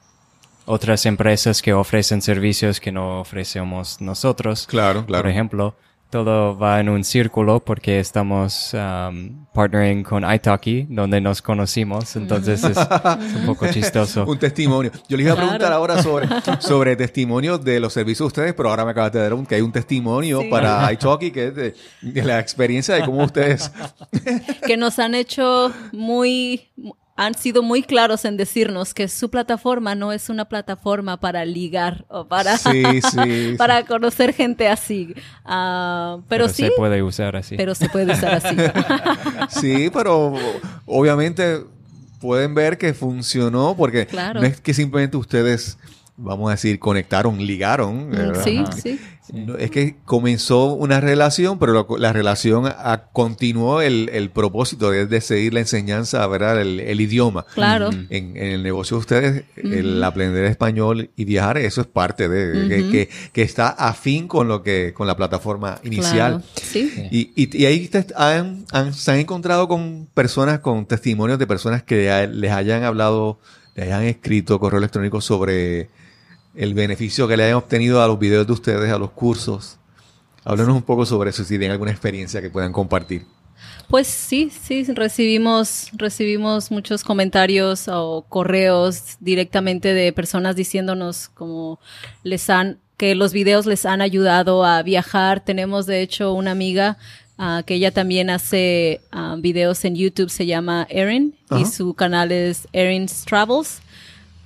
otras 0.66 1.06
empresas 1.06 1.62
que 1.62 1.72
ofrecen 1.72 2.20
servicios 2.20 2.78
que 2.78 2.92
no 2.92 3.20
ofrecemos 3.20 4.00
nosotros. 4.02 4.66
Claro, 4.66 5.06
claro. 5.06 5.22
Por 5.22 5.30
ejemplo, 5.30 5.74
todo 6.12 6.58
va 6.58 6.78
en 6.78 6.90
un 6.90 7.04
círculo 7.04 7.58
porque 7.64 7.98
estamos 7.98 8.74
um, 8.74 9.46
partnering 9.54 10.02
con 10.04 10.30
italki, 10.30 10.86
donde 10.90 11.22
nos 11.22 11.40
conocimos. 11.40 12.14
Entonces 12.16 12.62
es, 12.62 12.76
es 12.76 13.34
un 13.40 13.46
poco 13.46 13.66
chistoso. 13.72 14.26
Un 14.26 14.38
testimonio. 14.38 14.92
Yo 15.08 15.16
les 15.16 15.24
iba 15.24 15.32
a 15.32 15.36
Claro. 15.36 15.48
preguntar 15.48 15.72
ahora 15.72 16.02
sobre, 16.02 16.28
sobre 16.60 16.96
testimonios 16.96 17.64
de 17.64 17.80
los 17.80 17.94
servicios 17.94 18.26
de 18.26 18.26
ustedes, 18.26 18.54
pero 18.54 18.68
ahora 18.68 18.84
me 18.84 18.90
acabas 18.90 19.10
de 19.12 19.20
dar 19.20 19.32
un, 19.32 19.46
que 19.46 19.54
hay 19.54 19.62
un 19.62 19.72
testimonio 19.72 20.42
Sí. 20.42 20.48
para 20.50 20.92
iTalki, 20.92 21.30
que 21.30 21.46
es 21.46 21.54
de, 21.54 21.74
de 22.02 22.22
la 22.22 22.38
experiencia 22.40 22.94
de 22.94 23.04
cómo 23.06 23.24
ustedes... 23.24 23.72
que 24.66 24.76
nos 24.76 24.98
han 24.98 25.14
hecho 25.14 25.72
muy, 25.92 26.68
han 27.14 27.34
sido 27.34 27.62
muy 27.62 27.82
claros 27.82 28.24
en 28.24 28.36
decirnos 28.38 28.94
que 28.94 29.06
su 29.08 29.30
plataforma 29.30 29.94
no 29.94 30.12
es 30.12 30.28
una 30.30 30.46
plataforma 30.46 31.20
para 31.20 31.44
ligar 31.44 32.04
o 32.08 32.26
para, 32.26 32.56
Sí, 32.56 32.82
sí. 33.02 33.54
para 33.58 33.84
conocer 33.84 34.32
gente 34.32 34.66
así. 34.68 35.14
Ah, 35.44 36.18
pero, 36.28 36.48
sí, 36.48 36.64
se 36.64 36.70
puede 36.76 37.02
usar 37.02 37.36
así. 37.36 37.56
pero 37.56 37.74
se 37.74 37.88
puede 37.90 38.12
usar 38.12 38.34
así. 38.34 38.56
Sí, 39.60 39.90
pero 39.92 40.34
obviamente 40.86 41.64
pueden 42.20 42.54
ver 42.54 42.78
que 42.78 42.94
funcionó 42.94 43.74
porque 43.76 44.06
Claro. 44.06 44.40
no 44.40 44.46
es 44.46 44.60
que 44.60 44.72
simplemente 44.72 45.16
ustedes 45.16 45.78
vamos 46.22 46.48
a 46.48 46.52
decir, 46.52 46.78
conectaron, 46.78 47.38
ligaron. 47.44 48.08
Mm, 48.08 48.10
¿verdad? 48.12 48.44
Sí, 48.44 48.56
Ajá. 48.58 48.72
sí. 48.72 49.00
No, 49.32 49.56
es 49.56 49.70
que 49.70 49.96
comenzó 50.04 50.74
una 50.74 51.00
relación, 51.00 51.58
pero 51.58 51.86
la 51.98 52.12
relación 52.12 52.66
a- 52.66 53.04
continuó 53.12 53.80
el, 53.80 54.10
el 54.12 54.30
propósito 54.30 54.90
de, 54.90 55.06
de 55.06 55.20
seguir 55.20 55.54
la 55.54 55.60
enseñanza, 55.60 56.26
¿verdad? 56.26 56.60
El, 56.60 56.80
el 56.80 57.00
idioma. 57.00 57.46
Claro. 57.54 57.88
Ujú. 57.88 57.98
En, 58.10 58.36
en 58.36 58.46
el 58.48 58.62
negocio 58.62 58.96
de 58.96 59.00
ustedes, 59.00 59.44
el 59.56 60.02
aprender 60.02 60.44
español 60.44 61.10
y 61.16 61.24
viajar, 61.24 61.56
eso 61.56 61.80
es 61.80 61.86
parte 61.86 62.28
de, 62.28 62.68
que, 62.68 62.90
que- 62.90 63.08
que 63.32 63.42
está 63.42 63.68
afín 63.68 64.26
con 64.28 64.48
lo 64.48 64.62
que, 64.62 64.92
con 64.92 65.06
la 65.06 65.16
plataforma 65.16 65.78
inicial. 65.84 66.42
Claro. 66.42 66.42
Sí. 66.62 66.92
Y, 67.10 67.30
y- 67.36 67.62
y 67.62 67.66
ahí 67.66 67.88
te- 67.88 68.06
han- 68.16 68.66
han- 68.72 68.92
se 68.92 69.12
han 69.12 69.18
encontrado 69.20 69.66
con 69.68 70.08
personas, 70.12 70.58
con 70.58 70.84
testimonios 70.84 71.38
de 71.38 71.46
personas 71.46 71.82
que 71.84 72.28
les 72.30 72.50
hayan 72.52 72.82
hablado, 72.82 73.38
les 73.76 73.86
hayan 73.86 74.02
escrito 74.02 74.58
correo 74.58 74.78
electrónico 74.78 75.20
sobre 75.22 75.88
el 76.54 76.74
beneficio 76.74 77.26
que 77.28 77.36
le 77.36 77.44
hayan 77.44 77.56
obtenido 77.56 78.02
a 78.02 78.06
los 78.06 78.18
videos 78.18 78.46
de 78.46 78.52
ustedes, 78.52 78.92
a 78.92 78.98
los 78.98 79.10
cursos. 79.10 79.78
Háblenos 80.44 80.74
un 80.74 80.82
poco 80.82 81.06
sobre 81.06 81.30
eso, 81.30 81.44
si 81.44 81.50
tienen 81.50 81.70
alguna 81.70 81.92
experiencia 81.92 82.42
que 82.42 82.50
puedan 82.50 82.72
compartir. 82.72 83.24
Pues 83.88 84.06
sí, 84.06 84.50
sí, 84.50 84.84
recibimos, 84.84 85.90
recibimos 85.92 86.70
muchos 86.70 87.04
comentarios 87.04 87.88
o 87.88 88.24
correos 88.28 89.16
directamente 89.20 89.92
de 89.94 90.12
personas 90.12 90.56
diciéndonos 90.56 91.28
como 91.28 91.78
les 92.22 92.48
han, 92.50 92.78
que 92.96 93.14
los 93.14 93.32
videos 93.32 93.66
les 93.66 93.84
han 93.86 94.00
ayudado 94.00 94.64
a 94.64 94.82
viajar. 94.82 95.44
Tenemos 95.44 95.86
de 95.86 96.00
hecho 96.00 96.32
una 96.32 96.52
amiga 96.52 96.96
ah, 97.38 97.62
que 97.66 97.74
ella 97.74 97.92
también 97.92 98.30
hace 98.30 99.02
ah, 99.12 99.36
videos 99.38 99.84
en 99.84 99.94
YouTube, 99.94 100.30
se 100.30 100.46
llama 100.46 100.86
Erin 100.88 101.36
y 101.50 101.66
su 101.66 101.94
canal 101.94 102.32
es 102.32 102.66
Erin's 102.72 103.24
Travels. 103.26 103.82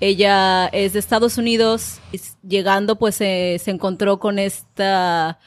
Ella 0.01 0.67
es 0.69 0.93
de 0.93 0.99
Estados 0.99 1.39
Unidos, 1.39 1.99
y 2.13 2.21
llegando 2.47 2.97
pues 2.97 3.15
se- 3.17 3.59
se 3.63 3.71
encontró 3.71 4.19
con 4.19 4.39
esta 4.39 5.39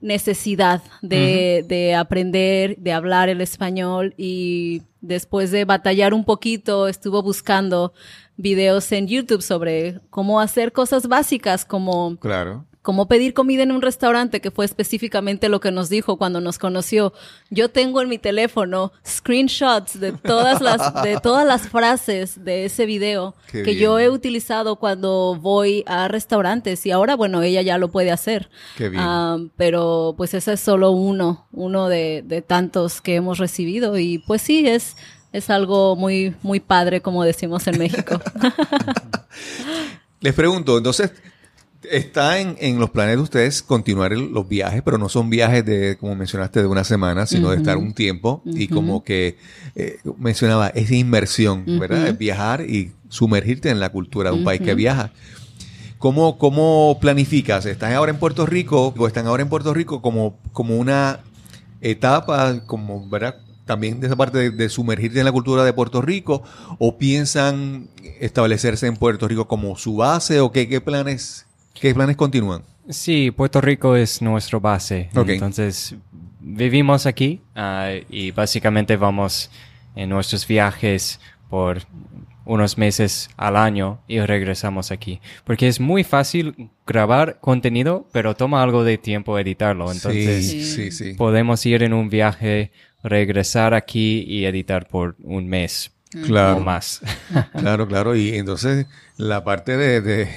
necesidad 0.00 0.82
de, 1.02 1.64
de 1.66 1.94
aprender, 1.94 2.76
de 2.78 2.92
hablar 2.92 3.28
el 3.28 3.40
español 3.40 4.12
y 4.16 4.82
después 5.00 5.50
de 5.50 5.64
batallar 5.64 6.12
un 6.14 6.24
poquito 6.24 6.86
estuvo 6.86 7.22
buscando 7.22 7.92
videos 8.36 8.92
en 8.92 9.08
YouTube 9.08 9.40
sobre 9.42 10.00
cómo 10.10 10.40
hacer 10.40 10.72
cosas 10.72 11.06
básicas 11.08 11.64
como 11.64 12.16
Claro. 12.18 12.66
Como 12.86 13.08
pedir 13.08 13.34
comida 13.34 13.64
en 13.64 13.72
un 13.72 13.82
restaurante, 13.82 14.40
que 14.40 14.52
fue 14.52 14.64
específicamente 14.64 15.48
lo 15.48 15.58
que 15.58 15.72
nos 15.72 15.88
dijo 15.88 16.18
cuando 16.18 16.40
nos 16.40 16.56
conoció. 16.56 17.12
Yo 17.50 17.68
tengo 17.68 18.00
en 18.00 18.08
mi 18.08 18.16
teléfono 18.16 18.92
screenshots 19.04 19.98
de 19.98 20.12
todas 20.12 20.60
las, 20.60 21.02
de 21.02 21.18
todas 21.20 21.44
las 21.44 21.68
frases 21.68 22.44
de 22.44 22.64
ese 22.64 22.86
video 22.86 23.34
Qué 23.50 23.64
que 23.64 23.72
bien. 23.72 23.80
yo 23.80 23.98
he 23.98 24.08
utilizado 24.08 24.76
cuando 24.76 25.34
voy 25.34 25.82
a 25.88 26.06
restaurantes 26.06 26.86
y 26.86 26.92
ahora, 26.92 27.16
bueno, 27.16 27.42
ella 27.42 27.60
ya 27.60 27.76
lo 27.76 27.90
puede 27.90 28.12
hacer. 28.12 28.50
Qué 28.76 28.88
bien. 28.88 29.02
Ah, 29.04 29.38
pero 29.56 30.14
pues 30.16 30.32
ese 30.34 30.52
es 30.52 30.60
solo 30.60 30.92
uno, 30.92 31.48
uno 31.50 31.88
de, 31.88 32.22
de 32.24 32.40
tantos 32.40 33.00
que 33.00 33.16
hemos 33.16 33.38
recibido 33.38 33.98
y 33.98 34.18
pues 34.18 34.42
sí, 34.42 34.68
es, 34.68 34.96
es 35.32 35.50
algo 35.50 35.96
muy, 35.96 36.36
muy 36.40 36.60
padre, 36.60 37.00
como 37.00 37.24
decimos 37.24 37.66
en 37.66 37.78
México. 37.78 38.20
Les 40.20 40.34
pregunto, 40.34 40.78
entonces, 40.78 41.10
está 41.90 42.38
en, 42.40 42.56
en 42.60 42.78
los 42.78 42.90
planes 42.90 43.16
de 43.16 43.22
ustedes 43.22 43.62
continuar 43.62 44.12
el- 44.12 44.32
los 44.32 44.48
viajes, 44.48 44.82
pero 44.84 44.98
no 44.98 45.08
son 45.08 45.30
viajes 45.30 45.64
de, 45.64 45.96
como 45.98 46.14
mencionaste, 46.14 46.60
de 46.60 46.66
una 46.66 46.84
semana, 46.84 47.26
sino 47.26 47.50
de 47.50 47.56
estar 47.58 47.76
un 47.76 47.92
tiempo 47.94 48.42
y 48.44 48.68
como 48.68 49.04
que 49.04 49.36
eh, 49.74 49.98
mencionaba, 50.18 50.68
es 50.68 50.90
inmersión, 50.90 51.64
¿verdad? 51.78 52.06
Es 52.08 52.18
viajar 52.18 52.62
y 52.62 52.92
sumergirte 53.08 53.70
en 53.70 53.80
la 53.80 53.90
cultura 53.90 54.30
de 54.30 54.36
un 54.36 54.44
país 54.44 54.60
que 54.60 54.74
viaja. 54.76 55.12
¿Cómo, 55.98 56.38
¿Cómo 56.38 56.98
planificas? 57.00 57.64
¿Están 57.66 57.92
ahora 57.94 58.10
en 58.12 58.18
Puerto 58.18 58.44
Rico 58.46 58.92
o 58.96 59.06
están 59.06 59.26
ahora 59.26 59.42
en 59.42 59.48
Puerto 59.48 59.72
Rico 59.72 60.02
como, 60.02 60.38
como 60.52 60.76
una 60.76 61.20
etapa, 61.80 62.60
como, 62.66 63.08
¿verdad? 63.08 63.36
También 63.64 63.98
de 64.00 64.06
esa 64.06 64.16
parte 64.16 64.38
de, 64.38 64.50
de 64.50 64.68
sumergirte 64.68 65.18
en 65.18 65.24
la 65.24 65.32
cultura 65.32 65.64
de 65.64 65.72
Puerto 65.72 66.00
Rico 66.02 66.42
o 66.78 66.98
piensan 66.98 67.88
establecerse 68.20 68.86
en 68.86 68.96
Puerto 68.96 69.26
Rico 69.26 69.48
como 69.48 69.76
su 69.76 69.96
base 69.96 70.40
o 70.40 70.52
qué, 70.52 70.68
qué 70.68 70.80
planes, 70.80 71.46
qué 71.80 71.94
planes 71.94 72.16
continúan? 72.16 72.62
Sí, 72.88 73.30
Puerto 73.30 73.60
Rico 73.60 73.96
es 73.96 74.22
nuestro 74.22 74.60
base. 74.60 75.08
Entonces, 75.14 75.94
vivimos 76.40 77.06
aquí 77.06 77.40
ah, 77.54 77.90
y 78.08 78.30
básicamente 78.30 78.96
vamos 78.96 79.50
en 79.94 80.10
nuestros 80.10 80.46
viajes 80.46 81.18
por 81.50 81.82
unos 82.44 82.78
meses 82.78 83.28
al 83.36 83.56
año 83.56 83.98
y 84.06 84.20
regresamos 84.20 84.92
aquí. 84.92 85.20
Porque 85.44 85.66
es 85.66 85.80
muy 85.80 86.04
fácil 86.04 86.70
grabar 86.86 87.38
contenido, 87.40 88.06
pero 88.12 88.36
toma 88.36 88.62
algo 88.62 88.84
de 88.84 88.98
tiempo 88.98 89.36
editarlo. 89.38 89.90
Entonces, 89.90 90.48
sí, 90.48 90.62
sí, 90.64 90.90
sí. 90.92 91.14
podemos 91.14 91.66
ir 91.66 91.82
en 91.82 91.92
un 91.92 92.08
viaje, 92.08 92.70
regresar 93.02 93.74
aquí 93.74 94.24
y 94.28 94.44
editar 94.44 94.86
por 94.86 95.16
un 95.24 95.48
mes 95.48 95.92
Claro. 96.24 96.58
o 96.58 96.60
más. 96.60 97.00
Claro, 97.58 97.88
claro. 97.88 98.14
Y 98.14 98.36
entonces 98.36 98.86
la 99.16 99.42
parte 99.42 99.76
de, 99.76 100.00
de- 100.00 100.28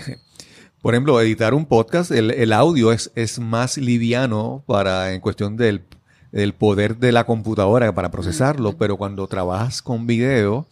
por 0.82 0.94
ejemplo, 0.94 1.20
editar 1.22 1.54
un 1.54 1.66
podcast, 1.66 2.12
el, 2.12 2.32
el 2.32 2.54
audio 2.54 2.92
es, 2.92 3.12
es 3.16 3.40
más 3.40 3.78
liviano 3.78 4.64
para, 4.66 5.14
en 5.14 5.20
cuestión 5.22 5.58
del, 5.58 5.84
del 6.32 6.54
poder 6.54 6.98
de 6.98 7.12
la 7.12 7.26
computadora 7.26 7.94
para 7.94 8.12
procesarlo, 8.12 8.78
pero 8.78 8.96
cuando 8.98 9.28
trabajas 9.28 9.82
con 9.82 10.08
video, 10.08 10.66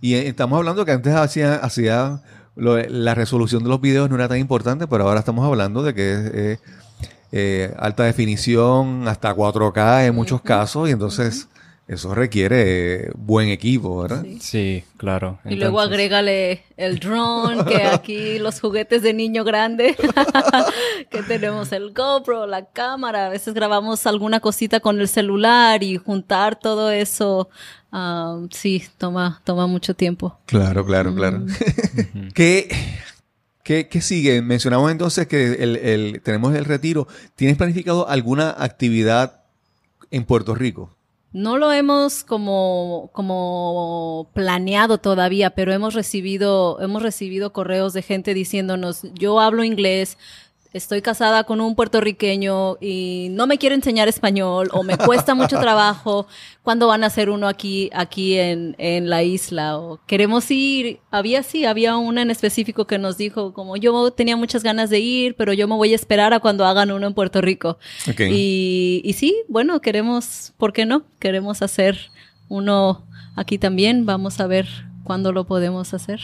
y 0.00 0.14
estamos 0.14 0.56
hablando 0.58 0.84
que 0.84 0.92
antes 0.92 1.14
hacía, 1.14 1.54
hacía 1.56 2.22
lo- 2.56 2.76
la 2.78 3.14
resolución 3.14 3.62
de 3.62 3.68
los 3.68 3.80
videos 3.80 4.08
no 4.10 4.16
era 4.16 4.28
tan 4.28 4.38
importante, 4.38 4.86
pero 4.86 5.04
ahora 5.06 5.20
estamos 5.20 5.44
hablando 5.46 5.82
de 5.82 5.94
que 5.94 6.12
es 6.12 6.18
eh, 6.34 6.58
eh, 7.32 7.74
alta 7.78 8.04
definición, 8.04 9.06
hasta 9.08 9.34
4K 9.34 10.06
en 10.06 10.14
muchos 10.14 10.40
casos, 10.42 10.88
y 10.88 10.92
entonces 10.92 11.48
eso 11.88 12.14
requiere 12.16 13.10
buen 13.16 13.48
equipo, 13.48 14.02
¿verdad? 14.02 14.22
Sí. 14.24 14.38
Sí, 14.40 14.84
claro. 14.96 15.38
Y 15.44 15.54
luego 15.54 15.80
agrégale 15.80 16.64
el 16.76 16.98
drone, 16.98 17.64
que 17.64 17.82
aquí 17.84 18.38
los 18.40 18.60
juguetes 18.60 19.02
de 19.02 19.14
niño 19.14 19.44
grande, 19.44 19.96
que 21.10 21.22
tenemos 21.22 21.70
el 21.72 21.92
GoPro, 21.92 22.46
la 22.46 22.64
cámara, 22.66 23.26
a 23.26 23.28
veces 23.28 23.54
grabamos 23.54 24.04
alguna 24.06 24.40
cosita 24.40 24.80
con 24.80 25.00
el 25.00 25.06
celular 25.08 25.82
y 25.84 25.96
juntar 25.96 26.58
todo 26.58 26.90
eso, 26.90 27.48
ah, 27.92 28.40
sí, 28.50 28.82
toma, 28.98 29.40
toma 29.44 29.66
mucho 29.68 29.94
tiempo. 29.94 30.38
Claro, 30.46 30.84
claro, 30.84 31.14
claro. 31.14 31.44
¿Qué, 32.34 32.68
qué, 33.62 33.88
qué 33.88 34.00
sigue? 34.00 34.42
Mencionamos 34.42 34.90
entonces 34.90 35.28
que 35.28 35.52
el, 35.62 35.76
el- 35.76 36.20
tenemos 36.24 36.52
el 36.56 36.64
retiro. 36.64 37.06
¿Tienes 37.36 37.56
planificado 37.56 38.08
alguna 38.08 38.50
actividad 38.58 39.42
en 40.10 40.24
Puerto 40.24 40.54
Rico? 40.56 40.95
No 41.36 41.58
lo 41.58 41.70
hemos 41.70 42.24
como, 42.24 43.10
como 43.12 44.30
planeado 44.32 44.96
todavía, 44.96 45.50
pero 45.50 45.70
hemos 45.74 45.92
recibido, 45.92 46.80
hemos 46.80 47.02
recibido 47.02 47.52
correos 47.52 47.92
de 47.92 48.00
gente 48.00 48.32
diciéndonos, 48.32 49.02
yo 49.12 49.38
hablo 49.38 49.62
inglés, 49.62 50.16
estoy 50.76 51.02
casada 51.02 51.44
con 51.44 51.60
un 51.60 51.74
puertorriqueño 51.74 52.76
y 52.80 53.28
no 53.30 53.46
me 53.46 53.58
quiere 53.58 53.74
enseñar 53.74 54.08
español 54.08 54.68
o 54.72 54.82
me 54.82 54.98
cuesta 54.98 55.34
mucho 55.34 55.58
trabajo. 55.60 56.26
¿Cuándo 56.62 56.88
van 56.88 57.04
a 57.04 57.06
hacer 57.06 57.30
uno 57.30 57.48
aquí, 57.48 57.90
aquí 57.94 58.38
en, 58.38 58.74
en 58.78 59.08
la 59.08 59.22
isla? 59.22 59.78
O 59.78 60.00
queremos 60.06 60.50
ir. 60.50 61.00
Había 61.10 61.42
sí, 61.42 61.64
había 61.64 61.96
una 61.96 62.22
en 62.22 62.30
específico 62.30 62.86
que 62.86 62.98
nos 62.98 63.16
dijo 63.16 63.52
como 63.52 63.76
yo 63.76 64.10
tenía 64.10 64.36
muchas 64.36 64.62
ganas 64.62 64.90
de 64.90 65.00
ir, 65.00 65.34
pero 65.36 65.52
yo 65.52 65.66
me 65.68 65.76
voy 65.76 65.92
a 65.92 65.96
esperar 65.96 66.34
a 66.34 66.40
cuando 66.40 66.66
hagan 66.66 66.90
uno 66.90 67.06
en 67.06 67.14
Puerto 67.14 67.40
Rico. 67.40 67.78
Y, 68.18 69.00
y 69.04 69.12
sí, 69.14 69.34
bueno, 69.48 69.80
queremos, 69.80 70.52
¿por 70.56 70.72
qué 70.72 70.86
no? 70.86 71.04
Queremos 71.18 71.62
hacer 71.62 72.10
uno 72.48 73.04
aquí 73.34 73.58
también. 73.58 74.06
Vamos 74.06 74.40
a 74.40 74.46
ver 74.46 74.66
cuándo 75.04 75.32
lo 75.32 75.44
podemos 75.44 75.94
hacer. 75.94 76.20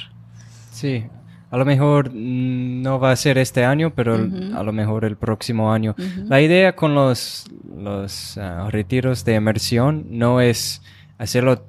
Sí, 0.72 1.04
a 1.52 1.58
lo 1.58 1.66
mejor 1.66 2.10
mm, 2.10 2.80
no 2.80 2.98
va 2.98 3.12
a 3.12 3.16
ser 3.16 3.36
este 3.36 3.62
año, 3.66 3.92
pero 3.94 4.14
a 4.14 4.62
lo 4.62 4.72
mejor 4.72 5.04
el 5.04 5.16
próximo 5.16 5.70
año. 5.70 5.94
La 6.26 6.40
idea 6.40 6.74
con 6.74 6.94
los, 6.94 7.44
los 7.76 8.38
ah, 8.38 8.68
retiros 8.70 9.26
de 9.26 9.34
inmersión 9.34 10.06
no 10.08 10.40
es 10.40 10.80
hacerlo 11.18 11.62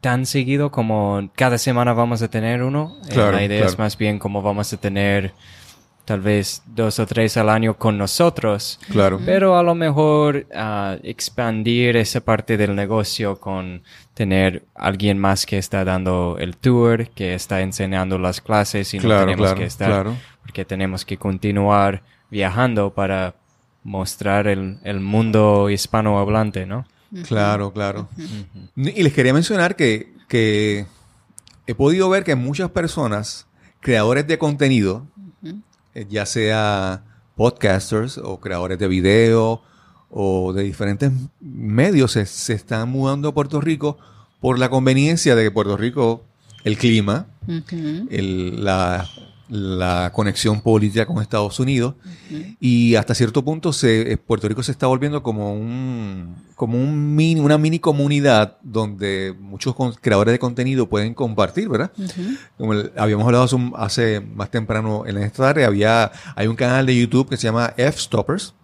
tan 0.00 0.26
seguido 0.26 0.72
como 0.72 1.30
cada 1.36 1.56
semana 1.56 1.92
vamos 1.92 2.20
a 2.20 2.28
tener 2.28 2.64
uno. 2.64 2.96
Eh, 3.08 3.14
la 3.16 3.44
idea 3.44 3.58
claro. 3.58 3.66
es 3.66 3.78
más 3.78 3.96
bien 3.96 4.18
como 4.18 4.42
vamos 4.42 4.72
a 4.72 4.76
tener 4.76 5.32
tal 6.08 6.22
vez 6.22 6.62
dos 6.64 6.98
o 7.00 7.06
tres 7.06 7.36
al 7.36 7.50
año 7.50 7.74
con 7.74 7.98
nosotros. 7.98 8.80
Claro. 8.90 9.20
Pero 9.26 9.58
a 9.58 9.62
lo 9.62 9.74
mejor 9.74 10.46
ah, 10.54 10.96
expandir 11.02 11.98
esa 11.98 12.22
parte 12.22 12.56
del 12.56 12.74
negocio 12.74 13.38
con 13.38 13.82
tener 14.14 14.64
alguien 14.74 15.18
más 15.18 15.44
que 15.44 15.58
está 15.58 15.84
dando 15.84 16.38
el 16.40 16.56
tour, 16.56 17.10
que 17.10 17.34
está 17.34 17.60
enseñando 17.60 18.16
las 18.16 18.40
clases 18.40 18.94
y 18.94 19.00
no 19.00 19.20
tenemos 19.20 19.36
claro, 19.36 19.58
que 19.58 19.64
estar, 19.66 19.88
claro. 19.88 20.16
porque 20.40 20.64
tenemos 20.64 21.04
que 21.04 21.18
continuar 21.18 22.02
viajando 22.30 22.94
para 22.94 23.34
mostrar 23.84 24.46
el, 24.46 24.78
el 24.84 25.00
mundo 25.00 25.68
hispanohablante, 25.68 26.64
¿no? 26.64 26.86
Claro, 27.26 27.70
claro. 27.74 28.08
Y 28.74 29.02
les 29.02 29.12
quería 29.12 29.34
mencionar 29.34 29.76
que, 29.76 30.14
que 30.26 30.86
he 31.66 31.74
podido 31.74 32.08
ver 32.08 32.24
que 32.24 32.34
muchas 32.34 32.70
personas, 32.70 33.46
creadores 33.80 34.26
de 34.26 34.38
contenido, 34.38 35.06
ya 36.08 36.26
sea 36.26 37.02
podcasters 37.36 38.18
o 38.18 38.40
creadores 38.40 38.78
de 38.78 38.88
video 38.88 39.62
o 40.10 40.52
de 40.52 40.62
diferentes 40.64 41.12
medios, 41.40 42.12
se, 42.12 42.26
se 42.26 42.54
están 42.54 42.88
mudando 42.90 43.28
a 43.28 43.34
Puerto 43.34 43.60
Rico 43.60 43.98
por 44.40 44.58
la 44.58 44.68
conveniencia 44.70 45.34
de 45.36 45.44
que 45.44 45.50
Puerto 45.50 45.76
Rico, 45.76 46.24
el 46.64 46.76
clima, 46.78 47.26
el- 48.10 48.64
la, 48.64 49.08
la 49.48 50.10
conexión 50.14 50.60
política 50.60 51.06
con 51.06 51.22
Estados 51.22 51.58
Unidos 51.58 51.94
y 52.60 52.94
hasta 52.96 53.14
cierto 53.14 53.42
punto 53.44 53.72
se, 53.72 54.12
eh, 54.12 54.16
Puerto 54.18 54.46
Rico 54.48 54.62
se 54.62 54.72
está 54.72 54.86
volviendo 54.86 55.22
como 55.22 55.54
un 55.54 56.34
como 56.54 56.76
un 56.76 57.14
mini, 57.14 57.40
una 57.40 57.56
mini 57.56 57.78
comunidad 57.78 58.56
donde 58.62 59.32
muchos 59.38 59.74
creadores 60.00 60.32
de 60.32 60.38
contenido 60.40 60.88
pueden 60.88 61.14
compartir, 61.14 61.68
¿verdad? 61.68 61.92
Como 62.56 62.72
el- 62.72 62.92
habíamos 62.96 63.24
hablado 63.26 63.46
hace, 63.76 64.20
más 64.20 64.50
temprano 64.50 65.04
en 65.06 65.18
esta 65.18 65.44
tarde, 65.44 65.64
había 65.64 66.10
hay 66.34 66.48
un 66.48 66.56
canal 66.56 66.84
de 66.84 66.98
YouTube 66.98 67.28
que 67.28 67.36
se 67.36 67.44
llama 67.44 67.72
F-Stoppers, 67.76 68.54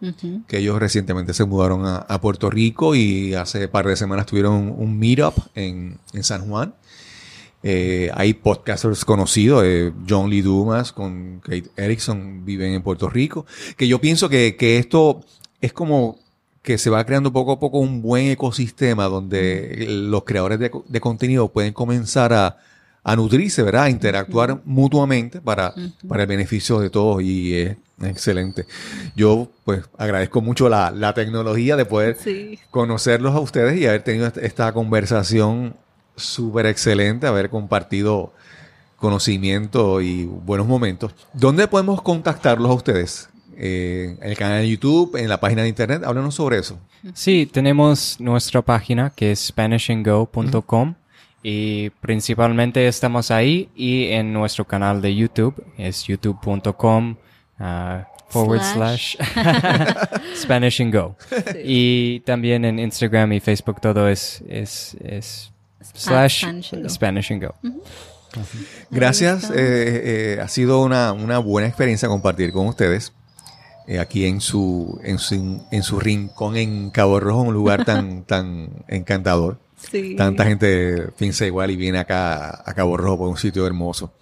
que 0.49 0.59
ellos 0.59 0.79
recientemente 0.81 1.33
se 1.35 1.45
mudaron 1.45 1.87
a, 1.87 1.99
a 1.99 2.21
Puerto 2.21 2.51
Rico 2.51 2.95
y 2.97 3.35
hace 3.35 3.69
par 3.69 3.87
de 3.87 3.95
semanas 3.97 4.27
tuvieron 4.27 4.75
un 4.77 4.99
meetup 4.99 5.35
en, 5.55 5.99
en 6.13 6.25
San 6.25 6.49
Juan. 6.49 6.75
Eh, 7.67 8.11
hay 8.13 8.35
podcasters 8.35 9.07
conocidos, 9.07 9.63
eh, 9.65 9.91
John 10.07 10.29
Lee 10.29 10.43
Dumas 10.43 10.93
con 10.93 11.41
Kate 11.41 11.71
Erickson 11.77 12.45
viven 12.45 12.75
en 12.75 12.83
Puerto 12.83 13.09
Rico, 13.09 13.47
que 13.79 13.89
yo 13.89 13.99
pienso 14.03 14.29
que, 14.29 14.55
que 14.55 14.77
esto 14.77 15.23
es 15.63 15.73
como 15.73 16.19
que 16.61 16.77
se 16.77 16.91
va 16.91 17.05
creando 17.07 17.33
poco 17.33 17.53
a 17.53 17.59
poco 17.59 17.79
un 17.79 18.03
buen 18.03 18.27
ecosistema 18.27 19.05
donde 19.05 19.87
los 19.89 20.25
creadores 20.25 20.59
de, 20.59 20.71
de 20.89 21.01
contenido 21.01 21.49
pueden 21.49 21.73
comenzar 21.73 22.35
a, 22.35 22.59
a 23.03 23.17
nutrirse, 23.17 23.63
¿verdad? 23.63 23.85
A 23.85 23.91
interactuar 23.91 24.61
mutuamente 24.67 25.41
para, 25.41 25.73
para 26.07 26.25
el 26.25 26.29
beneficio 26.29 26.81
de 26.81 26.91
todos 26.91 27.23
y 27.23 27.55
es 27.55 27.77
excelente. 28.03 28.67
Yo 29.17 29.49
pues 29.65 29.85
agradezco 29.97 30.41
mucho 30.43 30.69
la, 30.69 30.91
la 30.91 31.15
tecnología 31.15 31.77
de 31.77 31.87
poder 31.87 32.17
Sí. 32.23 32.59
conocerlos 32.71 33.35
a 33.35 33.41
ustedes 33.41 33.79
y 33.81 33.87
haber 33.87 34.03
tenido 34.03 34.27
esta 34.43 34.73
conversación 34.73 35.77
súper 36.17 36.67
excelente, 36.67 37.27
haber 37.27 37.51
compartido 37.51 38.33
conocimiento 38.97 40.01
y 40.01 40.25
buenos 40.25 40.67
momentos. 40.67 41.13
¿Dónde 41.33 41.69
podemos 41.69 42.01
contactarlos 42.03 42.71
a 42.71 42.75
ustedes? 42.75 43.29
Eh, 43.57 44.17
en 44.21 44.31
el 44.31 44.37
canal 44.37 44.63
de 44.63 44.69
YouTube, 44.69 45.17
en 45.17 45.29
la 45.29 45.39
página 45.39 45.63
de 45.63 45.69
internet, 45.69 46.03
háblanos 46.05 46.35
sobre 46.35 46.59
eso. 46.59 46.79
Sí, 47.13 47.49
tenemos 47.51 48.19
nuestra 48.19 48.63
página 48.63 49.11
que 49.11 49.33
es 49.33 49.41
spanishandgo.com 49.47 50.95
y 51.43 51.91
principalmente 52.01 52.89
estamos 52.89 53.31
ahí 53.31 53.69
y 53.77 54.07
en 54.07 54.33
nuestro 54.33 54.65
canal 54.65 55.03
de 55.03 55.15
YouTube 55.15 55.55
es 55.77 56.05
youtube.com 56.05 57.17
ah, 57.59 58.09
forward 58.29 58.63
slash, 58.63 59.17
Spanish 60.35 60.81
and 60.81 60.95
Go. 60.95 61.17
Y 61.63 62.21
también 62.21 62.65
en 62.65 62.79
Instagram 62.79 63.35
y 63.35 63.41
Facebook 63.41 63.81
todo 63.81 64.09
es, 64.09 64.43
es, 64.49 64.97
es 65.05 65.53
slash 65.95 66.41
Spanish 66.41 66.73
and 66.73 66.83
Go. 66.83 66.89
Spanish 66.89 67.31
and 67.33 67.43
Go. 67.45 67.55
Gracias, 68.91 69.51
eh, 69.51 69.55
eh, 70.37 70.41
ha 70.43 70.49
sido 70.49 70.83
una, 70.83 71.13
una 71.13 71.39
buena 71.39 71.69
experiencia 71.69 72.09
compartir 72.09 72.53
con 72.53 72.67
ustedes 72.67 73.13
eh, 73.87 73.99
aquí 73.99 74.25
en 74.27 74.41
su, 74.41 74.99
en 75.05 75.19
su 75.19 75.63
en 75.71 75.83
su 75.83 76.01
rincón 76.01 76.57
en 76.57 76.91
Cabo 76.91 77.21
Rojo, 77.21 77.43
un 77.43 77.55
lugar 77.55 77.85
tan 77.85 78.23
tan 78.27 78.71
encantador. 78.89 79.59
Sí. 79.91 80.15
Tanta 80.17 80.45
gente 80.47 81.09
piensa 81.19 81.45
igual 81.47 81.71
y 81.71 81.77
viene 81.77 81.99
acá 81.99 82.63
a 82.69 82.75
Cabo 82.75 82.97
Rojo 82.97 83.19
por 83.19 83.29
un 83.29 83.37
sitio 83.37 83.67
hermoso. 83.67 84.13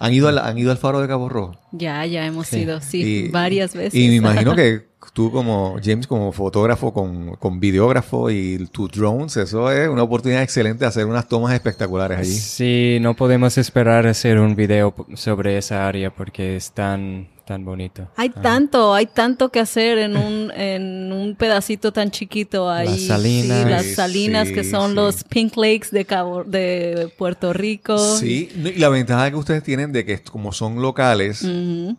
¿Han 0.00 0.12
ido 0.12 0.28
al, 0.28 0.38
han 0.38 0.56
ido 0.58 0.70
al 0.70 0.78
faro 0.78 1.00
de 1.00 1.08
Cabo 1.08 1.28
Rojo? 1.28 1.58
Ya, 1.72 2.04
ya 2.06 2.26
hemos 2.26 2.46
Sí. 2.48 2.60
ido, 2.60 2.80
sí, 2.80 3.02
Y- 3.02 3.28
varias 3.28 3.74
veces. 3.74 3.94
Y 3.94 4.08
me 4.08 4.14
imagino 4.16 4.54
que 4.56 4.86
tú 5.12 5.30
como 5.30 5.76
James, 5.82 6.06
como 6.06 6.32
fotógrafo, 6.32 6.92
con, 6.92 7.36
con 7.36 7.60
videógrafo 7.60 8.30
y 8.30 8.66
tus 8.72 8.90
drones, 8.90 9.36
eso 9.36 9.70
es 9.70 9.88
una 9.88 10.02
oportunidad 10.02 10.42
excelente 10.42 10.80
de 10.84 10.88
hacer 10.88 11.06
unas 11.06 11.28
tomas 11.28 11.52
espectaculares 11.54 12.18
allí. 12.18 12.32
Sí, 12.32 12.98
no 13.00 13.14
podemos 13.14 13.58
esperar 13.58 14.06
hacer 14.06 14.38
un 14.38 14.56
video 14.56 14.94
sobre 15.14 15.58
esa 15.58 15.86
área 15.86 16.10
porque 16.10 16.56
es 16.56 16.72
tan, 16.72 17.28
tan 17.52 17.64
bonito. 17.66 18.08
Hay 18.16 18.30
tanto, 18.30 18.94
hay 18.94 19.04
tanto 19.06 19.50
que 19.50 19.60
hacer 19.60 19.98
en 19.98 20.16
un, 20.16 20.50
en 20.56 21.12
un 21.12 21.34
pedacito 21.34 21.92
tan 21.92 22.10
chiquito 22.10 22.70
ahí. 22.70 22.88
Las 22.88 23.00
salinas. 23.02 23.62
Sí, 23.62 23.68
las 23.68 23.82
Sí, 23.84 23.94
salinas 23.94 24.48
que 24.50 24.64
son 24.64 24.90
sí. 24.90 24.94
los 24.96 25.24
Pink 25.24 25.54
Lakes 25.56 25.88
de 25.92 26.04
Cabo, 26.06 26.44
de 26.44 27.12
Puerto 27.18 27.52
Rico. 27.52 27.98
Sí, 28.16 28.48
y 28.64 28.78
la 28.78 28.88
ventaja 28.88 29.30
que 29.30 29.36
ustedes 29.36 29.62
tienen 29.62 29.92
de 29.92 30.04
que 30.06 30.18
como 30.22 30.52
son 30.52 30.80
locales, 30.80 31.46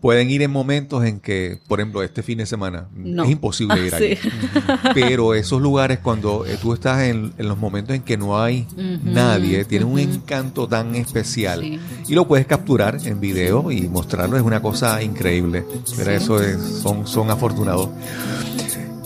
pueden 0.02 0.30
ir 0.32 0.42
en 0.42 0.50
momentos 0.52 1.04
en 1.06 1.20
que, 1.20 1.60
por 1.68 1.80
ejemplo, 1.80 2.02
este 2.02 2.24
fin 2.24 2.40
de 2.40 2.46
semana 2.48 2.88
No. 2.96 3.24
es 3.26 3.30
imposible 3.30 3.86
ir 3.86 3.94
Ah, 3.94 4.00
sí. 4.00 4.18
Pero 4.96 5.34
esos 5.36 5.62
lugares 5.62 6.00
cuando 6.00 6.46
eh, 6.48 6.58
tú 6.62 6.74
estás 6.74 7.02
en, 7.04 7.34
en 7.38 7.48
los 7.48 7.58
momentos 7.58 7.96
en 7.96 8.02
que 8.02 8.18
no 8.18 8.42
hay 8.42 8.66
nadie, 9.04 9.66
tienen 9.66 9.88
un 9.88 10.00
encanto 10.00 10.68
tan 10.68 10.96
especial 10.96 11.60
Sí. 11.62 11.80
y 12.08 12.16
lo 12.16 12.28
puedes 12.28 12.46
capturar 12.48 12.98
en 13.06 13.20
video 13.20 13.72
y 13.72 13.82
mostrarlo 13.90 14.36
es 14.38 14.44
una 14.44 14.62
cosa 14.62 15.02
increíble. 15.04 15.43
Pero 15.52 16.12
eso 16.12 16.42
es, 16.42 16.58
son, 16.82 17.08
son 17.08 17.30
afortunados. 17.32 17.90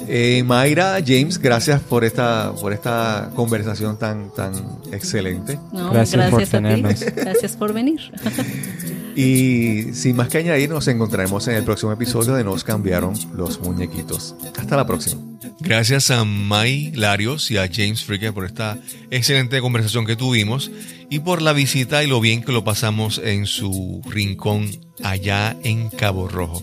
Eh, 0.09 0.41
Mayra, 0.43 0.99
James, 1.05 1.37
gracias 1.37 1.81
por 1.81 2.05
esta, 2.05 2.53
por 2.61 2.71
esta 2.71 3.29
conversación 3.35 3.97
tan, 3.97 4.29
tan 4.33 4.53
excelente. 4.91 5.59
No, 5.73 5.91
Gracias 5.91 6.31
por 6.31 6.41
a 6.41 6.45
ti. 6.45 6.51
tenernos. 6.51 7.01
Gracias 7.15 7.57
por 7.57 7.73
venir. 7.73 7.99
Y 9.17 9.95
sin 9.95 10.15
más 10.15 10.27
que 10.29 10.37
añadir, 10.37 10.69
nos 10.69 10.87
encontraremos 10.87 11.47
en 11.47 11.55
el 11.55 11.63
próximo 11.63 11.91
episodio 11.91 12.35
de 12.35 12.43
Nos 12.43 12.63
cambiaron 12.63 13.15
los 13.33 13.59
muñequitos. 13.59 14.35
Hasta 14.55 14.77
la 14.77 14.85
próxima. 14.85 15.19
Gracias 15.59 16.11
a 16.11 16.23
May 16.23 16.91
Larios 16.91 17.49
y 17.49 17.57
a 17.57 17.67
James 17.67 18.03
Fricker 18.03 18.31
por 18.31 18.45
esta 18.45 18.77
excelente 19.09 19.59
conversación 19.59 20.05
que 20.05 20.15
tuvimos 20.15 20.69
y 21.09 21.17
por 21.17 21.41
la 21.41 21.53
visita 21.53 22.03
y 22.03 22.07
lo 22.07 22.21
bien 22.21 22.43
que 22.43 22.51
lo 22.51 22.63
pasamos 22.63 23.19
en 23.23 23.47
su 23.47 24.03
rincón 24.05 24.69
allá 25.03 25.57
en 25.63 25.89
Cabo 25.89 26.27
Rojo. 26.27 26.61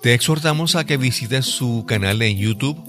Te 0.00 0.14
exhortamos 0.14 0.76
a 0.76 0.86
que 0.86 0.96
visites 0.96 1.44
su 1.44 1.84
canal 1.86 2.22
en 2.22 2.38
YouTube 2.38 2.82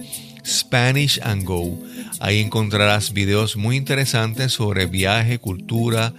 Spanish 0.46 1.20
and 1.24 1.44
Go. 1.44 1.78
Ahí 2.22 2.40
encontrarás 2.40 3.12
videos 3.12 3.58
muy 3.58 3.76
interesantes 3.76 4.54
sobre 4.54 4.86
viaje, 4.86 5.40
cultura, 5.40 6.14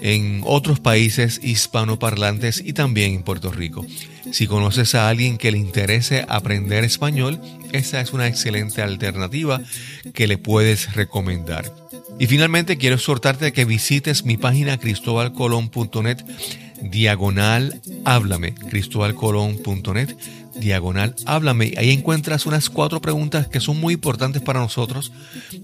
en 0.00 0.42
otros 0.44 0.80
países 0.80 1.40
hispanoparlantes 1.42 2.62
y 2.64 2.72
también 2.72 3.14
en 3.14 3.22
Puerto 3.22 3.50
Rico. 3.50 3.86
Si 4.32 4.46
conoces 4.46 4.94
a 4.94 5.08
alguien 5.08 5.38
que 5.38 5.50
le 5.50 5.58
interese 5.58 6.24
aprender 6.28 6.84
español, 6.84 7.40
esa 7.72 8.00
es 8.00 8.12
una 8.12 8.26
excelente 8.26 8.82
alternativa 8.82 9.60
que 10.14 10.26
le 10.26 10.38
puedes 10.38 10.94
recomendar. 10.94 11.72
Y 12.18 12.26
finalmente 12.26 12.76
quiero 12.76 12.96
exhortarte 12.96 13.46
a 13.46 13.50
que 13.50 13.64
visites 13.64 14.24
mi 14.24 14.36
página 14.36 14.78
cristobalcolón.net 14.78 16.18
diagonal 16.82 17.80
háblame, 18.04 18.54
cristobalcolón.net 18.54 20.16
diagonal 20.54 21.14
háblame. 21.26 21.74
Ahí 21.76 21.90
encuentras 21.90 22.46
unas 22.46 22.70
cuatro 22.70 23.00
preguntas 23.00 23.48
que 23.48 23.60
son 23.60 23.80
muy 23.80 23.94
importantes 23.94 24.42
para 24.42 24.60
nosotros 24.60 25.12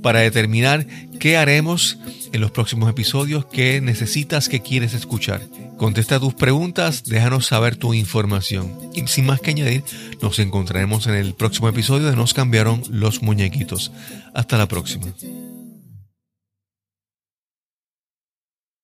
para 0.02 0.20
determinar 0.20 0.86
qué 1.18 1.36
haremos 1.36 1.98
en 2.32 2.40
los 2.40 2.50
próximos 2.50 2.90
episodios, 2.90 3.46
qué 3.46 3.80
necesitas, 3.80 4.48
qué 4.48 4.60
quieres 4.60 4.94
escuchar. 4.94 5.42
Contesta 5.76 6.18
tus 6.18 6.34
preguntas, 6.34 7.04
déjanos 7.04 7.46
saber 7.46 7.76
tu 7.76 7.94
información. 7.94 8.72
Y 8.94 9.06
sin 9.06 9.26
más 9.26 9.40
que 9.40 9.50
añadir, 9.50 9.84
nos 10.22 10.38
encontraremos 10.38 11.06
en 11.06 11.14
el 11.14 11.34
próximo 11.34 11.68
episodio 11.68 12.10
de 12.10 12.16
Nos 12.16 12.34
cambiaron 12.34 12.82
los 12.90 13.22
muñequitos. 13.22 13.92
Hasta 14.34 14.56
la 14.56 14.66
próxima. 14.66 15.06